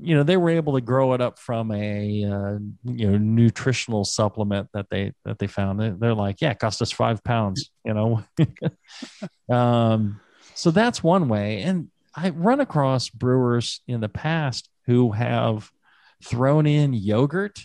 you 0.02 0.14
know 0.14 0.22
they 0.22 0.36
were 0.36 0.50
able 0.50 0.74
to 0.74 0.80
grow 0.82 1.14
it 1.14 1.20
up 1.22 1.38
from 1.38 1.70
a 1.72 2.24
uh, 2.24 2.58
you 2.84 3.10
know 3.10 3.16
nutritional 3.18 4.04
supplement 4.04 4.68
that 4.74 4.88
they 4.90 5.12
that 5.24 5.38
they 5.38 5.46
found. 5.46 5.80
They- 5.80 5.90
They're 5.90 6.14
like, 6.14 6.40
yeah, 6.42 6.50
it 6.50 6.58
cost 6.58 6.82
us 6.82 6.92
five 6.92 7.24
pounds. 7.24 7.70
You 7.84 7.94
know, 7.94 8.24
um, 9.54 10.20
so 10.54 10.70
that's 10.70 11.02
one 11.02 11.28
way. 11.28 11.62
And 11.62 11.88
I 12.14 12.30
run 12.30 12.60
across 12.60 13.08
brewers 13.08 13.80
in 13.88 14.00
the 14.00 14.08
past 14.08 14.68
who 14.86 15.12
have 15.12 15.70
thrown 16.22 16.66
in 16.66 16.92
yogurt 16.92 17.58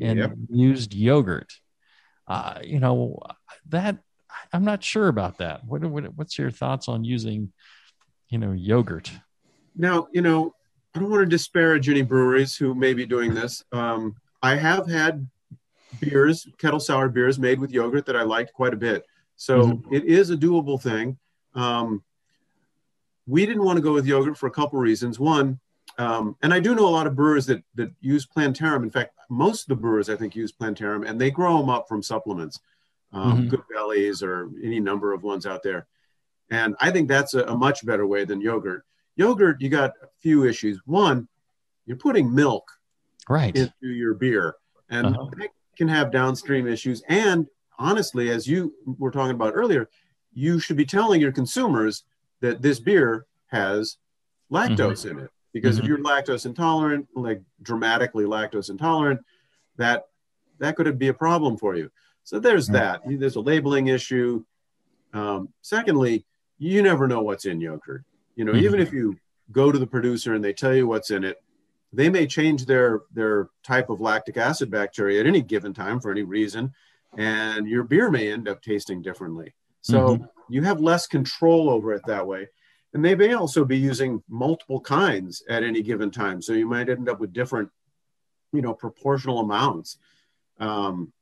and 0.00 0.18
Yep. 0.18 0.34
used 0.50 0.94
yogurt. 0.94 1.52
Uh, 2.26 2.60
you 2.62 2.78
know 2.78 3.18
that 3.68 3.98
I'm 4.52 4.64
not 4.64 4.84
sure 4.84 5.08
about 5.08 5.38
that. 5.38 5.64
What, 5.64 5.84
what 5.84 6.04
what's 6.16 6.38
your 6.38 6.50
thoughts 6.50 6.88
on 6.88 7.04
using, 7.04 7.52
you 8.28 8.38
know, 8.38 8.52
yogurt? 8.52 9.10
Now, 9.76 10.08
you 10.12 10.20
know, 10.20 10.54
I 10.94 11.00
don't 11.00 11.10
want 11.10 11.22
to 11.22 11.26
disparage 11.26 11.88
any 11.88 12.02
breweries 12.02 12.56
who 12.56 12.74
may 12.74 12.94
be 12.94 13.06
doing 13.06 13.34
this. 13.34 13.64
Um, 13.72 14.14
I 14.42 14.56
have 14.56 14.88
had 14.88 15.28
beers, 16.00 16.48
kettle 16.58 16.80
sour 16.80 17.08
beers 17.08 17.38
made 17.38 17.60
with 17.60 17.70
yogurt 17.72 18.06
that 18.06 18.16
I 18.16 18.22
liked 18.22 18.52
quite 18.52 18.74
a 18.74 18.76
bit. 18.76 19.04
So 19.36 19.82
it 19.90 20.04
is 20.04 20.30
a 20.30 20.36
doable 20.36 20.80
thing. 20.80 21.18
Um, 21.54 22.02
we 23.26 23.46
didn't 23.46 23.64
want 23.64 23.76
to 23.76 23.82
go 23.82 23.92
with 23.92 24.06
yogurt 24.06 24.36
for 24.36 24.48
a 24.48 24.50
couple 24.50 24.78
reasons. 24.78 25.18
One, 25.18 25.60
um, 26.00 26.36
and 26.42 26.54
I 26.54 26.60
do 26.60 26.74
know 26.74 26.88
a 26.88 26.96
lot 26.98 27.06
of 27.06 27.14
brewers 27.14 27.44
that 27.46 27.62
that 27.74 27.92
use 28.00 28.24
plantarum. 28.26 28.82
In 28.82 28.90
fact, 28.90 29.14
most 29.28 29.62
of 29.62 29.68
the 29.68 29.80
brewers 29.80 30.08
I 30.08 30.16
think 30.16 30.34
use 30.34 30.50
plantarum, 30.52 31.04
and 31.04 31.20
they 31.20 31.30
grow 31.30 31.58
them 31.58 31.68
up 31.68 31.88
from 31.88 32.02
supplements, 32.02 32.58
um, 33.12 33.42
Mhm. 33.42 33.48
Good 33.50 33.62
Bellies 33.72 34.22
or 34.22 34.50
any 34.62 34.80
number 34.80 35.12
of 35.12 35.22
ones 35.22 35.44
out 35.46 35.62
there. 35.62 35.86
And 36.50 36.74
I 36.80 36.90
think 36.90 37.08
that's 37.08 37.34
a, 37.34 37.44
a 37.44 37.56
much 37.56 37.84
better 37.84 38.06
way 38.06 38.24
than 38.24 38.40
yogurt. 38.40 38.84
Yogurt, 39.16 39.60
you 39.60 39.68
got 39.68 39.90
a 40.02 40.08
few 40.18 40.44
issues. 40.44 40.80
One, 40.86 41.28
you're 41.86 41.96
putting 41.98 42.34
milk 42.34 42.64
Right. 43.28 43.54
into 43.54 43.88
your 43.88 44.14
beer, 44.14 44.56
and 44.88 45.06
Uh-huh. 45.08 45.30
that 45.38 45.50
can 45.76 45.88
have 45.88 46.10
downstream 46.10 46.66
issues. 46.66 47.02
And 47.08 47.46
honestly, 47.78 48.30
as 48.30 48.46
you 48.48 48.74
were 48.98 49.10
talking 49.10 49.34
about 49.34 49.52
earlier, 49.54 49.88
you 50.32 50.58
should 50.58 50.76
be 50.76 50.86
telling 50.86 51.20
your 51.20 51.32
consumers 51.32 52.04
that 52.40 52.62
this 52.62 52.80
beer 52.80 53.26
has 53.48 53.98
lactose 54.50 55.08
in 55.08 55.18
it. 55.20 55.30
Because 55.52 55.76
Mhm. 55.76 55.80
if 55.80 55.86
you're 55.86 55.98
lactose 55.98 56.46
intolerant, 56.46 57.08
like 57.14 57.42
dramatically 57.62 58.24
lactose 58.24 58.70
intolerant, 58.70 59.20
that 59.76 60.06
that 60.58 60.76
could 60.76 60.98
be 60.98 61.08
a 61.08 61.14
problem 61.14 61.56
for 61.56 61.74
you. 61.74 61.90
So 62.22 62.38
there's 62.38 62.68
Right. 62.68 63.02
that. 63.04 63.18
There's 63.18 63.36
a 63.36 63.40
labeling 63.40 63.86
issue. 63.86 64.44
Um, 65.14 65.48
secondly, 65.62 66.26
you 66.58 66.82
never 66.82 67.08
know 67.08 67.22
what's 67.22 67.46
in 67.46 67.60
yogurt. 67.60 68.04
You 68.36 68.44
know, 68.44 68.52
Mhm. 68.52 68.62
even 68.62 68.80
if 68.80 68.92
you 68.92 69.16
go 69.50 69.72
to 69.72 69.78
the 69.78 69.86
producer 69.86 70.34
and 70.34 70.44
they 70.44 70.52
tell 70.52 70.74
you 70.74 70.86
what's 70.86 71.10
in 71.10 71.24
it, 71.24 71.42
they 71.92 72.08
may 72.08 72.26
change 72.26 72.66
their 72.66 73.00
their 73.12 73.48
type 73.64 73.90
of 73.90 74.00
lactic 74.00 74.36
acid 74.36 74.70
bacteria 74.70 75.20
at 75.20 75.26
any 75.26 75.40
given 75.40 75.74
time 75.74 75.98
for 75.98 76.10
any 76.12 76.22
reason, 76.22 76.72
and 77.16 77.66
your 77.66 77.82
beer 77.82 78.10
may 78.10 78.30
end 78.30 78.46
up 78.46 78.62
tasting 78.62 79.02
differently. 79.02 79.54
So 79.80 80.18
you 80.48 80.62
have 80.62 80.80
less 80.80 81.06
control 81.08 81.68
over 81.70 81.92
it 81.94 82.02
that 82.06 82.26
way. 82.26 82.48
And 82.92 83.04
they 83.04 83.14
may 83.14 83.34
also 83.34 83.64
be 83.64 83.78
using 83.78 84.22
multiple 84.28 84.80
kinds 84.80 85.42
at 85.48 85.62
any 85.62 85.82
given 85.82 86.10
time. 86.10 86.42
So 86.42 86.52
you 86.52 86.66
might 86.66 86.88
end 86.88 87.08
up 87.08 87.20
with 87.20 87.32
different, 87.32 87.70
you 88.52 88.62
know, 88.62 88.74
proportional 88.74 89.38
amounts. 89.38 89.98
Um, 90.58 91.12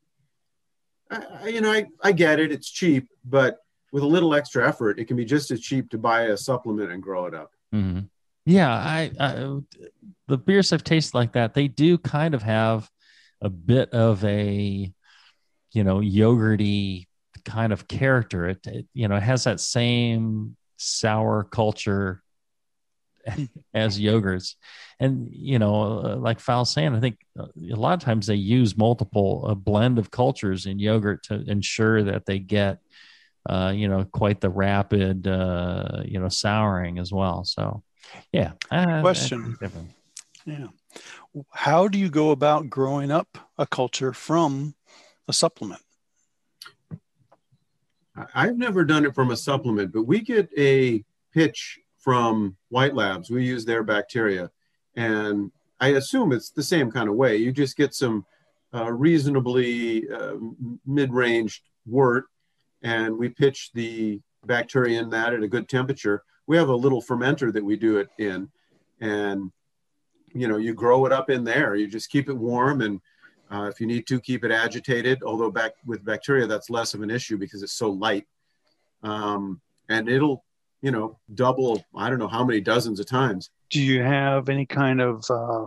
I, 1.10 1.48
you 1.48 1.60
know, 1.60 1.72
I, 1.72 1.86
I 2.02 2.12
get 2.12 2.40
it. 2.40 2.52
It's 2.52 2.70
cheap, 2.70 3.08
but 3.24 3.58
with 3.92 4.02
a 4.02 4.06
little 4.06 4.34
extra 4.34 4.66
effort, 4.66 4.98
it 4.98 5.06
can 5.06 5.16
be 5.16 5.24
just 5.24 5.50
as 5.50 5.60
cheap 5.60 5.90
to 5.90 5.98
buy 5.98 6.22
a 6.24 6.36
supplement 6.36 6.90
and 6.90 7.02
grow 7.02 7.26
it 7.26 7.34
up. 7.34 7.52
Mhm. 7.74 8.08
Yeah, 8.44 8.72
I, 8.72 9.10
I 9.20 9.58
the 10.26 10.38
beers 10.38 10.72
I've 10.72 10.84
tasted 10.84 11.14
like 11.14 11.32
that, 11.32 11.52
they 11.52 11.68
do 11.68 11.98
kind 11.98 12.34
of 12.34 12.42
have 12.42 12.88
a 13.42 13.50
bit 13.50 13.90
of 13.90 14.24
a 14.24 14.90
you 15.72 15.84
know 15.84 16.00
yogurty 16.00 17.06
kind 17.44 17.72
of 17.72 17.88
character. 17.88 18.48
It, 18.48 18.66
it 18.66 18.86
you 18.94 19.08
know 19.08 19.20
has 19.20 19.44
that 19.44 19.60
same 19.60 20.56
sour 20.78 21.44
culture 21.44 22.22
as 23.74 24.00
yogurts, 24.00 24.54
and 24.98 25.28
you 25.30 25.58
know 25.58 26.00
uh, 26.04 26.16
like 26.16 26.40
Fal 26.40 26.64
saying, 26.64 26.94
I 26.94 27.00
think 27.00 27.18
uh, 27.38 27.46
a 27.72 27.76
lot 27.76 27.94
of 27.94 28.00
times 28.00 28.26
they 28.26 28.36
use 28.36 28.76
multiple 28.76 29.46
a 29.46 29.54
blend 29.54 29.98
of 29.98 30.10
cultures 30.10 30.66
in 30.66 30.78
yogurt 30.78 31.24
to 31.24 31.44
ensure 31.46 32.02
that 32.04 32.24
they 32.24 32.38
get 32.38 32.78
uh, 33.48 33.72
you 33.74 33.88
know 33.88 34.04
quite 34.04 34.40
the 34.40 34.50
rapid 34.50 35.26
uh, 35.26 36.02
you 36.04 36.18
know 36.18 36.28
souring 36.28 36.98
as 36.98 37.12
well. 37.12 37.44
So 37.44 37.82
yeah. 38.32 38.52
Question. 38.70 39.56
Yeah. 40.46 40.68
How 41.50 41.88
do 41.88 41.98
you 41.98 42.08
go 42.08 42.30
about 42.30 42.70
growing 42.70 43.10
up 43.10 43.36
a 43.58 43.66
culture 43.66 44.12
from 44.12 44.74
a 45.26 45.32
supplement? 45.32 45.82
I've 48.34 48.56
never 48.56 48.84
done 48.84 49.04
it 49.04 49.14
from 49.14 49.30
a 49.30 49.36
supplement, 49.36 49.92
but 49.92 50.04
we 50.04 50.20
get 50.20 50.48
a 50.56 51.04
pitch 51.32 51.78
from 51.98 52.56
White 52.68 52.94
Labs. 52.94 53.30
We 53.30 53.44
use 53.44 53.64
their 53.64 53.82
bacteria, 53.82 54.50
and 54.96 55.50
I 55.80 55.88
assume 55.88 56.32
it's 56.32 56.50
the 56.50 56.62
same 56.62 56.90
kind 56.90 57.08
of 57.08 57.14
way. 57.14 57.36
You 57.36 57.52
just 57.52 57.76
get 57.76 57.94
some 57.94 58.24
uh, 58.74 58.90
reasonably 58.92 60.08
uh, 60.10 60.34
mid-ranged 60.86 61.62
wort, 61.86 62.26
and 62.82 63.16
we 63.16 63.28
pitch 63.28 63.70
the 63.74 64.20
bacteria 64.44 65.00
in 65.00 65.10
that 65.10 65.34
at 65.34 65.42
a 65.42 65.48
good 65.48 65.68
temperature. 65.68 66.22
We 66.46 66.56
have 66.56 66.68
a 66.68 66.74
little 66.74 67.02
fermenter 67.02 67.52
that 67.52 67.64
we 67.64 67.76
do 67.76 67.98
it 67.98 68.08
in, 68.18 68.48
and 69.00 69.50
you 70.34 70.48
know 70.48 70.56
you 70.56 70.74
grow 70.74 71.06
it 71.06 71.12
up 71.12 71.30
in 71.30 71.44
there. 71.44 71.76
You 71.76 71.86
just 71.86 72.10
keep 72.10 72.28
it 72.28 72.34
warm 72.34 72.80
and 72.80 73.00
uh, 73.50 73.64
if 73.64 73.80
you 73.80 73.86
need 73.86 74.06
to, 74.06 74.20
keep 74.20 74.44
it 74.44 74.50
agitated. 74.50 75.22
Although 75.22 75.50
back 75.50 75.72
with 75.86 76.04
bacteria, 76.04 76.46
that's 76.46 76.70
less 76.70 76.94
of 76.94 77.02
an 77.02 77.10
issue 77.10 77.36
because 77.36 77.62
it's 77.62 77.72
so 77.72 77.90
light, 77.90 78.26
um, 79.02 79.60
and 79.88 80.08
it'll, 80.08 80.44
you 80.82 80.90
know, 80.90 81.18
double. 81.34 81.84
I 81.94 82.10
don't 82.10 82.18
know 82.18 82.28
how 82.28 82.44
many 82.44 82.60
dozens 82.60 83.00
of 83.00 83.06
times. 83.06 83.50
Do 83.70 83.82
you 83.82 84.02
have 84.02 84.48
any 84.48 84.66
kind 84.66 85.00
of 85.00 85.24
uh, 85.30 85.66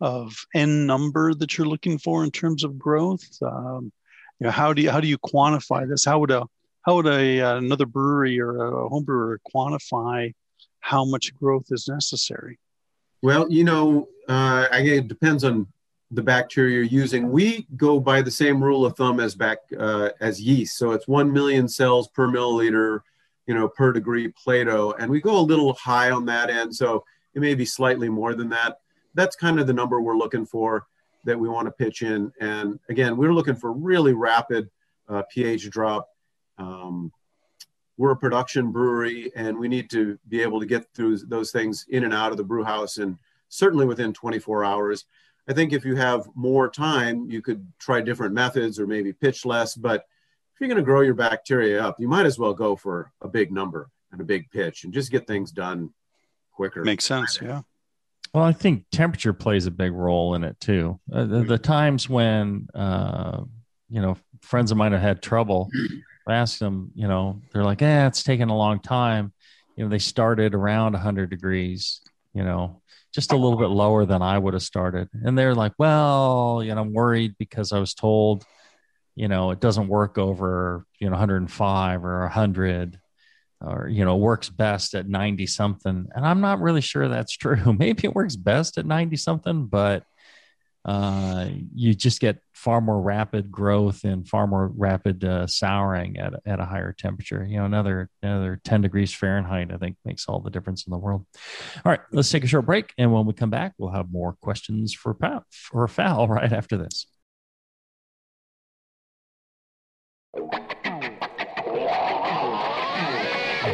of 0.00 0.34
n 0.54 0.86
number 0.86 1.34
that 1.34 1.56
you're 1.56 1.66
looking 1.66 1.98
for 1.98 2.24
in 2.24 2.30
terms 2.30 2.64
of 2.64 2.78
growth? 2.78 3.26
Um, 3.42 3.92
you 4.38 4.46
know, 4.46 4.50
how 4.50 4.72
do 4.72 4.82
you 4.82 4.90
how 4.90 5.00
do 5.00 5.08
you 5.08 5.18
quantify 5.18 5.88
this? 5.88 6.04
How 6.04 6.18
would 6.20 6.30
a 6.30 6.44
how 6.82 6.96
would 6.96 7.06
a 7.06 7.40
uh, 7.40 7.56
another 7.56 7.86
brewery 7.86 8.40
or 8.40 8.56
a 8.56 8.88
home 8.88 9.04
brewer 9.04 9.40
quantify 9.54 10.32
how 10.80 11.04
much 11.04 11.34
growth 11.34 11.66
is 11.70 11.88
necessary? 11.88 12.58
Well, 13.22 13.50
you 13.50 13.64
know, 13.64 14.08
uh, 14.28 14.68
I 14.70 14.80
it 14.80 15.08
depends 15.08 15.42
on 15.42 15.66
the 16.10 16.22
bacteria 16.22 16.76
you're 16.76 16.84
using. 16.84 17.30
We 17.30 17.66
go 17.76 18.00
by 18.00 18.22
the 18.22 18.30
same 18.30 18.62
rule 18.62 18.86
of 18.86 18.96
thumb 18.96 19.20
as 19.20 19.34
back 19.34 19.58
uh, 19.78 20.10
as 20.20 20.40
yeast, 20.40 20.78
so 20.78 20.92
it's 20.92 21.06
one 21.06 21.32
million 21.32 21.68
cells 21.68 22.08
per 22.08 22.26
milliliter, 22.28 23.00
you 23.46 23.54
know, 23.54 23.68
per 23.68 23.92
degree 23.92 24.28
Plato, 24.28 24.92
and 24.92 25.10
we 25.10 25.20
go 25.20 25.38
a 25.38 25.40
little 25.40 25.74
high 25.74 26.10
on 26.10 26.24
that 26.26 26.50
end, 26.50 26.74
so 26.74 27.04
it 27.34 27.40
may 27.40 27.54
be 27.54 27.64
slightly 27.64 28.08
more 28.08 28.34
than 28.34 28.48
that. 28.50 28.78
That's 29.14 29.36
kind 29.36 29.60
of 29.60 29.66
the 29.66 29.72
number 29.72 30.00
we're 30.00 30.16
looking 30.16 30.46
for 30.46 30.86
that 31.24 31.38
we 31.38 31.48
want 31.48 31.66
to 31.66 31.72
pitch 31.72 32.02
in. 32.02 32.32
And 32.40 32.78
again, 32.88 33.16
we're 33.16 33.32
looking 33.32 33.56
for 33.56 33.72
really 33.72 34.14
rapid 34.14 34.70
uh, 35.08 35.22
pH 35.30 35.68
drop. 35.70 36.08
Um, 36.56 37.12
we're 37.98 38.12
a 38.12 38.16
production 38.16 38.70
brewery 38.70 39.30
and 39.34 39.58
we 39.58 39.68
need 39.68 39.90
to 39.90 40.18
be 40.28 40.40
able 40.40 40.60
to 40.60 40.66
get 40.66 40.86
through 40.94 41.18
those 41.18 41.50
things 41.50 41.84
in 41.90 42.04
and 42.04 42.14
out 42.14 42.30
of 42.30 42.38
the 42.38 42.44
brew 42.44 42.62
house 42.62 42.98
and 42.98 43.18
certainly 43.48 43.84
within 43.84 44.12
24 44.12 44.64
hours. 44.64 45.04
I 45.48 45.52
think 45.52 45.72
if 45.72 45.84
you 45.84 45.96
have 45.96 46.28
more 46.34 46.68
time, 46.68 47.30
you 47.30 47.40
could 47.42 47.66
try 47.78 48.00
different 48.00 48.34
methods 48.34 48.78
or 48.78 48.86
maybe 48.86 49.12
pitch 49.12 49.44
less. 49.44 49.74
But 49.74 50.04
if 50.54 50.60
you're 50.60 50.68
going 50.68 50.76
to 50.76 50.84
grow 50.84 51.00
your 51.00 51.14
bacteria 51.14 51.82
up, 51.82 51.96
you 51.98 52.08
might 52.08 52.26
as 52.26 52.38
well 52.38 52.52
go 52.52 52.76
for 52.76 53.12
a 53.22 53.28
big 53.28 53.50
number 53.50 53.90
and 54.12 54.20
a 54.20 54.24
big 54.24 54.50
pitch 54.50 54.84
and 54.84 54.92
just 54.92 55.10
get 55.10 55.26
things 55.26 55.50
done 55.50 55.92
quicker. 56.52 56.84
Makes 56.84 57.04
sense. 57.04 57.38
Yeah. 57.40 57.62
Well, 58.34 58.44
I 58.44 58.52
think 58.52 58.84
temperature 58.92 59.32
plays 59.32 59.66
a 59.66 59.70
big 59.70 59.92
role 59.92 60.34
in 60.34 60.44
it 60.44 60.60
too. 60.60 61.00
Uh, 61.10 61.24
the, 61.24 61.44
the 61.44 61.58
times 61.58 62.08
when, 62.08 62.68
uh, 62.74 63.42
you 63.88 64.02
know, 64.02 64.18
friends 64.42 64.70
of 64.70 64.76
mine 64.76 64.92
have 64.92 65.00
had 65.00 65.22
trouble 65.22 65.70
I 66.28 66.34
asked 66.34 66.58
them, 66.58 66.92
you 66.94 67.08
know, 67.08 67.40
they're 67.52 67.64
like, 67.64 67.80
"Yeah, 67.80 68.06
it's 68.06 68.22
taking 68.22 68.50
a 68.50 68.56
long 68.56 68.80
time." 68.80 69.32
You 69.76 69.84
know, 69.84 69.90
they 69.90 69.98
started 69.98 70.54
around 70.54 70.92
100 70.92 71.30
degrees. 71.30 72.02
You 72.34 72.44
know, 72.44 72.82
just 73.14 73.32
a 73.32 73.36
little 73.36 73.58
bit 73.58 73.70
lower 73.70 74.04
than 74.06 74.22
I 74.22 74.38
would 74.38 74.54
have 74.54 74.62
started, 74.62 75.08
and 75.12 75.36
they're 75.36 75.54
like, 75.54 75.72
"Well, 75.78 76.62
you 76.64 76.74
know, 76.74 76.82
I'm 76.82 76.92
worried 76.92 77.34
because 77.38 77.72
I 77.72 77.78
was 77.78 77.94
told." 77.94 78.44
you 79.18 79.26
know 79.26 79.50
it 79.50 79.58
doesn't 79.58 79.88
work 79.88 80.16
over 80.16 80.86
you 81.00 81.08
know 81.08 81.12
105 81.12 82.04
or 82.04 82.20
100 82.20 83.00
or 83.60 83.88
you 83.88 84.04
know 84.04 84.16
works 84.16 84.48
best 84.48 84.94
at 84.94 85.08
90 85.08 85.44
something 85.46 86.06
and 86.14 86.24
i'm 86.24 86.40
not 86.40 86.60
really 86.60 86.80
sure 86.80 87.08
that's 87.08 87.36
true 87.36 87.72
maybe 87.78 88.02
it 88.04 88.14
works 88.14 88.36
best 88.36 88.78
at 88.78 88.86
90 88.86 89.16
something 89.16 89.66
but 89.66 90.04
uh, 90.88 91.48
you 91.74 91.92
just 91.92 92.18
get 92.18 92.38
far 92.54 92.80
more 92.80 92.98
rapid 92.98 93.52
growth 93.52 94.04
and 94.04 94.26
far 94.26 94.46
more 94.46 94.72
rapid 94.74 95.22
uh, 95.22 95.46
souring 95.46 96.16
at, 96.16 96.32
at 96.46 96.60
a 96.60 96.64
higher 96.64 96.94
temperature. 96.98 97.44
You 97.46 97.58
know 97.58 97.66
another 97.66 98.08
another 98.22 98.58
10 98.64 98.80
degrees 98.80 99.12
fahrenheit 99.12 99.70
i 99.70 99.76
think 99.76 99.98
makes 100.06 100.26
all 100.26 100.40
the 100.40 100.48
difference 100.48 100.86
in 100.86 100.90
the 100.90 100.96
world. 100.96 101.26
All 101.84 101.92
right 101.92 102.00
let's 102.10 102.30
take 102.30 102.42
a 102.42 102.46
short 102.46 102.64
break. 102.64 102.94
And 102.96 103.12
when 103.12 103.26
we 103.26 103.34
come 103.34 103.50
back 103.50 103.74
we'll 103.76 103.90
have 103.90 104.10
more 104.10 104.36
questions 104.40 104.94
for 104.94 105.12
Pat, 105.12 105.42
for 105.50 105.86
Fal 105.88 106.26
right 106.28 106.50
after 106.50 106.78
this. 106.78 107.06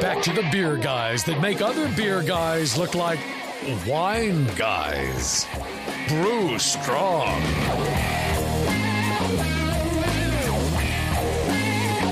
Back 0.01 0.21
to 0.23 0.33
the 0.33 0.47
beer 0.51 0.77
guys 0.77 1.23
that 1.25 1.41
make 1.41 1.63
other 1.63 1.89
beer 1.95 2.25
guys 2.25 2.77
look 2.77 2.97
like 2.97 3.21
wine 3.87 4.47
guys. 4.57 5.47
Brew 6.09 6.59
strong. 6.59 7.43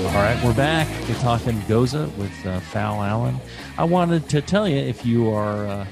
All 0.07 0.19
right, 0.19 0.39
we're 0.43 0.55
back. 0.55 0.87
We're 1.07 1.13
talking 1.19 1.59
Gose 1.61 2.15
with 2.17 2.45
uh, 2.45 2.59
Fal 2.59 3.03
Allen. 3.03 3.39
I 3.77 3.83
wanted 3.83 4.27
to 4.29 4.41
tell 4.41 4.67
you 4.67 4.77
if 4.77 5.05
you 5.05 5.31
are 5.31 5.67
uh, 5.67 5.87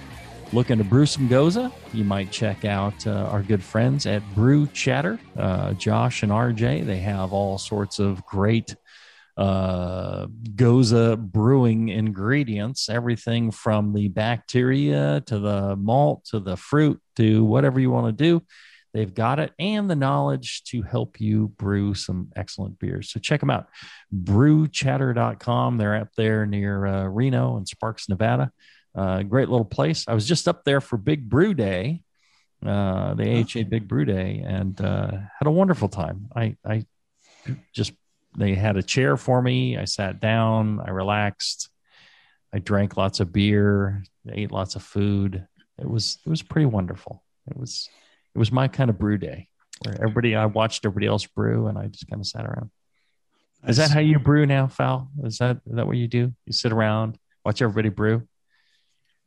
looking 0.52 0.80
to 0.80 0.84
brew 0.84 1.06
some 1.06 1.30
Gose, 1.30 1.72
you 1.94 2.04
might 2.04 2.32
check 2.32 2.66
out 2.66 3.06
uh, 3.06 3.28
our 3.32 3.44
good 3.44 3.64
friends 3.64 4.08
at 4.08 4.24
Brew 4.34 4.66
Chatter. 4.68 5.20
Uh, 5.38 5.74
Josh 5.74 6.24
and 6.24 6.32
RJ, 6.32 6.86
they 6.88 7.00
have 7.00 7.34
all 7.34 7.60
sorts 7.60 8.00
of 8.00 8.26
great 8.26 8.76
uh, 9.38 10.28
Gose 10.56 11.18
brewing 11.18 11.90
ingredients, 11.90 12.90
everything 12.90 13.52
from 13.52 13.94
the 13.94 14.10
bacteria 14.10 15.22
to 15.28 15.40
the 15.40 15.76
malt 15.76 16.26
to 16.26 16.40
the 16.40 16.58
fruit 16.58 17.02
to 17.16 17.44
whatever 17.44 17.80
you 17.80 17.92
want 17.92 18.08
to 18.08 18.24
do. 18.24 18.44
They've 18.94 19.14
got 19.14 19.40
it 19.40 19.54
and 19.58 19.90
the 19.90 19.96
knowledge 19.96 20.64
to 20.66 20.82
help 20.82 21.22
you 21.22 21.48
brew 21.58 21.94
some 21.94 22.30
excellent 22.36 22.78
beers. 22.78 23.12
So 23.12 23.20
check 23.20 23.40
them 23.40 23.50
out. 23.50 23.68
Brewchatter.com. 24.14 25.78
They're 25.78 25.96
up 25.96 26.10
there 26.18 26.46
near 26.46 26.86
uh, 26.86 27.06
Reno 27.06 27.56
and 27.58 27.68
Sparks, 27.68 28.10
Nevada. 28.10 28.52
Uh, 28.94 29.24
great 29.24 29.48
little 29.48 29.66
place. 29.66 30.06
I 30.08 30.14
was 30.14 30.28
just 30.28 30.48
up 30.48 30.66
there 30.66 30.82
for 30.82 30.98
Big 30.98 31.30
Brew 31.30 31.54
Day, 31.54 32.04
uh, 32.66 33.14
the 33.14 33.40
AHA 33.40 33.64
Big 33.70 33.88
Brew 33.88 34.04
Day, 34.04 34.44
and 34.46 34.80
uh, 34.82 35.12
had 35.12 35.48
a 35.48 35.52
wonderful 35.52 35.88
time. 35.88 36.28
I, 36.36 36.58
I 36.66 36.86
just 37.74 37.94
they 38.38 38.56
had 38.56 38.78
a 38.78 38.84
chair 38.84 39.18
for 39.18 39.42
me. 39.42 39.78
I 39.78 39.86
sat 39.86 40.20
down, 40.20 40.80
I 40.80 40.92
relaxed, 40.92 41.70
I 42.54 42.60
drank 42.60 42.98
lots 42.98 43.20
of 43.20 43.32
beer, 43.32 44.04
ate 44.32 44.52
lots 44.52 44.76
of 44.76 44.84
food. 44.84 45.46
It 45.78 45.90
was 45.90 46.20
it 46.26 46.30
was 46.30 46.42
pretty 46.42 46.66
wonderful. 46.66 47.24
It 47.50 47.58
was 47.58 47.90
it 48.36 48.40
was 48.40 48.52
my 48.52 48.68
kind 48.68 48.90
of 48.90 49.00
brew 49.00 49.18
day 49.18 49.48
where 49.84 49.96
everybody 49.96 50.36
I 50.36 50.46
watched 50.46 50.86
everybody 50.86 51.08
else 51.08 51.26
brew 51.26 51.68
and 51.68 51.78
I 51.78 51.88
just 51.88 52.08
kind 52.10 52.22
of 52.22 52.28
sat 52.28 52.46
around. 52.46 52.70
Is 53.68 53.78
that 53.78 53.92
how 53.92 54.00
you 54.00 54.18
brew 54.18 54.46
now, 54.46 54.68
Fal? 54.68 55.10
Is 55.24 55.38
that 55.38 55.58
is 55.66 55.76
that 55.76 55.88
what 55.88 55.98
you 55.98 56.08
do? 56.08 56.34
You 56.46 56.54
sit 56.54 56.72
around, 56.72 57.18
watch 57.46 57.62
everybody 57.62 57.90
brew? 57.90 58.28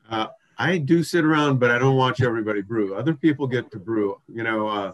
Uh, 0.09 0.27
I 0.59 0.79
do 0.79 1.03
sit 1.03 1.25
around, 1.25 1.59
but 1.59 1.71
I 1.71 1.79
don't 1.79 1.97
watch 1.97 2.21
everybody 2.21 2.63
brew. 2.63 2.95
Other 2.95 3.15
people 3.15 3.47
get 3.47 3.71
to 3.73 3.79
brew. 3.79 4.21
You 4.29 4.43
know, 4.43 4.69
uh, 4.69 4.93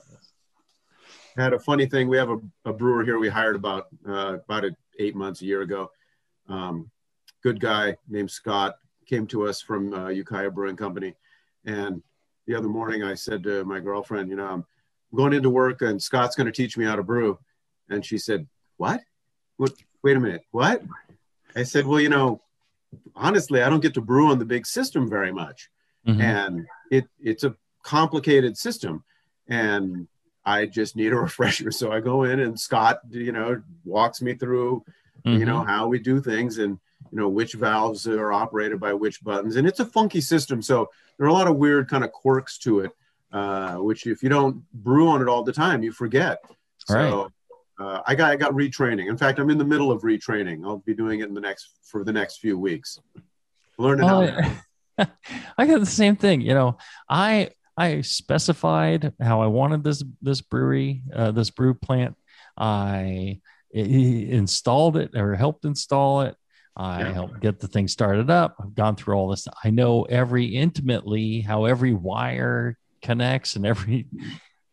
had 1.41 1.53
a 1.53 1.59
funny 1.59 1.87
thing. 1.87 2.09
We 2.09 2.17
have 2.17 2.31
a, 2.31 2.39
a 2.65 2.73
brewer 2.73 3.05
here 3.05 3.19
we 3.19 3.29
hired 3.29 3.57
about 3.57 3.89
uh, 4.07 4.39
about 4.49 4.65
eight 4.99 5.15
months, 5.15 5.43
a 5.43 5.47
year 5.47 5.63
ago. 5.63 5.91
Um, 6.49 6.91
good 7.43 7.61
guy 7.61 7.97
named 8.09 8.31
Scott 8.31 8.77
came 9.07 9.27
to 9.29 9.47
us 9.47 9.61
from 9.61 9.93
uh, 9.93 10.09
Ukiah 10.09 10.51
Brewing 10.51 10.77
Company, 10.77 11.15
and 11.65 12.03
the 12.47 12.55
other 12.55 12.69
morning 12.69 13.03
I 13.03 13.15
said 13.15 13.43
to 13.45 13.65
my 13.65 13.81
girlfriend, 13.81 14.29
you 14.29 14.37
know, 14.37 14.47
I'm 14.47 14.65
going 15.15 15.33
into 15.33 15.51
work 15.51 15.83
and 15.83 16.03
Scott's 16.03 16.37
going 16.37 16.47
to 16.47 16.53
teach 16.53 16.77
me 16.77 16.85
how 16.85 16.97
to 16.97 17.03
brew, 17.03 17.39
and 17.89 18.05
she 18.05 18.19
said, 18.19 18.47
"What? 18.77 19.01
What? 19.57 19.73
Wait 20.03 20.17
a 20.17 20.21
minute, 20.21 20.43
what?" 20.51 20.83
I 21.57 21.63
said, 21.63 21.87
"Well, 21.87 22.01
you 22.01 22.09
know, 22.09 22.43
honestly, 23.15 23.63
I 23.63 23.71
don't 23.71 23.81
get 23.81 23.95
to 23.95 24.01
brew 24.01 24.29
on 24.29 24.39
the 24.39 24.45
big 24.45 24.67
system 24.67 25.09
very 25.09 25.33
much, 25.33 25.71
mm-hmm. 26.07 26.21
and 26.21 26.67
it 26.91 27.07
it's 27.19 27.45
a 27.45 27.57
complicated 27.83 28.57
system, 28.57 29.05
and 29.49 30.07
I 30.45 30.67
just 30.67 30.97
need 30.97 31.13
a 31.13 31.17
refresher. 31.21 31.71
So 31.71 31.93
I 31.93 32.01
go 32.01 32.25
in 32.25 32.41
and 32.41 32.59
Scott, 32.59 33.01
you 33.11 33.33
know, 33.33 33.63
walks 33.85 34.23
me 34.23 34.35
through, 34.35 34.85
mm-hmm. 35.25 35.39
you 35.39 35.45
know, 35.45 35.61
mm-hmm. 35.61 35.69
how 35.69 35.89
we 35.89 35.99
do 35.99 36.21
things 36.21 36.59
and, 36.59 36.79
you 37.11 37.19
know, 37.19 37.29
which 37.29 37.55
valves 37.55 38.07
are 38.07 38.33
operated 38.33 38.79
by 38.79 38.93
which 38.93 39.23
buttons. 39.23 39.57
And 39.57 39.67
it's 39.67 39.81
a 39.81 39.87
funky 39.87 40.21
system. 40.21 40.63
So 40.63 40.91
there 41.19 41.27
are 41.27 41.31
a 41.31 41.35
lot 41.35 41.49
of 41.49 41.57
weird 41.57 41.89
kind 41.89 42.05
of 42.05 42.13
quirks 42.13 42.59
to 42.59 42.81
it, 42.81 42.93
uh, 43.33 43.77
which 43.77 44.07
if 44.07 44.23
you 44.23 44.29
don't 44.29 44.65
brew 44.73 45.09
on 45.09 45.23
it 45.23 45.29
all 45.29 45.43
the 45.43 45.53
time, 45.53 45.83
you 45.83 45.93
forget. 45.93 46.39
So 46.87 47.31
uh, 47.79 48.01
I 48.07 48.15
got, 48.15 48.31
I 48.31 48.37
got 48.37 48.53
retraining. 48.53 49.09
In 49.09 49.17
fact, 49.17 49.39
I'm 49.39 49.51
in 49.51 49.59
the 49.59 49.65
middle 49.65 49.91
of 49.91 50.03
retraining. 50.03 50.65
I'll 50.65 50.79
be 50.79 50.95
doing 50.95 51.21
it 51.21 51.29
in 51.29 51.35
the 51.35 51.41
next, 51.41 51.71
for 51.85 52.05
the 52.05 52.13
next 52.13 52.39
few 52.39 52.59
weeks. 52.59 52.99
Learning 53.79 54.07
how. 54.07 54.55
I 55.57 55.67
got 55.67 55.81
the 55.81 55.87
same 55.87 56.17
thing. 56.17 56.43
You 56.43 56.55
know, 56.55 56.79
I 57.09 57.51
I 57.77 58.01
specified 58.03 59.13
how 59.21 59.41
I 59.41 59.47
wanted 59.47 59.85
this 59.85 60.03
this 60.21 60.41
brewery, 60.41 61.03
uh, 61.15 61.31
this 61.31 61.51
brew 61.51 61.75
plant. 61.75 62.17
I 62.57 63.41
installed 63.73 64.97
it 64.97 65.17
or 65.17 65.35
helped 65.35 65.65
install 65.65 66.23
it. 66.23 66.37
I 66.77 67.01
yeah. 67.01 67.13
helped 67.13 67.41
get 67.41 67.61
the 67.61 67.69
thing 67.69 67.89
started 67.89 68.31
up. 68.31 68.57
I've 68.61 68.75
gone 68.75 68.97
through 68.97 69.15
all 69.15 69.29
this. 69.29 69.47
I 69.65 69.71
know 69.71 70.05
every 70.05 70.47
intimately 70.47 71.41
how 71.41 71.65
every 71.65 71.93
wire 71.93 72.79
connects 73.03 73.57
and 73.57 73.67
every, 73.67 74.07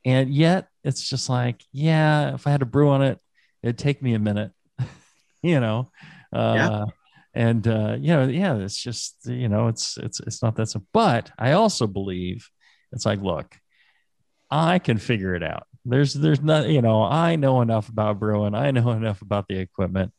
and 0.06 0.30
yet 0.30 0.68
it's 0.84 1.10
just 1.10 1.30
like, 1.30 1.64
yeah, 1.72 2.34
if 2.34 2.48
I 2.48 2.52
had 2.52 2.62
to 2.62 2.66
brew 2.66 2.90
on 2.90 3.02
it, 3.02 3.20
it'd 3.64 3.78
take 3.78 4.02
me 4.02 4.14
a 4.14 4.20
minute, 4.20 4.52
you 5.42 5.60
know. 5.60 5.92
Uh, 6.34 6.54
yeah. 6.56 6.86
And 7.34 7.68
uh, 7.68 7.98
you 8.00 8.08
know, 8.08 8.28
yeah, 8.28 8.56
it's 8.56 8.82
just 8.82 9.18
you 9.26 9.48
know, 9.48 9.68
it's 9.68 9.98
it's 9.98 10.20
it's 10.22 10.42
not 10.42 10.56
that 10.56 10.70
simple. 10.70 10.88
But 10.92 11.32
I 11.38 11.52
also 11.52 11.86
believe 11.86 12.50
it's 12.92 13.06
like, 13.06 13.22
look, 13.22 13.56
I 14.50 14.80
can 14.80 14.98
figure 14.98 15.36
it 15.36 15.44
out. 15.44 15.68
There's 15.86 16.14
there's 16.14 16.42
not, 16.42 16.70
you 16.70 16.82
know, 16.82 17.04
I 17.04 17.36
know 17.36 17.62
enough 17.62 17.90
about 17.90 18.20
brewing. 18.20 18.56
I 18.56 18.72
know 18.72 18.92
enough 18.92 19.22
about 19.22 19.48
the 19.48 19.60
equipment. 19.60 20.14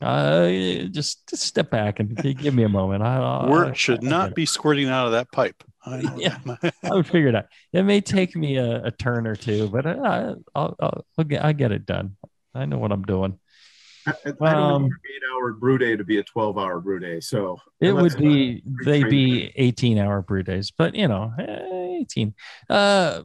Uh, 0.00 0.48
just, 0.90 1.26
just 1.30 1.44
step 1.44 1.70
back 1.70 1.98
and 1.98 2.14
give 2.16 2.52
me 2.52 2.62
a 2.64 2.68
moment. 2.68 3.02
I, 3.02 3.48
Word 3.48 3.68
I, 3.68 3.72
should 3.72 4.04
I, 4.04 4.08
not 4.08 4.34
be 4.34 4.44
squirting 4.44 4.88
out 4.88 5.06
of 5.06 5.12
that 5.12 5.32
pipe. 5.32 5.64
I 5.86 6.00
yeah, 6.16 6.38
I 6.82 6.94
would 6.94 7.06
figure 7.06 7.28
it 7.28 7.34
out. 7.34 7.46
It 7.72 7.84
may 7.84 8.00
take 8.00 8.36
me 8.36 8.56
a, 8.56 8.86
a 8.86 8.90
turn 8.90 9.26
or 9.26 9.36
two, 9.36 9.68
but 9.68 9.86
I, 9.86 10.24
will 10.24 10.44
I'll, 10.54 11.04
I'll 11.16 11.24
get, 11.24 11.44
I 11.44 11.52
get 11.52 11.72
it 11.72 11.86
done. 11.86 12.16
I 12.54 12.66
know 12.66 12.78
what 12.78 12.92
I'm 12.92 13.02
doing. 13.02 13.38
I, 14.06 14.12
I 14.26 14.52
don't 14.52 14.62
um, 14.62 14.84
eight 14.84 15.22
hour 15.32 15.52
brew 15.52 15.78
day 15.78 15.96
to 15.96 16.04
be 16.04 16.18
a 16.18 16.22
12 16.22 16.58
hour 16.58 16.80
brew 16.80 16.98
day. 16.98 17.20
So 17.20 17.58
it 17.80 17.92
would 17.92 18.18
be, 18.18 18.62
they'd 18.84 19.08
be 19.08 19.52
18 19.56 19.98
hour 19.98 20.20
brew 20.20 20.42
days, 20.42 20.70
but 20.70 20.94
you 20.94 21.08
know, 21.08 21.32
18. 22.04 22.34
Uh, 22.68 23.22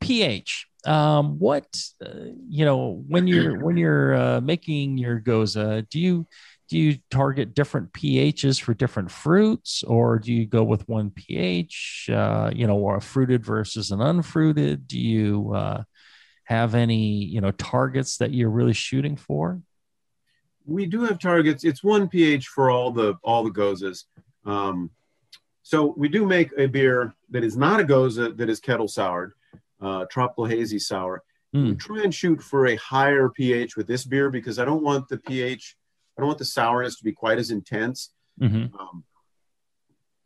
pH. 0.00 0.66
Um, 0.86 1.38
what, 1.38 1.66
uh, 2.04 2.10
you 2.48 2.64
know, 2.64 3.02
when 3.08 3.26
you're, 3.26 3.58
when 3.64 3.76
you're 3.76 4.14
uh, 4.14 4.40
making 4.40 4.98
your 4.98 5.20
gose, 5.20 5.88
do 5.88 5.98
you, 5.98 6.26
do 6.68 6.78
you 6.78 6.98
target 7.10 7.54
different 7.54 7.92
pHs 7.92 8.60
for 8.60 8.74
different 8.74 9.10
fruits 9.10 9.82
or 9.82 10.18
do 10.18 10.32
you 10.32 10.46
go 10.46 10.62
with 10.62 10.86
one 10.88 11.10
pH, 11.10 12.10
uh, 12.12 12.50
you 12.54 12.66
know, 12.66 12.76
or 12.76 12.96
a 12.96 13.00
fruited 13.00 13.44
versus 13.44 13.90
an 13.90 14.00
unfruited? 14.00 14.86
Do 14.86 14.98
you, 14.98 15.52
uh, 15.54 15.82
have 16.44 16.74
any, 16.74 17.24
you 17.24 17.40
know, 17.40 17.52
targets 17.52 18.18
that 18.18 18.34
you're 18.34 18.50
really 18.50 18.74
shooting 18.74 19.16
for? 19.16 19.62
we 20.64 20.86
do 20.86 21.02
have 21.02 21.18
targets. 21.18 21.64
It's 21.64 21.84
one 21.84 22.08
pH 22.08 22.48
for 22.48 22.70
all 22.70 22.90
the 22.90 23.14
all 23.22 23.44
the 23.44 23.50
goses. 23.50 24.06
Um, 24.44 24.90
so 25.64 25.94
we 25.96 26.08
do 26.08 26.24
make 26.24 26.50
a 26.56 26.66
beer 26.66 27.14
that 27.30 27.42
is 27.42 27.56
not 27.56 27.80
a 27.80 27.84
gose, 27.84 28.36
that 28.36 28.48
is 28.48 28.60
kettle 28.60 28.86
soured, 28.86 29.32
uh, 29.80 30.04
tropical 30.10 30.44
hazy 30.44 30.78
sour. 30.78 31.22
Mm. 31.56 31.70
We 31.70 31.74
try 31.74 32.02
and 32.02 32.14
shoot 32.14 32.40
for 32.40 32.66
a 32.66 32.76
higher 32.76 33.28
pH 33.28 33.76
with 33.76 33.88
this 33.88 34.04
beer 34.04 34.30
because 34.30 34.60
I 34.60 34.64
don't 34.64 34.82
want 34.82 35.08
the 35.08 35.18
pH, 35.18 35.76
I 36.16 36.20
don't 36.20 36.28
want 36.28 36.38
the 36.38 36.44
sourness 36.44 36.96
to 36.98 37.04
be 37.04 37.12
quite 37.12 37.38
as 37.38 37.50
intense. 37.50 38.12
Mm-hmm. 38.40 38.76
Um, 38.78 39.04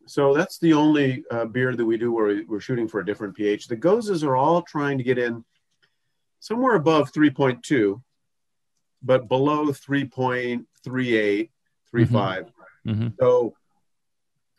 so 0.06 0.34
that's 0.34 0.58
the 0.58 0.74
only 0.74 1.24
uh, 1.30 1.46
beer 1.46 1.74
that 1.74 1.84
we 1.84 1.96
do 1.96 2.12
where 2.12 2.42
we're 2.46 2.60
shooting 2.60 2.88
for 2.88 3.00
a 3.00 3.06
different 3.06 3.34
pH. 3.34 3.68
The 3.68 3.76
goses 3.76 4.24
are 4.24 4.36
all 4.36 4.62
trying 4.62 4.98
to 4.98 5.04
get 5.04 5.18
in 5.18 5.44
somewhere 6.40 6.74
above 6.74 7.12
3.2 7.12 8.02
but 9.02 9.28
below 9.28 9.66
3.38, 9.66 11.50
35. 11.92 12.52
Mhm. 12.86 13.14
So 13.18 13.54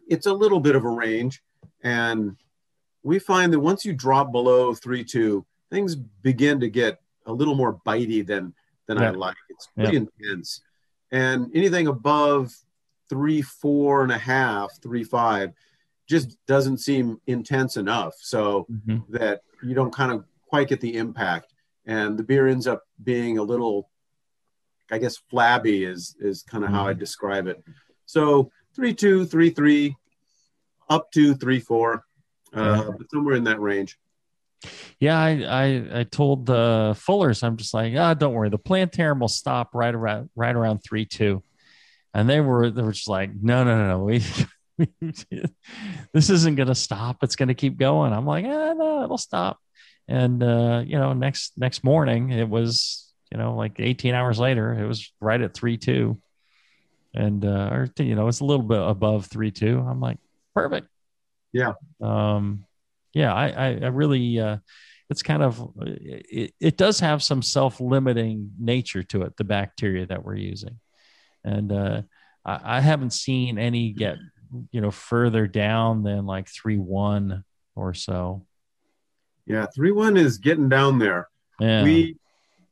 it's 0.10 0.26
a 0.26 0.34
little 0.34 0.60
bit 0.60 0.76
of 0.76 0.84
a 0.84 0.90
range. 0.90 1.42
And 1.84 2.36
we 3.04 3.20
find 3.20 3.54
that 3.54 3.60
once 3.60 3.86
you 3.86 3.94
drop 3.94 4.32
below 4.32 4.74
3.2, 4.74 5.46
things 5.72 5.96
begin 5.96 6.60
to 6.60 6.70
get 6.70 7.00
a 7.26 7.32
little 7.32 7.56
more 7.56 7.80
bitey 7.86 8.26
than, 8.26 8.54
than 8.88 8.98
I 8.98 9.10
like. 9.12 9.38
It's 9.50 9.68
pretty 9.76 9.98
intense. 10.22 10.62
And 11.12 11.50
anything 11.56 11.88
above 11.88 12.52
three, 13.10 13.42
four 13.42 14.04
and 14.04 14.12
a 14.12 14.18
half, 14.18 14.72
three, 14.82 15.04
five 15.04 15.52
just 16.08 16.38
doesn't 16.48 16.80
seem 16.80 17.22
intense 17.28 17.78
enough. 17.78 18.16
So 18.20 18.66
Mhm. 18.70 19.04
that 19.10 19.42
you 19.64 19.76
don't 19.76 19.94
kind 19.94 20.12
of 20.12 20.26
quite 20.48 20.68
get 20.68 20.82
the 20.82 20.98
impact. 20.98 21.54
And 21.86 22.18
the 22.18 22.24
beer 22.24 22.48
ends 22.48 22.68
up 22.68 22.84
being 23.04 23.38
a 23.38 23.44
little, 23.44 23.90
I 24.92 24.98
guess, 24.98 25.18
flabby 25.30 25.84
is 25.84 26.16
is 26.20 26.42
kind 26.44 26.64
of 26.64 26.72
how 26.72 26.88
I 26.88 26.94
describe 26.94 27.48
it. 27.48 27.64
So 28.06 28.52
three 28.76 28.94
two, 28.94 29.26
three 29.26 29.50
three, 29.52 29.96
up 30.90 31.12
to 31.12 31.36
three 31.36 31.60
four, 31.60 32.06
uh, 32.54 32.92
but 32.98 33.10
somewhere 33.12 33.36
in 33.36 33.44
that 33.46 33.60
range. 33.60 33.98
Yeah, 35.00 35.18
I, 35.18 35.30
I 35.44 36.00
I 36.00 36.04
told 36.04 36.46
the 36.46 36.96
Fullers, 37.00 37.44
I'm 37.44 37.58
just 37.58 37.74
like, 37.74 37.94
ah, 37.98 38.14
don't 38.14 38.34
worry, 38.34 38.50
the 38.50 38.58
plantarum 38.58 39.20
will 39.20 39.28
stop 39.30 39.74
right 39.74 39.94
around 39.94 40.30
right 40.36 40.56
around 40.56 40.80
three 40.80 41.06
two, 41.06 41.44
and 42.14 42.30
they 42.30 42.42
were 42.42 42.70
they 42.70 42.82
were 42.82 42.92
just 42.92 43.08
like, 43.08 43.32
no, 43.42 43.64
no, 43.64 43.78
no, 43.78 43.88
no, 43.88 44.04
we, 44.04 44.24
this 46.14 46.30
isn't 46.30 46.56
gonna 46.56 46.76
stop. 46.76 47.24
It's 47.24 47.36
gonna 47.36 47.54
keep 47.54 47.78
going. 47.78 48.12
I'm 48.12 48.26
like, 48.26 48.46
ah, 48.46 48.74
no, 48.74 49.04
it'll 49.04 49.18
stop. 49.18 49.60
And 50.08 50.44
uh, 50.44 50.84
you 50.86 50.98
know, 50.98 51.14
next 51.14 51.54
next 51.58 51.84
morning, 51.84 52.32
it 52.32 52.50
was 52.50 53.14
you 53.32 53.38
know 53.38 53.56
like 53.56 53.80
18 53.80 54.14
hours 54.14 54.40
later, 54.40 54.74
it 54.74 54.88
was 54.88 55.12
right 55.22 55.40
at 55.40 55.54
three 55.54 55.78
two, 55.78 56.20
and 57.14 57.46
uh, 57.46 57.70
or 57.72 57.90
you 58.00 58.16
know, 58.16 58.28
it's 58.28 58.42
a 58.42 58.46
little 58.46 58.66
bit 58.66 58.82
above 58.82 59.28
three 59.28 59.52
two. 59.52 59.80
I'm 59.80 60.02
like, 60.02 60.18
perfect. 60.54 60.88
Yeah. 61.52 61.74
Um, 62.02 62.66
yeah, 63.14 63.34
I, 63.34 63.48
I, 63.50 63.68
I 63.82 63.88
really, 63.88 64.40
uh, 64.40 64.58
it's 65.10 65.24
kind 65.24 65.42
of, 65.42 65.72
it, 65.80 66.54
it 66.60 66.78
does 66.78 67.00
have 67.00 67.24
some 67.24 67.42
self-limiting 67.42 68.52
nature 68.60 69.04
to 69.04 69.24
it, 69.24 69.38
the 69.38 69.44
bacteria 69.44 70.06
that 70.06 70.24
we're 70.24 70.36
using. 70.36 70.80
And, 71.44 71.72
uh, 71.72 72.02
I, 72.46 72.78
I 72.78 72.82
haven't 72.82 73.14
seen 73.14 73.58
any 73.58 73.92
get, 73.92 74.18
you 74.72 74.82
know, 74.82 74.92
further 74.92 75.48
down 75.48 76.04
than 76.04 76.26
like 76.26 76.48
three, 76.48 76.78
one 76.78 77.44
or 77.76 77.94
so. 77.94 78.46
Yeah, 79.46 79.66
three 79.76 79.92
one 79.92 80.16
is 80.16 80.38
getting 80.38 80.70
down 80.70 81.00
there. 81.00 81.28
Yeah. 81.60 81.84
We 81.84 82.18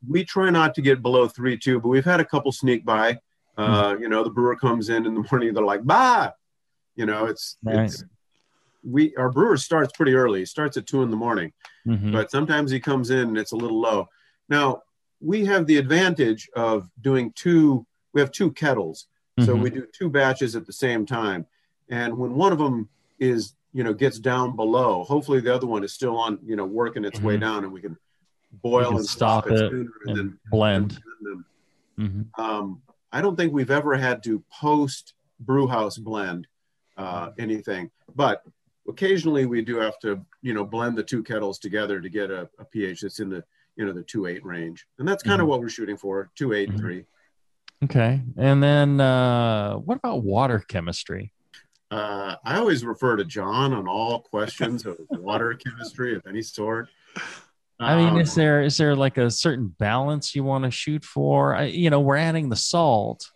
we 0.08 0.24
try 0.24 0.52
not 0.52 0.76
to 0.76 0.82
get 0.82 1.02
below 1.02 1.28
three 1.28 1.58
two, 1.58 1.80
but 1.80 1.90
we've 1.90 2.06
had 2.06 2.20
a 2.20 2.26
couple 2.26 2.52
sneak 2.52 2.86
by. 2.86 3.20
Uh, 3.58 3.96
Hmm. 3.96 4.02
You 4.04 4.10
know, 4.10 4.24
the 4.24 4.30
brewer 4.30 4.56
comes 4.56 4.90
in 4.90 5.08
in 5.08 5.16
the 5.16 5.26
morning, 5.32 5.54
they're 5.56 5.64
like, 5.64 5.84
"Bah," 5.84 6.34
you 6.98 7.06
know, 7.06 7.26
it's 7.26 7.56
it's 7.66 8.04
we 8.84 9.16
our 9.16 9.32
brewer 9.32 9.56
starts 9.56 9.94
pretty 9.96 10.14
early. 10.16 10.40
He 10.40 10.46
starts 10.46 10.76
at 10.76 10.88
two 10.88 11.04
in 11.04 11.10
the 11.10 11.16
morning, 11.16 11.54
Mhm. 11.88 12.12
but 12.12 12.30
sometimes 12.32 12.72
he 12.72 12.80
comes 12.80 13.10
in 13.12 13.30
and 13.30 13.38
it's 13.38 13.54
a 13.54 13.56
little 13.56 13.80
low. 13.80 14.10
Now 14.50 14.82
we 15.22 15.46
have 15.46 15.66
the 15.68 15.78
advantage 15.78 16.50
of 16.56 16.90
doing 17.02 17.32
two. 17.34 17.86
We 18.14 18.22
have 18.22 18.32
two 18.32 18.52
kettles, 18.52 19.08
so 19.40 19.56
Mhm. 19.56 19.62
we 19.62 19.70
do 19.70 19.86
two 19.94 20.10
batches 20.10 20.56
at 20.56 20.66
the 20.66 20.74
same 20.74 21.06
time. 21.06 21.46
And 21.90 22.18
when 22.18 22.34
one 22.36 22.52
of 22.52 22.58
them 22.58 22.90
is, 23.20 23.54
you 23.74 23.84
know, 23.84 23.94
gets 23.94 24.20
down 24.20 24.56
below, 24.56 25.04
hopefully 25.04 25.40
the 25.40 25.54
other 25.54 25.68
one 25.68 25.84
is 25.84 25.94
still 25.94 26.18
on, 26.18 26.40
you 26.44 26.56
know, 26.56 26.66
working 26.66 27.06
its 27.06 27.22
way 27.22 27.38
Mhm. 27.38 27.42
down, 27.42 27.64
and 27.64 27.72
we 27.74 27.82
can 27.82 27.96
boil 28.64 28.90
can 28.90 28.98
and 28.98 29.06
stop 29.06 29.48
it, 29.48 29.60
and, 29.72 29.90
and 30.06 30.18
then 30.18 30.40
blend. 30.50 31.00
and 31.26 31.44
Mhm. 32.00 32.40
um, 32.40 32.82
I 33.12 33.22
don't 33.22 33.36
think 33.36 33.54
we've 33.54 33.72
ever 33.72 33.96
had 33.98 34.24
to 34.24 34.44
post 34.52 35.14
brew 35.40 35.68
house 35.68 35.98
blend 35.98 36.48
uh, 36.98 37.32
anything, 37.40 37.90
but 38.16 38.44
occasionally 38.88 39.46
we 39.46 39.62
do 39.62 39.78
have 39.78 40.00
to, 40.00 40.20
you 40.42 40.54
know, 40.54 40.64
blend 40.64 40.98
the 40.98 41.04
two 41.04 41.24
kettles 41.24 41.60
together 41.60 42.00
to 42.02 42.10
get 42.10 42.32
a, 42.32 42.50
a 42.60 42.66
pH 42.66 43.02
that's 43.02 43.20
in 43.20 43.30
the, 43.30 43.44
you 43.76 43.86
know, 43.86 43.94
the 43.94 44.04
two 44.04 44.26
eight 44.26 44.44
range, 44.46 44.86
and 45.00 45.08
that's 45.08 45.24
kind 45.24 45.42
of 45.42 45.46
Mhm. 45.46 45.50
what 45.52 45.60
we're 45.60 45.70
shooting 45.70 45.98
for, 45.98 46.32
two 46.36 46.54
eight 46.54 46.70
Mhm. 46.70 46.72
and 46.74 46.80
three. 46.82 47.06
Okay. 47.84 48.22
And 48.38 48.64
then, 48.64 49.00
uh, 49.00 49.76
what 49.76 49.98
about 49.98 50.24
water 50.24 50.60
chemistry? 50.68 51.32
Uh, 51.92 52.36
I 52.44 52.58
always 52.58 52.84
refer 52.84 53.16
to 53.18 53.24
John 53.24 53.72
on 53.74 53.88
all 53.88 54.22
questions 54.22 54.86
of 54.86 54.98
water 55.12 55.54
chemistry 55.54 56.16
of 56.16 56.24
any 56.28 56.42
sort. 56.42 56.90
I 57.80 57.96
mean, 57.96 58.10
Um, 58.14 58.20
is 58.22 58.34
there 58.34 58.64
is 58.64 58.78
there 58.78 58.96
like 58.96 59.18
a 59.20 59.30
certain 59.30 59.68
balance 59.68 60.36
you 60.36 60.44
want 60.44 60.64
to 60.66 60.72
shoot 60.72 61.06
for? 61.06 61.56
I, 61.56 61.66
you 61.66 61.92
know, 61.92 62.02
we're 62.02 62.16
adding 62.18 62.50
the 62.50 62.56
salt 62.56 63.30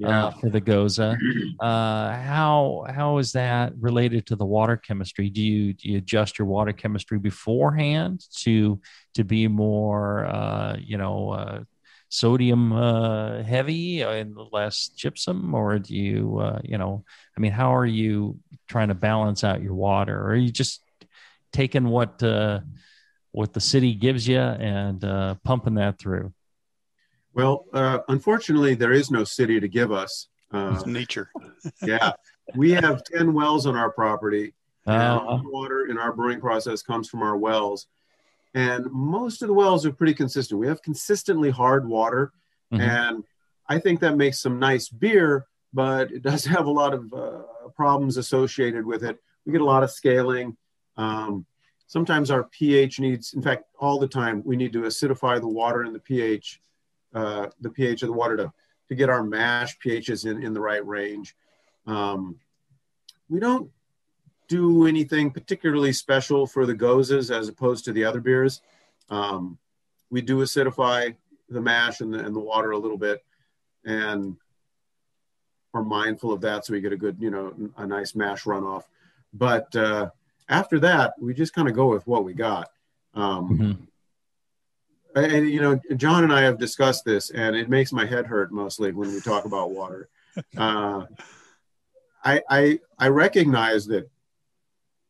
yeah. 0.00 0.26
uh, 0.26 0.30
for 0.30 0.50
the 0.50 0.60
gose. 0.60 0.98
Uh, 1.60 2.16
how 2.16 2.86
how 2.88 3.18
is 3.18 3.32
that 3.32 3.74
related 3.78 4.24
to 4.24 4.34
the 4.34 4.46
water 4.46 4.78
chemistry? 4.78 5.28
Do 5.28 5.42
you 5.42 5.74
do 5.74 5.90
you 5.90 5.98
adjust 5.98 6.38
your 6.38 6.46
water 6.48 6.72
chemistry 6.72 7.18
beforehand 7.18 8.24
to 8.38 8.80
to 9.12 9.24
be 9.24 9.46
more 9.46 10.24
uh, 10.24 10.76
you 10.80 10.96
know 10.96 11.30
uh, 11.32 11.60
sodium 12.08 12.72
uh, 12.72 13.42
heavy 13.42 14.00
and 14.00 14.38
less 14.52 14.88
gypsum, 14.88 15.54
or 15.54 15.78
do 15.78 15.94
you 15.94 16.38
uh, 16.38 16.60
you 16.64 16.78
know? 16.78 17.04
I 17.36 17.40
mean, 17.40 17.52
how 17.52 17.74
are 17.76 17.84
you 17.84 18.38
trying 18.68 18.88
to 18.88 18.94
balance 18.94 19.44
out 19.44 19.62
your 19.62 19.74
water, 19.74 20.18
or 20.18 20.30
are 20.30 20.36
you 20.36 20.50
just 20.50 20.82
taking 21.52 21.88
what 21.88 22.22
uh, 22.22 22.60
what 23.32 23.52
the 23.52 23.60
city 23.60 23.92
gives 23.94 24.26
you 24.26 24.38
and 24.38 25.04
uh, 25.04 25.34
pumping 25.44 25.74
that 25.74 25.98
through? 25.98 26.32
Well, 27.34 27.66
uh, 27.72 28.00
unfortunately, 28.08 28.74
there 28.74 28.92
is 28.92 29.10
no 29.10 29.24
city 29.24 29.60
to 29.60 29.68
give 29.68 29.92
us. 29.92 30.28
Uh, 30.52 30.72
It's 30.74 30.86
nature. 30.86 31.30
yeah, 31.82 32.12
we 32.56 32.72
have 32.72 33.04
10 33.04 33.32
wells 33.32 33.66
on 33.66 33.76
our 33.76 33.90
property. 33.90 34.54
And 34.86 34.96
Uh, 35.20 35.24
our 35.26 35.42
water 35.44 35.86
in 35.86 35.98
our 35.98 36.12
brewing 36.12 36.40
process 36.40 36.82
comes 36.82 37.08
from 37.08 37.22
our 37.22 37.36
wells. 37.36 37.86
And 38.54 38.90
most 38.90 39.42
of 39.42 39.48
the 39.48 39.54
wells 39.54 39.86
are 39.86 39.92
pretty 39.92 40.14
consistent. 40.14 40.58
We 40.58 40.66
have 40.66 40.82
consistently 40.82 41.50
hard 41.50 41.86
water. 41.86 42.32
Mhm. 42.72 42.80
And 42.80 43.24
I 43.68 43.78
think 43.78 44.00
that 44.00 44.16
makes 44.16 44.40
some 44.40 44.58
nice 44.58 44.88
beer, 44.88 45.46
but 45.72 46.10
it 46.10 46.22
does 46.22 46.44
have 46.56 46.66
a 46.66 46.70
lot 46.70 46.92
of 46.94 47.12
uh, 47.14 47.42
problems 47.76 48.16
associated 48.16 48.84
with 48.84 49.04
it. 49.04 49.18
We 49.46 49.52
get 49.52 49.60
a 49.60 49.64
lot 49.64 49.84
of 49.84 49.90
scaling. 49.92 50.56
Um, 50.96 51.46
sometimes 51.86 52.30
our 52.32 52.44
pH 52.44 52.98
needs, 52.98 53.34
in 53.34 53.42
fact, 53.42 53.64
all 53.78 54.00
the 54.00 54.08
time, 54.08 54.42
we 54.44 54.56
need 54.56 54.72
to 54.72 54.80
acidify 54.82 55.40
the 55.40 55.48
water 55.48 55.82
and 55.82 55.94
the 55.94 56.00
pH, 56.00 56.60
uh, 57.14 57.48
the 57.60 57.70
pH 57.70 58.02
of 58.02 58.08
the 58.08 58.12
water 58.12 58.36
to, 58.36 58.52
to 58.88 58.94
get 58.94 59.08
our 59.08 59.22
mash 59.22 59.78
pHs 59.78 60.26
in, 60.30 60.42
in 60.42 60.52
the 60.52 60.60
right 60.60 60.84
range. 60.86 61.36
Um, 61.86 62.38
we 63.28 63.40
don't 63.40 63.70
do 64.48 64.86
anything 64.86 65.30
particularly 65.30 65.92
special 65.92 66.46
for 66.46 66.66
the 66.66 66.74
goses 66.74 67.30
as 67.30 67.48
opposed 67.48 67.84
to 67.84 67.92
the 67.92 68.04
other 68.04 68.20
beers. 68.20 68.60
Um, 69.08 69.58
we 70.10 70.20
do 70.20 70.38
acidify 70.38 71.14
the 71.48 71.60
mash 71.60 72.00
and 72.00 72.12
the, 72.12 72.18
and 72.18 72.34
the 72.34 72.40
water 72.40 72.72
a 72.72 72.78
little 72.78 72.98
bit 72.98 73.24
and 73.84 74.36
are 75.72 75.84
mindful 75.84 76.32
of 76.32 76.40
that 76.40 76.64
so 76.66 76.72
we 76.72 76.80
get 76.80 76.92
a 76.92 76.96
good, 76.96 77.16
you 77.20 77.30
know, 77.30 77.54
a 77.76 77.86
nice 77.86 78.14
mash 78.16 78.42
runoff. 78.44 78.82
But 79.32 79.74
uh, 79.76 80.10
after 80.48 80.80
that, 80.80 81.14
we 81.20 81.32
just 81.32 81.54
kind 81.54 81.68
of 81.68 81.74
go 81.74 81.86
with 81.86 82.06
what 82.08 82.24
we 82.24 82.34
got. 82.34 82.70
Um, 83.14 83.58
Mhm. 83.58 83.76
And 85.14 85.48
you 85.48 85.60
know 85.60 85.78
john 85.96 86.24
and 86.24 86.32
i 86.32 86.40
have 86.40 86.58
discussed 86.58 87.04
this 87.04 87.30
and 87.30 87.56
it 87.56 87.68
makes 87.68 87.92
my 87.92 88.04
head 88.06 88.26
hurt 88.26 88.52
mostly 88.52 88.92
when 88.92 89.12
we 89.12 89.20
talk 89.20 89.44
about 89.44 89.70
water. 89.70 90.08
Uh, 90.56 91.06
I, 92.24 92.40
I 92.48 92.78
i 93.00 93.08
recognize 93.08 93.84
that 93.86 94.08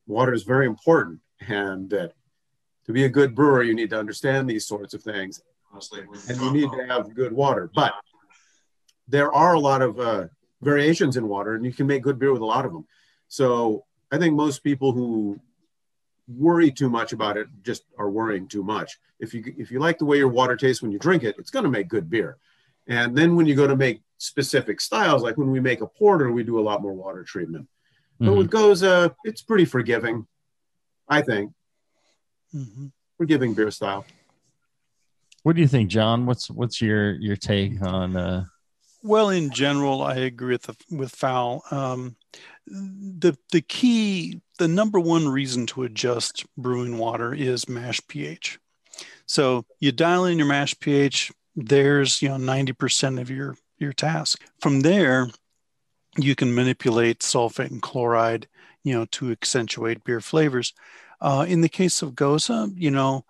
water 0.07 0.33
is 0.33 0.45
very 0.45 0.65
important 0.67 1.21
and 1.47 1.91
that 1.91 2.15
to 2.87 2.93
be 2.93 3.05
a 3.05 3.09
good 3.09 3.35
brewer 3.35 3.63
you 3.63 3.75
need 3.75 3.91
to 3.91 3.99
understand 3.99 4.49
these 4.49 4.67
sorts 4.67 4.95
of 4.95 5.03
things. 5.03 5.43
Honestly 5.71 6.05
and 6.29 6.41
you 6.41 6.51
need 6.53 6.73
to 6.73 6.87
have 6.87 7.15
good 7.15 7.33
water. 7.33 7.71
But 7.75 7.93
there 9.09 9.31
are 9.31 9.55
a 9.55 9.61
lot 9.61 9.83
of 9.83 10.01
uh, 10.01 10.29
variations 10.63 11.19
in 11.19 11.29
water 11.29 11.55
and 11.55 11.65
you 11.65 11.73
can 11.73 11.87
make 11.87 12.03
good 12.03 12.19
beer 12.19 12.33
with 12.33 12.43
a 12.43 12.47
lot 12.47 12.65
of 12.65 12.73
them. 12.73 12.87
So 13.29 13.85
i 14.11 14.17
think 14.17 14.35
most 14.35 14.65
people 14.65 14.93
who 14.93 15.39
worry 16.37 16.71
too 16.71 16.89
much 16.89 17.13
about 17.13 17.37
it 17.37 17.49
just 17.63 17.83
are 17.99 18.11
worrying 18.11 18.47
too 18.47 18.63
much 18.63 18.99
if 19.19 19.35
you 19.35 19.43
if 19.59 19.71
you 19.71 19.79
like 19.81 19.99
the 19.99 20.05
way 20.05 20.17
your 20.19 20.29
water 20.29 20.57
tastes 20.57 20.83
when 20.83 20.93
you 20.93 20.99
drink 20.99 21.25
it 21.25 21.35
it's 21.39 21.51
going 21.51 21.65
to 21.65 21.71
make 21.71 21.89
good 21.89 22.09
beer 22.09 22.37
and 22.87 23.17
then 23.17 23.35
when 23.37 23.47
you 23.47 23.55
go 23.55 23.67
to 23.67 23.75
make 23.77 24.01
specific 24.19 24.81
styles 24.81 25.23
like 25.23 25.37
when 25.37 25.51
we 25.51 25.61
make 25.61 25.81
a 25.81 25.87
porter 25.87 26.31
we 26.31 26.45
do 26.45 26.59
a 26.59 26.67
lot 26.71 26.83
more 26.83 26.93
water 26.93 27.25
treatment 27.25 27.67
but 28.21 28.31
Mhm. 28.33 28.39
with 28.39 28.51
gose 28.51 29.15
it's 29.25 29.43
pretty 29.43 29.65
forgiving 29.65 30.27
i 31.09 31.21
think 31.23 31.53
hmm 32.53 32.87
forgiving 33.17 33.55
beer 33.55 33.71
style 33.71 34.07
What 35.43 35.57
do 35.57 35.63
you 35.63 35.69
think, 35.69 35.89
John? 35.91 36.27
What's 36.27 36.51
what's 36.51 36.83
your 36.83 37.15
your 37.15 37.37
take 37.37 37.81
on? 37.83 38.15
Uh, 38.17 38.45
Well, 39.03 39.31
in 39.31 39.51
general, 39.51 40.03
I 40.03 40.17
agree 40.17 40.53
with 40.53 40.65
the, 40.65 40.77
with 40.95 41.13
Fal. 41.13 41.63
Um, 41.71 42.17
the 42.67 43.33
the 43.51 43.63
key, 43.63 44.43
the 44.61 44.69
number 44.69 45.01
one 45.01 45.27
reason 45.27 45.65
to 45.65 45.85
adjust 45.85 46.45
brewing 46.55 46.99
water 46.99 47.33
is 47.33 47.67
mash 47.67 47.99
pH. 48.09 48.59
So 49.25 49.65
you 49.79 49.91
dial 49.91 50.27
in 50.27 50.37
your 50.37 50.47
mash 50.47 50.79
pH 50.79 51.33
there's 51.57 52.21
you 52.21 52.29
know 52.29 52.37
90% 52.37 53.19
of 53.19 53.31
your 53.31 53.57
your 53.79 53.95
task. 53.95 54.45
From 54.61 54.81
there, 54.81 55.29
you 56.19 56.35
can 56.35 56.55
manipulate 56.55 57.21
sulfate 57.21 57.71
and 57.71 57.81
chloride, 57.81 58.49
you 58.85 58.93
know, 58.93 59.07
to 59.13 59.31
accentuate 59.31 60.05
beer 60.05 60.21
flavors. 60.21 60.75
Uh, 61.23 61.47
in 61.49 61.63
the 61.63 61.69
case 61.69 62.03
of 62.03 62.13
Gose, 62.13 62.75
you 62.77 62.91
know, 62.91 63.25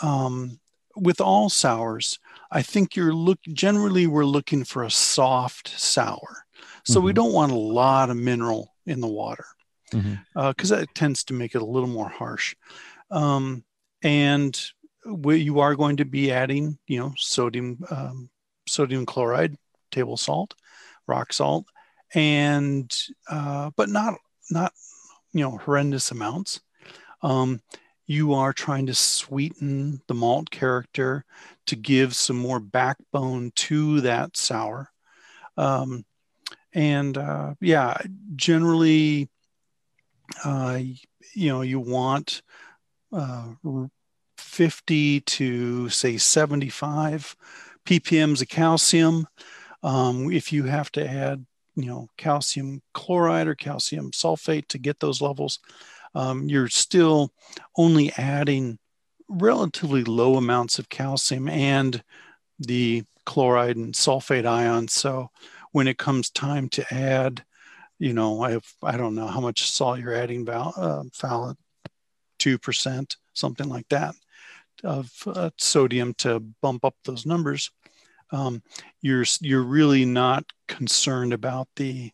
um, 0.00 0.58
with 0.96 1.20
all 1.20 1.50
sours, 1.50 2.18
I 2.50 2.62
think 2.62 2.96
you're 2.96 3.12
look 3.12 3.38
generally 3.52 4.06
we're 4.06 4.24
looking 4.24 4.64
for 4.64 4.84
a 4.84 4.90
soft 4.90 5.78
sour. 5.78 6.46
So 6.84 6.94
mm-hmm. 6.94 7.06
we 7.06 7.12
don't 7.12 7.34
want 7.34 7.52
a 7.52 7.56
lot 7.56 8.08
of 8.08 8.16
mineral 8.16 8.74
in 8.86 9.00
the 9.02 9.08
water 9.08 9.44
because 9.90 10.04
mm-hmm. 10.04 10.72
uh, 10.72 10.76
that 10.76 10.94
tends 10.94 11.24
to 11.24 11.34
make 11.34 11.54
it 11.54 11.62
a 11.62 11.66
little 11.66 11.88
more 11.88 12.08
harsh. 12.08 12.54
Um, 13.10 13.64
and 14.02 14.58
we, 15.04 15.36
you 15.38 15.60
are 15.60 15.74
going 15.74 15.96
to 15.98 16.04
be 16.04 16.30
adding, 16.30 16.78
you 16.86 16.98
know, 16.98 17.12
sodium 17.16 17.82
um, 17.90 18.30
sodium 18.68 19.06
chloride, 19.06 19.56
table 19.90 20.16
salt, 20.16 20.54
rock 21.06 21.32
salt, 21.32 21.66
and 22.14 22.96
uh, 23.28 23.70
but 23.76 23.88
not 23.88 24.14
not 24.50 24.72
you 25.32 25.40
know 25.40 25.58
horrendous 25.58 26.10
amounts. 26.10 26.60
Um, 27.22 27.60
you 28.06 28.34
are 28.34 28.52
trying 28.52 28.86
to 28.86 28.94
sweeten 28.94 30.02
the 30.08 30.14
malt 30.14 30.50
character 30.50 31.24
to 31.66 31.76
give 31.76 32.16
some 32.16 32.36
more 32.36 32.58
backbone 32.58 33.52
to 33.54 34.00
that 34.00 34.36
sour. 34.36 34.90
Um, 35.56 36.04
and 36.72 37.16
uh, 37.16 37.54
yeah, 37.60 37.96
generally, 38.34 39.28
uh, 40.44 40.78
you 41.34 41.48
know, 41.48 41.62
you 41.62 41.80
want 41.80 42.42
uh, 43.12 43.48
50 44.38 45.20
to 45.20 45.88
say 45.88 46.16
75 46.16 47.36
ppms 47.86 48.42
of 48.42 48.48
calcium. 48.48 49.26
Um, 49.82 50.30
if 50.30 50.52
you 50.52 50.64
have 50.64 50.92
to 50.92 51.08
add, 51.08 51.44
you 51.76 51.86
know, 51.86 52.08
calcium 52.16 52.82
chloride 52.92 53.48
or 53.48 53.54
calcium 53.54 54.10
sulfate 54.10 54.68
to 54.68 54.78
get 54.78 55.00
those 55.00 55.20
levels, 55.20 55.58
um, 56.14 56.48
you're 56.48 56.68
still 56.68 57.32
only 57.76 58.12
adding 58.16 58.78
relatively 59.28 60.04
low 60.04 60.36
amounts 60.36 60.78
of 60.78 60.88
calcium 60.88 61.48
and 61.48 62.02
the 62.58 63.04
chloride 63.24 63.76
and 63.76 63.94
sulfate 63.94 64.46
ions. 64.46 64.92
So 64.92 65.30
when 65.72 65.86
it 65.86 65.98
comes 65.98 66.30
time 66.30 66.68
to 66.70 66.94
add, 66.94 67.44
you 68.00 68.14
know, 68.14 68.42
I, 68.42 68.52
have, 68.52 68.66
I 68.82 68.96
don't 68.96 69.14
know 69.14 69.26
how 69.26 69.40
much 69.40 69.70
salt 69.70 70.00
you're 70.00 70.14
adding, 70.14 70.46
Fal, 70.46 70.72
uh, 70.76 71.02
Fal 71.12 71.56
2%, 72.40 73.16
something 73.34 73.68
like 73.68 73.88
that, 73.90 74.14
of 74.82 75.12
uh, 75.26 75.50
sodium 75.58 76.14
to 76.14 76.40
bump 76.40 76.84
up 76.84 76.94
those 77.04 77.26
numbers. 77.26 77.70
Um, 78.32 78.62
you're, 79.02 79.26
you're 79.42 79.62
really 79.62 80.06
not 80.06 80.44
concerned 80.66 81.34
about 81.34 81.68
the 81.76 82.10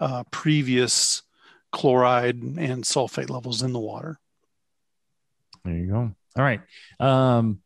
uh, 0.00 0.24
previous 0.30 1.22
chloride 1.70 2.36
and 2.36 2.84
sulfate 2.84 3.28
levels 3.28 3.62
in 3.62 3.74
the 3.74 3.78
water. 3.78 4.18
There 5.64 5.74
you 5.74 5.86
go. 5.86 6.14
All 6.36 6.44
right. 6.44 6.60
Um, 6.98 7.60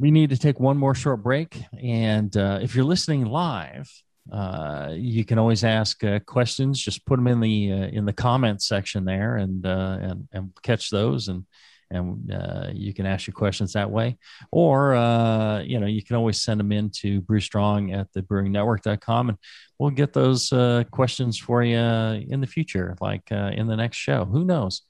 we 0.00 0.10
need 0.10 0.30
to 0.30 0.38
take 0.38 0.58
one 0.58 0.76
more 0.76 0.96
short 0.96 1.22
break. 1.22 1.62
And 1.80 2.36
uh, 2.36 2.58
if 2.62 2.74
you're 2.74 2.84
listening 2.84 3.26
live, 3.26 4.02
uh, 4.30 4.90
you 4.94 5.24
can 5.24 5.38
always 5.38 5.64
ask 5.64 6.02
uh, 6.04 6.20
questions. 6.20 6.80
Just 6.80 7.04
put 7.06 7.16
them 7.16 7.26
in 7.26 7.40
the 7.40 7.72
uh, 7.72 7.86
in 7.88 8.04
the 8.04 8.12
comments 8.12 8.68
section 8.68 9.04
there, 9.04 9.36
and 9.36 9.66
uh, 9.66 9.98
and 10.00 10.28
and 10.32 10.50
catch 10.62 10.90
those, 10.90 11.28
and 11.28 11.44
and 11.90 12.32
uh, 12.32 12.68
you 12.72 12.94
can 12.94 13.04
ask 13.04 13.26
your 13.26 13.34
questions 13.34 13.72
that 13.72 13.90
way. 13.90 14.16
Or 14.52 14.92
you 15.64 15.80
know, 15.80 15.86
you 15.86 16.02
can 16.02 16.16
always 16.16 16.40
send 16.40 16.60
them 16.60 16.72
in 16.72 16.90
to 17.00 17.20
Brew 17.22 17.40
Strong 17.40 17.92
at 17.92 18.12
the 18.12 18.22
BrewingNetwork.com, 18.22 19.30
and 19.30 19.38
we'll 19.78 19.90
get 19.90 20.12
those 20.12 20.50
questions 20.90 21.38
for 21.38 21.64
you 21.64 21.78
in 21.78 22.40
the 22.40 22.46
future, 22.46 22.96
like 23.00 23.30
in 23.30 23.66
the 23.66 23.76
next 23.76 23.96
show. 23.96 24.24
Who 24.24 24.44
knows? 24.44 24.82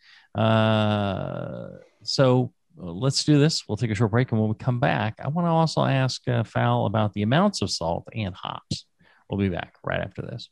so 2.05 2.53
let's 2.76 3.24
do 3.24 3.39
this. 3.39 3.66
We'll 3.66 3.76
take 3.76 3.91
a 3.91 3.95
short 3.95 4.11
break, 4.11 4.30
and 4.30 4.41
when 4.41 4.51
we 4.51 4.57
come 4.57 4.80
back, 4.80 5.18
I 5.22 5.28
want 5.28 5.47
to 5.47 5.51
also 5.51 5.85
ask 5.85 6.26
uh, 6.28 6.45
Fal 6.45 6.87
about 6.87 7.12
the 7.14 7.22
amounts 7.22 7.62
of 7.62 7.70
salt 7.70 8.07
and 8.14 8.35
hops. 8.35 8.87
We'll 9.33 9.41
be 9.41 9.49
back 9.49 9.76
right 9.83 9.99
after 9.99 10.20
this. 10.20 10.51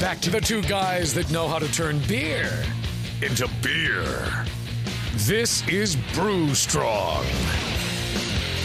Back 0.00 0.20
to 0.20 0.30
the 0.30 0.40
two 0.40 0.62
guys 0.62 1.12
that 1.12 1.30
know 1.30 1.46
how 1.48 1.58
to 1.58 1.70
turn 1.70 2.00
beer 2.08 2.64
into 3.20 3.46
beer. 3.60 4.46
This 5.16 5.68
is 5.68 5.96
Brew 6.14 6.54
Strong. 6.54 7.26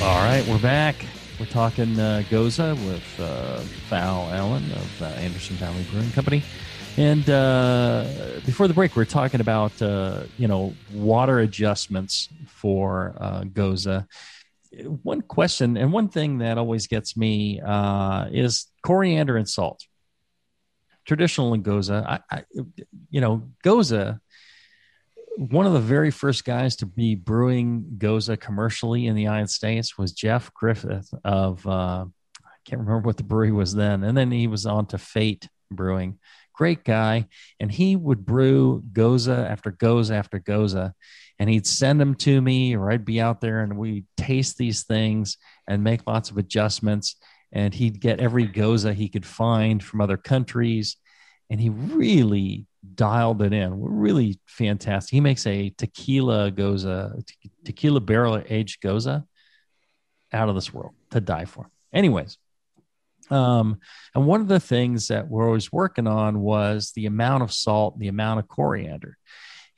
All 0.01 0.23
right, 0.23 0.45
we're 0.47 0.57
back. 0.61 1.05
We're 1.37 1.47
talking 1.47 1.99
uh, 1.99 2.23
Gose 2.29 2.73
with 2.87 3.19
uh, 3.19 3.59
Fal 3.89 4.29
Allen 4.31 4.71
of 4.71 5.01
uh, 5.01 5.05
Anderson 5.05 5.57
Valley 5.57 5.85
Brewing 5.91 6.11
Company. 6.11 6.43
And 6.97 7.29
uh, 7.29 8.05
before 8.45 8.67
the 8.67 8.73
break, 8.73 8.95
we 8.95 9.01
are 9.01 9.05
talking 9.05 9.39
about 9.39 9.81
uh, 9.81 10.23
you 10.37 10.47
know 10.47 10.73
water 10.93 11.39
adjustments 11.39 12.27
for 12.47 13.15
uh, 13.19 13.41
Gose. 13.43 14.05
One 15.03 15.21
question 15.21 15.77
and 15.77 15.93
one 15.93 16.09
thing 16.09 16.39
that 16.39 16.57
always 16.57 16.87
gets 16.87 17.15
me 17.15 17.61
uh, 17.61 18.27
is 18.31 18.67
coriander 18.83 19.37
and 19.37 19.47
salt. 19.47 19.85
Traditional 21.05 21.53
in 21.53 21.63
Gose, 21.63 21.91
I, 21.91 22.19
I, 22.29 22.43
you 23.09 23.21
know, 23.21 23.49
Gose. 23.63 24.19
one 25.37 25.65
of 25.65 25.73
the 25.73 25.79
very 25.79 26.11
first 26.11 26.45
guys 26.45 26.75
to 26.77 26.85
be 26.85 27.15
brewing 27.15 27.85
Gose 27.97 28.39
commercially 28.39 29.07
in 29.07 29.15
the 29.15 29.23
United 29.23 29.49
States 29.49 29.97
was 29.97 30.11
Jeff 30.11 30.53
Griffith 30.53 31.09
of 31.23 31.65
uh, 31.65 32.05
I 32.45 32.69
can't 32.69 32.81
remember 32.81 33.07
what 33.07 33.17
the 33.17 33.23
brewery 33.23 33.51
was 33.51 33.73
then, 33.73 34.03
and 34.03 34.15
then 34.15 34.29
he 34.29 34.47
was 34.47 34.65
on 34.65 34.87
to 34.87 34.97
Fate 34.97 35.47
Brewing. 35.71 36.19
Great 36.61 36.83
guy, 36.83 37.25
and 37.59 37.71
he 37.71 37.95
would 37.95 38.23
brew 38.23 38.83
gose 38.93 39.27
after 39.27 39.71
gose 39.71 40.13
after 40.13 40.39
gose. 40.39 40.93
and 41.39 41.49
he'd 41.49 41.65
send 41.65 41.99
them 41.99 42.13
to 42.13 42.39
me, 42.39 42.75
or 42.75 42.91
I'd 42.91 43.03
be 43.03 43.19
out 43.19 43.41
there 43.41 43.61
and 43.63 43.75
we'd 43.75 44.05
taste 44.15 44.59
these 44.59 44.83
things 44.83 45.37
and 45.67 45.83
make 45.83 46.05
lots 46.05 46.29
of 46.29 46.37
adjustments. 46.37 47.15
And 47.51 47.73
he'd 47.73 47.99
get 47.99 48.19
every 48.19 48.45
gose 48.47 48.93
he 48.93 49.09
could 49.09 49.25
find 49.25 49.83
from 49.83 50.01
other 50.01 50.17
countries, 50.17 50.97
and 51.49 51.59
he 51.59 51.69
really 51.69 52.67
dialed 52.93 53.41
it 53.41 53.53
in. 53.53 53.81
Really 53.81 54.39
fantastic. 54.45 55.11
He 55.11 55.19
makes 55.19 55.47
a 55.47 55.73
tequila 55.79 56.51
gose, 56.51 57.25
te- 57.25 57.51
tequila 57.65 58.01
barrel 58.01 58.43
aged 58.47 58.83
gose 58.83 59.07
out 60.31 60.49
of 60.49 60.53
this 60.53 60.71
world 60.71 60.93
to 61.09 61.21
die 61.21 61.45
for. 61.45 61.71
Anyways, 61.91 62.37
um, 63.31 63.79
and 64.13 64.25
one 64.25 64.41
of 64.41 64.47
the 64.47 64.59
things 64.59 65.07
that 65.07 65.27
we're 65.27 65.45
always 65.45 65.71
working 65.71 66.07
on 66.07 66.41
was 66.41 66.91
the 66.91 67.05
amount 67.05 67.43
of 67.43 67.51
salt, 67.51 67.97
the 67.97 68.09
amount 68.09 68.39
of 68.39 68.47
coriander. 68.47 69.17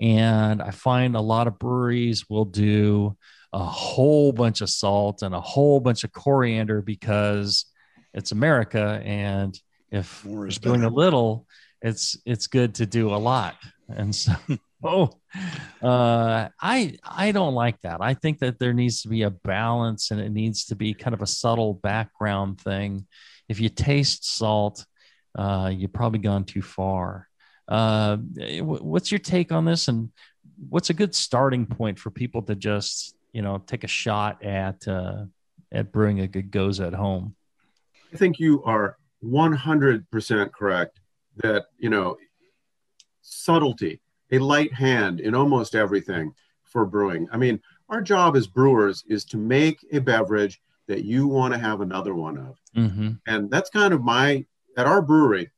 And 0.01 0.61
I 0.61 0.71
find 0.71 1.15
a 1.15 1.21
lot 1.21 1.47
of 1.47 1.59
breweries 1.59 2.29
will 2.29 2.45
do 2.45 3.15
a 3.53 3.63
whole 3.63 4.31
bunch 4.31 4.61
of 4.61 4.69
salt 4.69 5.21
and 5.21 5.35
a 5.35 5.41
whole 5.41 5.79
bunch 5.79 6.03
of 6.03 6.11
coriander 6.11 6.81
because 6.81 7.65
it's 8.13 8.31
America. 8.31 9.01
And 9.05 9.57
if 9.91 10.25
we're 10.25 10.49
doing 10.49 10.83
a 10.83 10.89
little, 10.89 11.45
it's 11.83 12.17
it's 12.25 12.47
good 12.47 12.73
to 12.75 12.85
do 12.85 13.13
a 13.13 13.17
lot 13.17 13.55
and 13.89 14.15
so 14.15 14.33
oh 14.83 15.09
uh, 15.83 16.47
i 16.61 16.97
i 17.03 17.31
don't 17.31 17.53
like 17.53 17.79
that 17.81 18.01
i 18.01 18.13
think 18.13 18.39
that 18.39 18.57
there 18.57 18.73
needs 18.73 19.01
to 19.01 19.09
be 19.09 19.23
a 19.23 19.29
balance 19.29 20.09
and 20.09 20.19
it 20.19 20.31
needs 20.31 20.65
to 20.65 20.75
be 20.75 20.93
kind 20.93 21.13
of 21.13 21.21
a 21.21 21.27
subtle 21.27 21.73
background 21.73 22.59
thing 22.59 23.05
if 23.49 23.59
you 23.59 23.69
taste 23.69 24.25
salt 24.25 24.85
uh, 25.37 25.71
you've 25.73 25.93
probably 25.93 26.19
gone 26.19 26.45
too 26.45 26.61
far. 26.61 27.27
Uh, 27.67 28.17
what's 28.61 29.11
your 29.11 29.19
take 29.19 29.51
on 29.51 29.65
this? 29.65 29.87
And 29.87 30.11
what's 30.69 30.89
a 30.89 30.93
good 30.93 31.15
starting 31.15 31.65
point 31.65 31.97
for 31.97 32.11
people 32.11 32.41
to 32.43 32.55
just 32.55 33.15
you 33.31 33.41
know 33.41 33.57
take 33.65 33.83
a 33.83 33.87
shot 33.87 34.43
at 34.43 34.87
uh, 34.87 35.25
at 35.71 35.91
brewing 35.91 36.19
a 36.19 36.27
good 36.27 36.51
gose 36.51 36.85
at 36.85 36.93
home? 36.93 37.35
I 38.13 38.17
think 38.17 38.39
you 38.39 38.63
are 38.63 38.97
100% 39.23 40.51
correct 40.51 40.99
that 41.37 41.65
you 41.77 41.89
know 41.89 42.17
subtlety 43.21 44.01
a 44.31 44.39
light 44.39 44.73
hand 44.73 45.19
in 45.19 45.33
almost 45.33 45.73
everything 45.73 46.33
for 46.63 46.85
brewing. 46.85 47.27
I 47.31 47.37
mean 47.37 47.59
our 47.89 48.01
job 48.01 48.35
as 48.35 48.47
brewers 48.47 49.03
is 49.07 49.25
to 49.25 49.37
make 49.37 49.79
a 49.91 49.99
beverage 49.99 50.61
that 50.87 51.03
you 51.03 51.27
want 51.27 51.53
to 51.53 51.59
have 51.59 51.81
another 51.81 52.13
one 52.13 52.37
of 52.37 52.59
mm-hmm. 52.75 53.11
and 53.27 53.49
that's 53.49 53.69
kind 53.69 53.93
of 53.93 54.03
my 54.03 54.45
at 54.77 54.85
our 54.85 55.01
brewery 55.01 55.49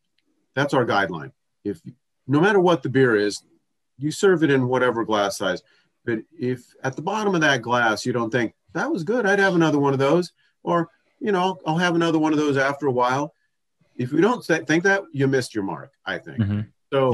that's 0.54 0.74
our 0.74 0.86
guideline 0.86 1.32
if 1.64 1.82
no 2.28 2.40
matter 2.40 2.60
what 2.60 2.84
the 2.84 2.90
beer 2.90 3.16
is 3.16 3.44
you 3.98 4.12
serve 4.12 4.44
it 4.44 4.52
in 4.52 4.68
whatever 4.68 5.04
glass 5.06 5.38
size 5.38 5.64
but 6.06 6.20
if 6.40 6.64
at 6.84 6.96
the 6.96 7.02
bottom 7.02 7.34
of 7.34 7.42
that 7.42 7.62
glass 7.62 8.06
you 8.06 8.14
don't 8.14 8.32
think 8.32 8.54
that 8.74 8.92
was 8.92 9.04
good 9.04 9.26
i'd 9.26 9.40
have 9.40 9.56
another 9.56 9.80
one 9.80 9.94
of 9.94 10.00
those 10.00 10.32
or 10.64 10.90
you 11.20 11.32
know 11.32 11.58
i'll 11.66 11.78
have 11.78 11.96
another 11.96 12.20
one 12.20 12.34
of 12.34 12.40
those 12.40 12.58
after 12.58 12.88
a 12.88 12.92
while 12.92 13.34
if 13.98 14.12
you 14.12 14.22
don't 14.22 14.44
think 14.44 14.84
that, 14.84 15.04
you 15.12 15.28
missed 15.28 15.56
your 15.56 15.64
mark. 15.64 15.92
I 16.06 16.18
think. 16.18 16.40
Mm-hmm. 16.40 16.62
So, 16.92 17.14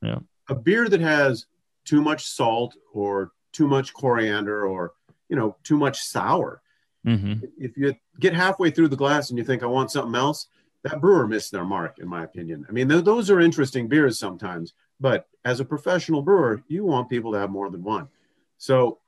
Yeah. 0.00 0.18
A 0.48 0.54
beer 0.54 0.88
that 0.88 1.00
has 1.00 1.46
too 1.84 2.00
much 2.00 2.26
salt 2.26 2.76
or 2.92 3.32
too 3.52 3.66
much 3.68 3.92
coriander 3.92 4.66
or 4.66 4.92
you 5.28 5.36
know 5.36 5.56
too 5.64 5.76
much 5.76 6.00
sour. 6.00 6.61
Mm-hmm. 7.06 7.44
If 7.58 7.76
you 7.76 7.94
get 8.20 8.34
halfway 8.34 8.70
through 8.70 8.88
the 8.88 8.96
glass 8.96 9.30
and 9.30 9.38
you 9.38 9.44
think 9.44 9.62
I 9.62 9.66
want 9.66 9.90
something 9.90 10.14
else, 10.14 10.46
that 10.84 11.00
brewer 11.00 11.26
missed 11.26 11.52
their 11.52 11.64
mark, 11.64 11.98
in 11.98 12.08
my 12.08 12.24
opinion. 12.24 12.66
I 12.68 12.72
mean, 12.72 12.88
th- 12.88 13.04
those 13.04 13.30
are 13.30 13.40
interesting 13.40 13.88
beers 13.88 14.18
sometimes, 14.18 14.74
but 15.00 15.28
as 15.44 15.60
a 15.60 15.64
professional 15.64 16.22
brewer, 16.22 16.62
you 16.68 16.84
want 16.84 17.10
people 17.10 17.32
to 17.32 17.38
have 17.38 17.50
more 17.50 17.70
than 17.70 17.82
one. 17.82 18.08
So 18.58 18.98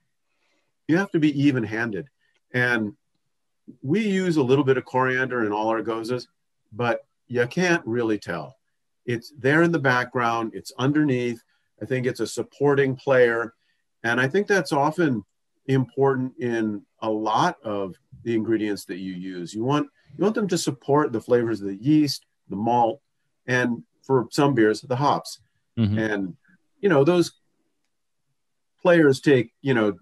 you 0.88 0.96
have 0.96 1.10
to 1.12 1.18
be 1.18 1.40
even 1.40 1.64
handed. 1.64 2.08
And 2.52 2.94
we 3.82 4.06
use 4.06 4.36
a 4.36 4.42
little 4.42 4.64
bit 4.64 4.76
of 4.76 4.84
coriander 4.84 5.44
in 5.44 5.52
all 5.52 5.68
our 5.68 5.82
goses, 5.82 6.28
but 6.72 7.06
you 7.28 7.46
can't 7.46 7.84
really 7.86 8.18
tell. 8.18 8.56
It's 9.06 9.32
there 9.38 9.62
in 9.62 9.72
the 9.72 9.78
background, 9.78 10.52
it's 10.54 10.72
underneath. 10.78 11.42
I 11.82 11.86
think 11.86 12.06
it's 12.06 12.20
a 12.20 12.26
supporting 12.26 12.94
player. 12.96 13.54
And 14.02 14.20
I 14.20 14.28
think 14.28 14.46
that's 14.46 14.72
often 14.72 15.24
important 15.66 16.34
in 16.38 16.82
a 17.00 17.10
lot 17.10 17.56
of 17.64 17.96
the 18.22 18.34
ingredients 18.34 18.84
that 18.86 18.98
you 18.98 19.12
use. 19.14 19.54
You 19.54 19.64
want 19.64 19.88
you 20.16 20.22
want 20.22 20.34
them 20.34 20.48
to 20.48 20.58
support 20.58 21.12
the 21.12 21.20
flavors 21.20 21.60
of 21.60 21.66
the 21.66 21.76
yeast, 21.76 22.24
the 22.48 22.56
malt, 22.56 23.00
and 23.46 23.82
for 24.02 24.28
some 24.30 24.54
beers, 24.54 24.80
the 24.82 24.96
hops. 24.96 25.40
Mhm. 25.78 25.98
And 25.98 26.36
you 26.80 26.88
know, 26.88 27.02
those 27.04 27.32
players 28.82 29.20
take, 29.20 29.52
you 29.62 29.74
know, 29.74 29.96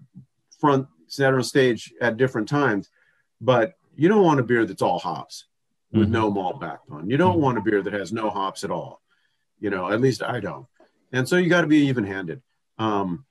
front 0.59 0.87
center 1.07 1.41
stage 1.41 1.93
at 2.01 2.17
different 2.17 2.49
times, 2.49 2.89
but 3.39 3.73
you 3.95 4.09
don't 4.09 4.23
want 4.23 4.39
a 4.39 4.43
beer 4.43 4.65
that's 4.65 4.81
all 4.81 4.99
hops 4.99 5.45
with 5.91 6.09
Mhm. 6.09 6.11
no 6.11 6.31
malt 6.31 6.59
backbone. 6.59 7.09
You 7.09 7.17
don't 7.17 7.37
Mhm. 7.37 7.41
want 7.41 7.57
a 7.57 7.61
beer 7.61 7.81
that 7.81 7.93
has 7.93 8.11
no 8.11 8.29
hops 8.29 8.63
at 8.63 8.71
all. 8.71 9.01
You 9.59 9.69
know, 9.69 9.89
at 9.89 10.01
least 10.01 10.21
I 10.21 10.39
don't. 10.39 10.67
And 11.11 11.27
so 11.29 11.37
you 11.37 11.49
got 11.49 11.61
to 11.61 11.67
be 11.67 11.87
even 11.87 12.03
handed. 12.03 12.41
Um, 12.77 13.25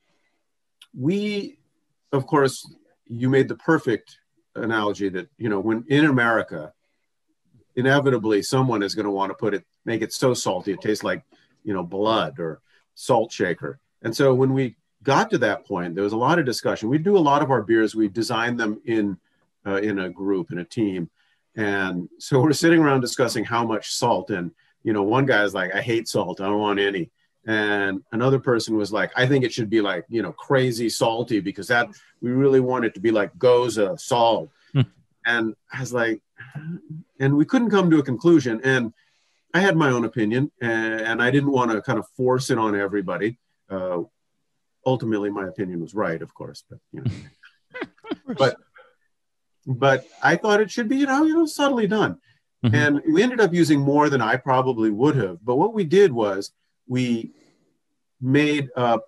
we, 0.94 1.58
of 2.12 2.26
course, 2.26 2.70
you 3.06 3.28
made 3.28 3.48
the 3.48 3.56
perfect 3.56 4.18
analogy 4.54 5.08
that, 5.08 5.28
you 5.38 5.48
know, 5.48 5.60
when 5.60 5.84
in 5.88 6.04
America, 6.04 6.72
inevitably 7.74 8.42
someone 8.42 8.82
is 8.82 8.94
going 8.94 9.06
to 9.06 9.10
want 9.10 9.30
to 9.30 9.34
put 9.34 9.54
it, 9.54 9.64
make 9.84 10.02
it 10.02 10.12
so 10.12 10.34
salty 10.34 10.72
it 10.72 10.80
tastes 10.80 11.04
like, 11.04 11.24
you 11.64 11.72
know, 11.72 11.82
blood 11.82 12.38
or 12.38 12.60
salt 12.94 13.32
shaker. 13.32 13.80
And 14.02 14.14
so 14.14 14.34
when 14.34 14.52
we 14.52 14.76
got 15.02 15.30
to 15.30 15.38
that 15.38 15.64
point, 15.66 15.94
there 15.94 16.04
was 16.04 16.12
a 16.12 16.18
lot 16.18 16.38
of 16.38 16.44
discussion. 16.44 16.88
We 16.88 16.98
do 16.98 17.16
a 17.16 17.18
lot 17.18 17.42
of 17.42 17.50
our 17.50 17.62
beers, 17.62 17.94
we 17.94 18.08
design 18.08 18.56
them 18.56 18.80
in 18.84 19.18
uh, 19.64 19.76
in 19.76 20.00
a 20.00 20.10
group, 20.10 20.50
in 20.50 20.58
a 20.58 20.64
team. 20.64 21.08
And 21.54 22.08
so 22.18 22.40
we're 22.40 22.52
sitting 22.52 22.80
around 22.80 23.00
discussing 23.00 23.44
how 23.44 23.64
much 23.64 23.92
salt. 23.92 24.30
And, 24.30 24.50
you 24.82 24.92
know, 24.92 25.04
one 25.04 25.24
guy's 25.24 25.54
like, 25.54 25.74
I 25.74 25.80
hate 25.80 26.08
salt, 26.08 26.40
I 26.40 26.46
don't 26.46 26.58
want 26.58 26.80
any. 26.80 27.10
And 27.46 28.02
another 28.12 28.38
person 28.38 28.76
was 28.76 28.92
like, 28.92 29.10
I 29.16 29.26
think 29.26 29.44
it 29.44 29.52
should 29.52 29.68
be 29.68 29.80
like, 29.80 30.04
you 30.08 30.22
know, 30.22 30.32
crazy 30.32 30.88
salty 30.88 31.40
because 31.40 31.66
that 31.68 31.88
we 32.20 32.30
really 32.30 32.60
want 32.60 32.84
it 32.84 32.94
to 32.94 33.00
be 33.00 33.10
like 33.10 33.36
Gose 33.36 34.00
salt. 34.00 34.50
Hmm. 34.72 34.82
and 35.26 35.54
I 35.72 35.80
was 35.80 35.92
like, 35.92 36.22
and 37.18 37.36
we 37.36 37.44
couldn't 37.44 37.70
come 37.70 37.90
to 37.90 37.98
a 37.98 38.02
conclusion. 38.02 38.60
And 38.62 38.92
I 39.52 39.60
had 39.60 39.76
my 39.76 39.90
own 39.90 40.04
opinion 40.04 40.50
and, 40.60 41.00
and 41.00 41.22
I 41.22 41.30
didn't 41.30 41.50
want 41.50 41.72
to 41.72 41.82
kind 41.82 41.98
of 41.98 42.06
force 42.16 42.50
it 42.50 42.58
on 42.58 42.78
everybody. 42.78 43.38
Uh, 43.68 44.02
ultimately, 44.86 45.30
my 45.30 45.48
opinion 45.48 45.80
was 45.80 45.94
right, 45.94 46.22
of 46.22 46.32
course, 46.34 46.64
but, 46.68 46.78
you 46.92 47.02
know, 47.02 47.84
but, 48.36 48.56
but 49.66 50.06
I 50.22 50.36
thought 50.36 50.60
it 50.60 50.70
should 50.70 50.88
be, 50.88 50.96
you 50.96 51.06
know, 51.06 51.24
you 51.24 51.34
know, 51.34 51.46
subtly 51.46 51.86
done. 51.86 52.18
Mhm. 52.64 52.74
And 52.74 53.02
we 53.12 53.22
ended 53.22 53.40
up 53.40 53.52
using 53.52 53.80
more 53.80 54.08
than 54.08 54.20
I 54.20 54.36
probably 54.36 54.90
would 54.90 55.16
have. 55.16 55.44
But 55.44 55.56
what 55.56 55.74
we 55.74 55.84
did 55.84 56.12
was 56.12 56.52
we 56.92 57.32
made 58.20 58.68
up, 58.76 59.02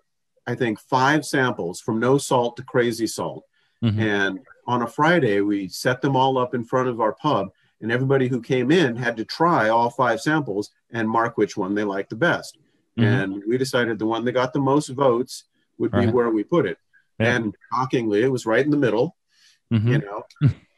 I 0.46 0.54
think, 0.54 0.80
five 0.80 1.24
samples 1.24 1.80
from 1.80 2.00
no 2.00 2.18
salt 2.18 2.56
to 2.56 2.62
crazy 2.64 3.06
salt. 3.06 3.44
Mhm. 3.82 3.98
And 3.98 4.38
on 4.66 4.82
a 4.82 4.86
Friday, 4.86 5.40
we 5.42 5.68
set 5.68 6.00
them 6.00 6.16
all 6.16 6.38
up 6.38 6.54
in 6.54 6.64
front 6.64 6.88
of 6.88 7.00
our 7.00 7.12
pub, 7.14 7.48
and 7.80 7.92
everybody 7.92 8.26
who 8.28 8.40
came 8.40 8.70
in 8.70 8.96
had 8.96 9.16
to 9.18 9.24
try 9.24 9.68
all 9.68 9.90
five 9.90 10.20
samples 10.20 10.70
and 10.90 11.08
mark 11.08 11.36
which 11.36 11.56
one 11.56 11.74
they 11.74 11.84
liked 11.84 12.10
the 12.10 12.16
best. 12.16 12.56
Mhm. 12.98 13.04
And 13.04 13.42
we 13.46 13.58
decided 13.58 13.98
the 13.98 14.06
one 14.06 14.24
that 14.24 14.32
got 14.32 14.52
the 14.54 14.60
most 14.72 14.88
votes 14.88 15.44
would 15.78 15.90
be 15.92 15.98
Right. 15.98 16.14
where 16.14 16.30
we 16.30 16.42
put 16.44 16.64
it. 16.66 16.78
Yeah. 17.18 17.36
And 17.36 17.54
shockingly, 17.70 18.22
it 18.22 18.32
was 18.32 18.46
right 18.46 18.64
in 18.64 18.70
the 18.70 18.84
middle 18.86 19.16
Mhm. 19.72 19.88
you 19.88 19.98
know, 20.06 20.22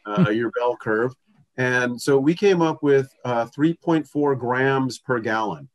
uh, 0.07 0.31
your 0.31 0.51
bell 0.53 0.77
curve. 0.77 1.13
And 1.57 2.01
so 2.01 2.19
we 2.19 2.35
came 2.35 2.61
up 2.63 2.83
with 2.83 3.09
uh, 3.25 3.47
3.4 3.47 4.35
grams 4.37 4.99
per 4.99 5.19
gallon 5.21 5.69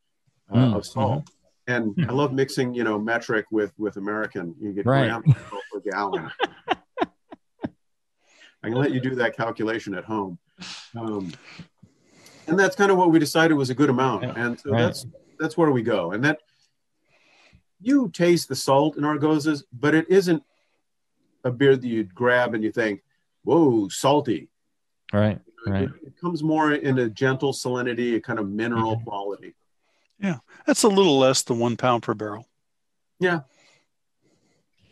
uh, 0.52 0.56
Mm, 0.56 0.76
of 0.76 0.86
salt. 0.86 1.30
And 1.68 1.94
I 2.08 2.12
love 2.12 2.32
mixing, 2.32 2.74
you 2.74 2.84
know, 2.84 2.98
metric 2.98 3.46
with 3.50 3.72
with 3.78 3.96
American. 3.96 4.54
You 4.60 4.72
get 4.72 4.84
Right. 4.86 5.08
grams 5.08 5.26
per 5.70 5.80
gallon. 5.90 6.30
I 8.64 8.68
can 8.68 8.74
let 8.74 8.92
you 8.92 9.00
do 9.00 9.14
that 9.16 9.36
calculation 9.36 9.94
at 9.94 10.04
home. 10.04 10.38
Um, 10.96 11.32
and 12.46 12.58
that's 12.58 12.76
kind 12.76 12.90
of 12.90 12.96
what 12.98 13.10
we 13.10 13.18
decided 13.18 13.54
was 13.54 13.70
a 13.70 13.74
good 13.74 13.90
amount. 13.90 14.24
And 14.36 14.58
so 14.60 14.70
right. 14.70 14.82
that's 14.82 15.06
that's 15.38 15.56
where 15.56 15.70
we 15.70 15.82
go. 15.82 16.12
And 16.12 16.24
that 16.24 16.40
you 17.80 18.08
taste 18.10 18.48
the 18.48 18.54
salt 18.56 18.96
in 18.96 19.04
our 19.04 19.18
goses, 19.18 19.64
but 19.72 19.94
it 19.94 20.06
isn't 20.08 20.42
a 21.44 21.50
beer 21.50 21.76
that 21.76 21.86
you'd 21.86 22.14
grab 22.14 22.54
and 22.54 22.62
you 22.62 22.70
think, 22.70 23.02
whoa, 23.42 23.88
salty. 23.88 24.48
Right. 25.12 25.40
Right. 25.66 25.84
It, 25.84 25.90
it 26.08 26.20
comes 26.20 26.42
more 26.42 26.72
in 26.72 26.98
a 26.98 27.08
gentle 27.08 27.52
salinity, 27.52 28.16
a 28.16 28.20
kind 28.20 28.38
of 28.38 28.48
mineral 28.48 28.96
Mm-hmm. 28.96 29.04
quality. 29.04 29.54
Yeah, 30.22 30.36
that's 30.66 30.84
a 30.84 30.88
little 30.88 31.18
less 31.18 31.42
than 31.42 31.58
one 31.58 31.76
pound 31.76 32.04
per 32.04 32.14
barrel. 32.14 32.46
Yeah. 33.18 33.40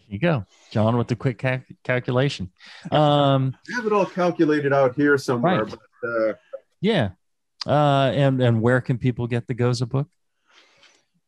Here 0.08 0.14
you 0.14 0.18
go, 0.18 0.44
John, 0.72 0.96
with 0.96 1.06
the 1.08 1.14
quick 1.16 1.38
cal- 1.38 1.62
calculation. 1.84 2.50
Um, 2.90 3.56
I 3.70 3.76
have 3.76 3.86
it 3.86 3.92
all 3.92 4.06
calculated 4.06 4.72
out 4.72 4.96
here 4.96 5.16
somewhere, 5.16 5.64
Right. 5.64 5.76
but 6.02 6.08
uh, 6.08 6.34
yeah. 6.80 7.10
Uh, 7.66 8.10
and 8.14 8.42
and 8.42 8.60
where 8.60 8.80
can 8.80 8.98
people 8.98 9.26
get 9.26 9.46
the 9.46 9.54
Gose 9.54 9.88
book? 9.88 10.08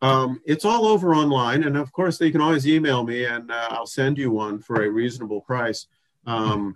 um, 0.01 0.41
it's 0.45 0.65
all 0.65 0.87
over 0.87 1.15
online. 1.15 1.63
And 1.63 1.77
of 1.77 1.93
course, 1.93 2.19
they 2.19 2.33
can 2.33 2.41
always 2.41 2.67
email 2.67 3.05
me 3.05 3.25
and 3.25 3.53
uh, 3.53 3.69
I'll 3.71 3.87
send 3.87 4.19
you 4.19 4.33
one 4.33 4.59
for 4.59 4.83
a 4.83 4.91
reasonable 4.91 5.43
price. 5.43 5.87
Um, 6.27 6.75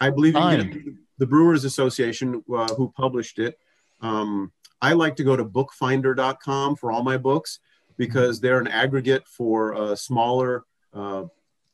I 0.00 0.10
believe 0.10 0.34
you 0.34 0.62
get 0.64 0.84
the 1.18 1.26
Brewers 1.26 1.64
Association 1.64 2.44
uh, 2.54 2.72
who 2.74 2.92
published 2.96 3.40
it. 3.40 3.58
Um, 4.02 4.52
I 4.84 4.92
like 4.92 5.16
to 5.16 5.24
go 5.24 5.34
to 5.34 5.44
bookfinder.com 5.44 6.76
for 6.76 6.92
all 6.92 7.02
my 7.02 7.16
books 7.16 7.60
because 7.96 8.38
they're 8.38 8.60
an 8.60 8.68
aggregate 8.68 9.26
for 9.26 9.74
uh, 9.74 9.96
smaller 9.96 10.64
uh, 10.92 11.24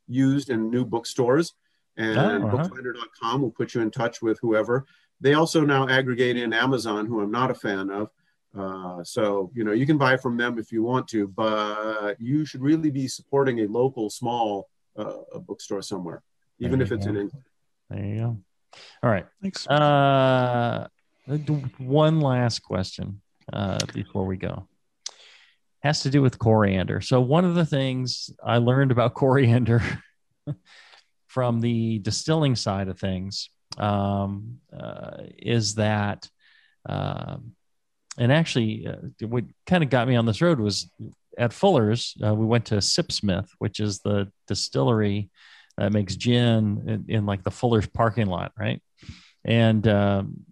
used 0.06 0.48
and 0.50 0.70
new 0.70 0.84
bookstores. 0.84 1.54
And 1.96 2.18
Oh, 2.18 2.46
uh-huh. 2.46 2.56
bookfinder.com 2.56 3.42
will 3.42 3.50
put 3.50 3.74
you 3.74 3.80
in 3.80 3.90
touch 3.90 4.22
with 4.22 4.38
whoever. 4.40 4.86
They 5.20 5.34
also 5.34 5.60
now 5.62 5.88
aggregate 5.88 6.36
in 6.36 6.52
Amazon, 6.52 7.06
who 7.06 7.20
I'm 7.20 7.32
not 7.32 7.50
a 7.50 7.54
fan 7.54 7.90
of. 7.90 8.10
Uh, 8.56 9.02
so, 9.02 9.50
you 9.54 9.64
know, 9.64 9.72
you 9.72 9.86
can 9.86 9.98
buy 9.98 10.16
from 10.16 10.36
them 10.36 10.56
if 10.58 10.70
you 10.70 10.84
want 10.84 11.08
to, 11.08 11.26
but 11.26 12.14
you 12.20 12.44
should 12.44 12.62
really 12.62 12.90
be 12.90 13.08
supporting 13.08 13.60
a 13.60 13.66
local 13.66 14.08
small 14.08 14.68
uh, 14.96 15.22
a 15.34 15.40
bookstore 15.40 15.82
somewhere, 15.82 16.22
even 16.60 16.80
if 16.80 16.92
it's 16.92 17.06
go. 17.06 17.10
in 17.10 17.16
England. 17.22 17.44
There 17.90 18.04
you 18.04 18.20
go. 18.20 18.36
All 19.02 19.10
right. 19.10 19.26
Thanks. 19.42 19.66
Uh, 19.66 20.86
one 21.78 22.20
last 22.20 22.60
question 22.60 23.20
uh, 23.52 23.78
before 23.92 24.26
we 24.26 24.36
go. 24.36 24.68
Has 25.82 26.02
to 26.02 26.10
do 26.10 26.20
with 26.22 26.38
coriander. 26.38 27.00
So 27.00 27.20
one 27.20 27.44
of 27.44 27.54
the 27.54 27.64
things 27.64 28.30
I 28.44 28.58
learned 28.58 28.90
about 28.90 29.14
coriander 29.14 29.82
from 31.28 31.60
the 31.60 31.98
distilling 32.00 32.56
side 32.56 32.88
of 32.88 32.98
things 32.98 33.50
um, 33.78 34.58
uh, 34.76 35.22
is 35.38 35.76
that, 35.76 36.28
um, 36.88 37.52
and 38.18 38.32
actually, 38.32 38.86
uh, 38.86 39.26
what 39.26 39.44
kind 39.66 39.82
of 39.82 39.90
got 39.90 40.08
me 40.08 40.16
on 40.16 40.26
this 40.26 40.42
road 40.42 40.60
was 40.60 40.90
at 41.38 41.52
Fuller's. 41.52 42.14
Uh, 42.22 42.34
we 42.34 42.44
went 42.44 42.66
to 42.66 42.76
Sipsmith, 42.76 43.48
which 43.58 43.80
is 43.80 44.00
the 44.00 44.30
distillery 44.46 45.30
that 45.76 45.92
makes 45.92 46.16
gin 46.16 46.84
in, 46.86 47.04
in 47.08 47.26
like 47.26 47.42
the 47.44 47.50
Fuller's 47.50 47.86
parking 47.86 48.26
lot, 48.26 48.52
right? 48.58 48.82
And 49.44 49.86
um, 49.88 50.44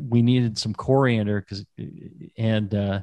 we 0.00 0.22
needed 0.22 0.58
some 0.58 0.74
coriander 0.74 1.40
because, 1.40 1.64
and 2.38 2.74
uh, 2.74 3.00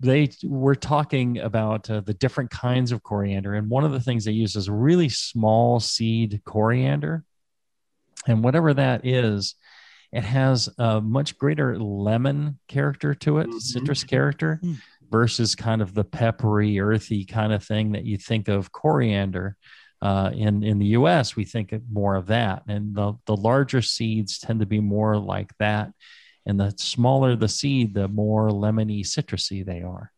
they 0.00 0.30
were 0.42 0.74
talking 0.74 1.38
about 1.38 1.88
uh, 1.90 2.00
the 2.00 2.14
different 2.14 2.50
kinds 2.50 2.92
of 2.92 3.02
coriander, 3.02 3.54
and 3.54 3.68
one 3.68 3.84
of 3.84 3.92
the 3.92 4.00
things 4.00 4.24
they 4.24 4.32
use 4.32 4.56
is 4.56 4.68
really 4.68 5.08
small 5.08 5.78
seed 5.80 6.40
coriander, 6.44 7.24
and 8.26 8.42
whatever 8.42 8.74
that 8.74 9.06
is, 9.06 9.54
it 10.12 10.24
has 10.24 10.68
a 10.78 11.00
much 11.00 11.36
greater 11.38 11.78
lemon 11.78 12.58
character 12.66 13.14
to 13.14 13.38
it, 13.38 13.48
Mhm. 13.48 13.60
citrus 13.60 14.04
character, 14.04 14.60
Mm. 14.62 14.76
versus 15.10 15.54
kind 15.54 15.80
of 15.82 15.94
the 15.94 16.04
peppery, 16.04 16.80
earthy 16.80 17.24
kind 17.24 17.52
of 17.52 17.62
thing 17.62 17.92
that 17.92 18.04
you 18.04 18.16
think 18.16 18.48
of 18.48 18.72
coriander. 18.72 19.56
Uh, 20.00 20.30
in 20.32 20.62
in 20.62 20.78
the 20.78 20.86
U.S., 20.86 21.34
we 21.34 21.44
think 21.44 21.74
more 21.90 22.14
of 22.14 22.26
that, 22.26 22.62
and 22.68 22.94
the 22.94 23.14
the 23.26 23.36
larger 23.36 23.82
seeds 23.82 24.38
tend 24.38 24.60
to 24.60 24.66
be 24.66 24.80
more 24.80 25.16
like 25.16 25.50
that, 25.58 25.90
and 26.46 26.60
the 26.60 26.72
smaller 26.76 27.34
the 27.34 27.48
seed, 27.48 27.94
the 27.94 28.06
more 28.06 28.48
lemony, 28.50 29.00
citrusy 29.00 29.64
they 29.64 29.82
are. 29.82 30.12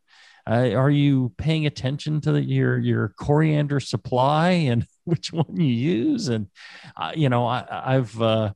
Uh, 0.47 0.73
are 0.75 0.91
you 0.91 1.33
paying 1.39 1.67
attention 1.67 2.21
to 2.21 2.33
the, 2.33 2.43
your 2.43 2.79
your 2.79 3.15
coriander 3.19 3.81
supply 3.81 4.51
and 4.71 4.87
which 5.05 5.33
one 5.33 5.57
you 5.57 5.67
use? 5.67 6.29
And 6.29 6.49
uh, 6.97 7.13
you 7.15 7.29
know, 7.29 7.47
I, 7.47 7.95
I've 7.97 8.21
uh, 8.21 8.53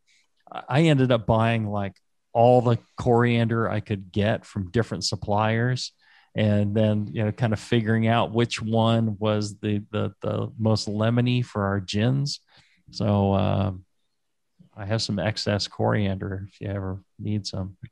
I 0.68 0.82
ended 0.82 1.10
up 1.10 1.26
buying 1.26 1.66
like 1.66 1.94
all 2.32 2.60
the 2.60 2.78
coriander 2.96 3.70
I 3.70 3.80
could 3.80 4.12
get 4.12 4.44
from 4.44 4.70
different 4.70 5.04
suppliers 5.04 5.92
and 6.34 6.74
then 6.74 7.08
you 7.12 7.24
know 7.24 7.32
kind 7.32 7.52
of 7.52 7.60
figuring 7.60 8.08
out 8.08 8.32
which 8.32 8.60
one 8.60 9.16
was 9.18 9.56
the 9.58 9.82
the, 9.90 10.12
the 10.20 10.50
most 10.58 10.88
lemony 10.88 11.44
for 11.44 11.64
our 11.64 11.80
gins. 11.80 12.40
So 12.90 13.32
uh, 13.32 13.72
i 14.76 14.84
have 14.84 15.02
some 15.02 15.18
excess 15.18 15.68
coriander 15.68 16.48
if 16.48 16.60
you 16.60 16.68
ever 16.68 17.00
need 17.18 17.46
some. 17.46 17.76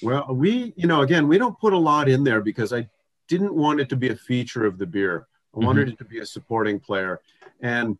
Well 0.00 0.32
we 0.32 0.72
you 0.76 0.86
know 0.86 1.00
again 1.00 1.26
we 1.26 1.36
don't 1.36 1.58
put 1.58 1.72
a 1.72 1.78
lot 1.78 2.08
in 2.08 2.22
there 2.22 2.40
because 2.40 2.72
i 2.72 2.88
didn't 3.26 3.52
want 3.52 3.80
it 3.80 3.88
to 3.88 3.96
be 3.96 4.10
a 4.10 4.14
feature 4.14 4.66
of 4.66 4.78
the 4.78 4.86
beer. 4.86 5.26
I 5.52 5.64
wanted 5.64 5.86
mm-hmm. 5.86 5.94
it 5.94 5.98
to 5.98 6.04
be 6.04 6.20
a 6.20 6.26
supporting 6.26 6.78
player. 6.78 7.20
And 7.60 7.98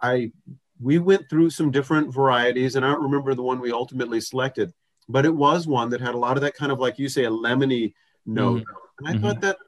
i 0.00 0.32
we 0.80 0.98
went 0.98 1.28
through 1.28 1.50
some 1.50 1.70
different 1.70 2.12
varieties 2.12 2.74
and 2.74 2.84
i 2.84 2.88
don't 2.90 3.02
remember 3.02 3.34
the 3.34 3.42
one 3.42 3.60
we 3.60 3.70
ultimately 3.70 4.20
selected 4.20 4.72
but 5.08 5.24
it 5.24 5.34
was 5.34 5.66
one 5.66 5.90
that 5.90 6.00
had 6.00 6.14
a 6.14 6.18
lot 6.18 6.36
of 6.36 6.42
that 6.42 6.54
kind 6.54 6.72
of 6.72 6.78
like 6.78 6.98
you 6.98 7.08
say 7.08 7.24
a 7.24 7.30
lemony 7.30 7.94
note. 8.26 8.62
Mm-hmm. 8.62 9.06
and 9.06 9.08
i 9.08 9.12
mm-hmm. 9.12 9.22
thought 9.22 9.40
that 9.40 9.58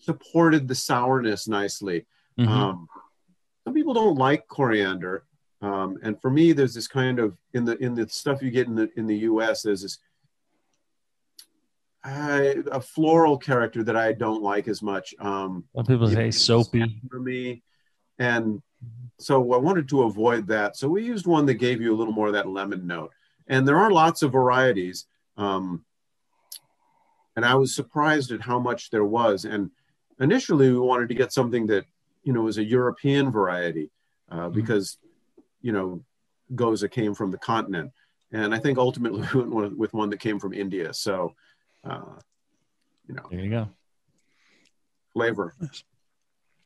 supported 0.00 0.68
the 0.68 0.74
sourness 0.74 1.48
nicely. 1.48 2.06
Mm-hmm. 2.38 2.52
um, 2.52 2.88
some 3.64 3.74
people 3.74 3.94
don't 3.94 4.16
like 4.16 4.46
coriander. 4.46 5.24
Um, 5.62 5.98
and 6.02 6.20
for 6.20 6.30
me 6.30 6.52
there's 6.52 6.74
this 6.74 6.86
kind 6.86 7.18
of 7.18 7.36
in 7.54 7.64
the 7.64 7.76
in 7.78 7.94
the 7.94 8.08
stuff 8.08 8.42
you 8.42 8.50
get 8.50 8.68
in 8.68 8.74
the 8.74 8.90
in 8.96 9.06
the 9.06 9.16
us 9.16 9.62
there's 9.62 9.82
this 9.82 9.98
uh, 12.04 12.62
a 12.70 12.80
floral 12.80 13.36
character 13.36 13.82
that 13.82 13.96
i 13.96 14.12
don't 14.12 14.42
like 14.42 14.68
as 14.68 14.82
much. 14.82 15.14
Um 15.18 15.64
Some 15.74 15.86
people 15.86 16.08
say 16.08 16.30
soapy. 16.30 17.00
for 17.10 17.18
me. 17.18 17.62
And 18.18 18.62
so 19.18 19.52
i 19.54 19.56
wanted 19.56 19.88
to 19.88 20.02
avoid 20.02 20.46
that. 20.48 20.76
So 20.76 20.88
we 20.88 21.02
used 21.02 21.26
one 21.26 21.46
that 21.46 21.54
gave 21.54 21.80
you 21.80 21.92
a 21.92 21.96
little 21.96 22.12
more 22.12 22.28
of 22.28 22.34
that 22.34 22.48
lemon 22.48 22.86
note 22.86 23.12
and 23.48 23.66
there 23.66 23.78
are 23.78 23.90
lots 23.90 24.22
of 24.22 24.32
varieties. 24.32 25.06
Um, 25.36 25.84
and 27.36 27.44
I 27.44 27.54
was 27.54 27.74
surprised 27.74 28.32
at 28.32 28.40
how 28.40 28.58
much 28.58 28.90
there 28.90 29.04
was. 29.04 29.44
And 29.44 29.70
initially, 30.18 30.70
we 30.70 30.78
wanted 30.78 31.08
to 31.10 31.14
get 31.14 31.32
something 31.32 31.66
that 31.66 31.84
you 32.24 32.32
know 32.32 32.42
was 32.42 32.58
a 32.58 32.64
European 32.64 33.30
variety 33.30 33.90
uh, 34.30 34.36
mm-hmm. 34.36 34.54
because 34.54 34.98
you 35.60 35.72
know 35.72 36.02
Gose 36.54 36.90
came 36.90 37.14
from 37.14 37.30
the 37.30 37.38
continent, 37.38 37.92
and 38.32 38.54
I 38.54 38.58
think 38.58 38.78
ultimately 38.78 39.26
we 39.34 39.42
went 39.42 39.76
with 39.76 39.92
one 39.92 40.10
that 40.10 40.20
came 40.20 40.38
from 40.38 40.54
India. 40.54 40.94
So, 40.94 41.34
uh, 41.84 42.18
you 43.06 43.14
know, 43.14 43.26
there 43.30 43.40
you 43.40 43.50
go. 43.50 43.68
Flavor. 45.12 45.54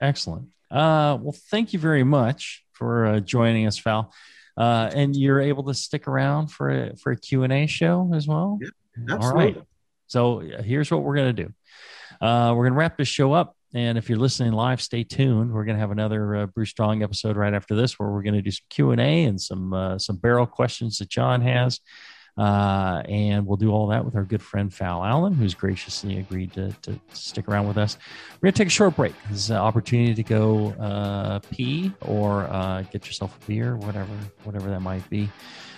Excellent. 0.00 0.48
Uh, 0.70 1.18
well, 1.20 1.34
thank 1.50 1.72
you 1.72 1.78
very 1.78 2.04
much 2.04 2.64
for 2.72 3.06
uh, 3.06 3.20
joining 3.20 3.66
us, 3.66 3.76
Fal. 3.76 4.12
Uh, 4.60 4.90
and 4.94 5.16
you're 5.16 5.40
able 5.40 5.64
to 5.64 5.72
stick 5.72 6.06
around 6.06 6.48
for 6.48 6.68
a, 6.68 6.96
for 6.96 7.12
a 7.12 7.16
Q&A 7.16 7.66
show 7.66 8.10
as 8.14 8.28
well? 8.28 8.58
Yeah, 8.60 9.16
All 9.16 9.32
right. 9.32 9.56
So 10.06 10.40
here's 10.40 10.90
what 10.90 11.02
we're 11.02 11.14
going 11.14 11.34
to 11.34 11.44
do. 11.44 11.52
Uh, 12.20 12.52
we're 12.54 12.64
going 12.64 12.74
to 12.74 12.78
wrap 12.78 12.98
this 12.98 13.08
show 13.08 13.32
up. 13.32 13.56
And 13.72 13.96
if 13.96 14.10
you're 14.10 14.18
listening 14.18 14.52
live, 14.52 14.82
stay 14.82 15.02
tuned. 15.02 15.50
We're 15.50 15.64
going 15.64 15.76
to 15.76 15.80
have 15.80 15.92
another 15.92 16.36
uh, 16.36 16.46
Brew 16.46 16.66
Strong 16.66 17.02
episode 17.02 17.36
right 17.36 17.54
after 17.54 17.74
this, 17.74 17.98
where 17.98 18.10
we're 18.10 18.22
going 18.22 18.34
to 18.34 18.42
do 18.42 18.50
some 18.50 18.66
Q 18.68 18.90
and 18.90 19.00
A 19.00 19.24
and 19.24 19.40
some 19.40 19.72
uh, 19.72 19.96
some 19.98 20.16
barrel 20.16 20.44
questions 20.44 20.98
that 20.98 21.08
John 21.08 21.40
has. 21.40 21.80
Uh, 22.40 23.02
and 23.06 23.46
we'll 23.46 23.58
do 23.58 23.70
all 23.70 23.88
that 23.88 24.02
with 24.02 24.16
our 24.16 24.24
good 24.24 24.40
friend 24.40 24.72
Fal 24.72 25.04
Allen, 25.04 25.34
who's 25.34 25.52
graciously 25.52 26.18
agreed 26.18 26.50
to, 26.54 26.72
to 26.80 26.98
stick 27.12 27.46
around 27.46 27.68
with 27.68 27.76
us. 27.76 27.98
We're 28.40 28.46
going 28.46 28.54
to 28.54 28.58
take 28.58 28.68
a 28.68 28.70
short 28.70 28.96
break. 28.96 29.12
This 29.28 29.40
is 29.40 29.50
an 29.50 29.58
opportunity 29.58 30.14
to 30.14 30.22
go 30.22 30.68
uh, 30.80 31.40
pee 31.50 31.92
or 32.00 32.44
uh, 32.44 32.84
get 32.90 33.06
yourself 33.06 33.36
a 33.42 33.46
beer, 33.46 33.76
whatever, 33.76 34.14
whatever 34.44 34.70
that 34.70 34.80
might 34.80 35.08
be. 35.10 35.28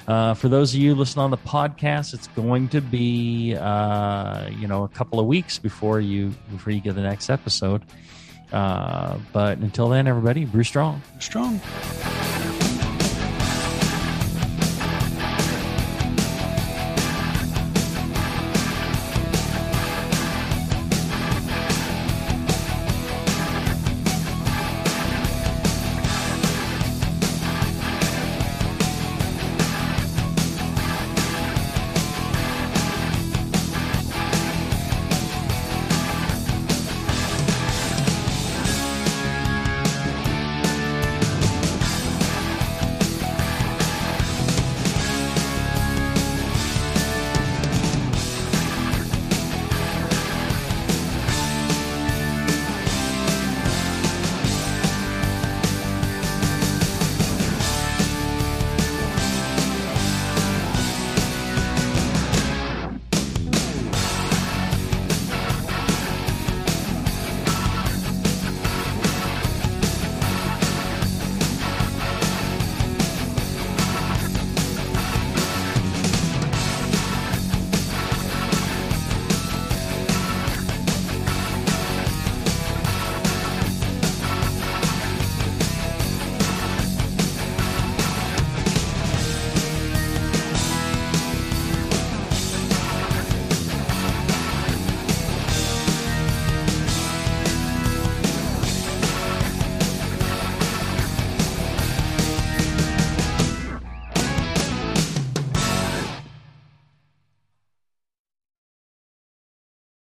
Uh, 0.06 0.34
for 0.34 0.48
those 0.48 0.72
of 0.72 0.78
you 0.78 0.94
listening 0.94 1.24
on 1.24 1.32
the 1.32 1.36
podcast, 1.36 2.14
it's 2.14 2.28
going 2.28 2.68
to 2.68 2.80
be 2.80 3.56
uh, 3.56 4.48
you 4.50 4.68
know 4.68 4.84
a 4.84 4.88
couple 4.88 5.18
of 5.18 5.26
weeks 5.26 5.58
before 5.58 5.98
you 6.00 6.32
before 6.52 6.72
you 6.72 6.80
get 6.80 6.94
the 6.94 7.02
next 7.02 7.28
episode. 7.28 7.82
But 8.52 9.58
until 9.58 9.88
then, 9.88 10.06
everybody, 10.06 10.44
brew 10.44 10.62
strong. 10.62 11.02
Strong. 11.18 11.60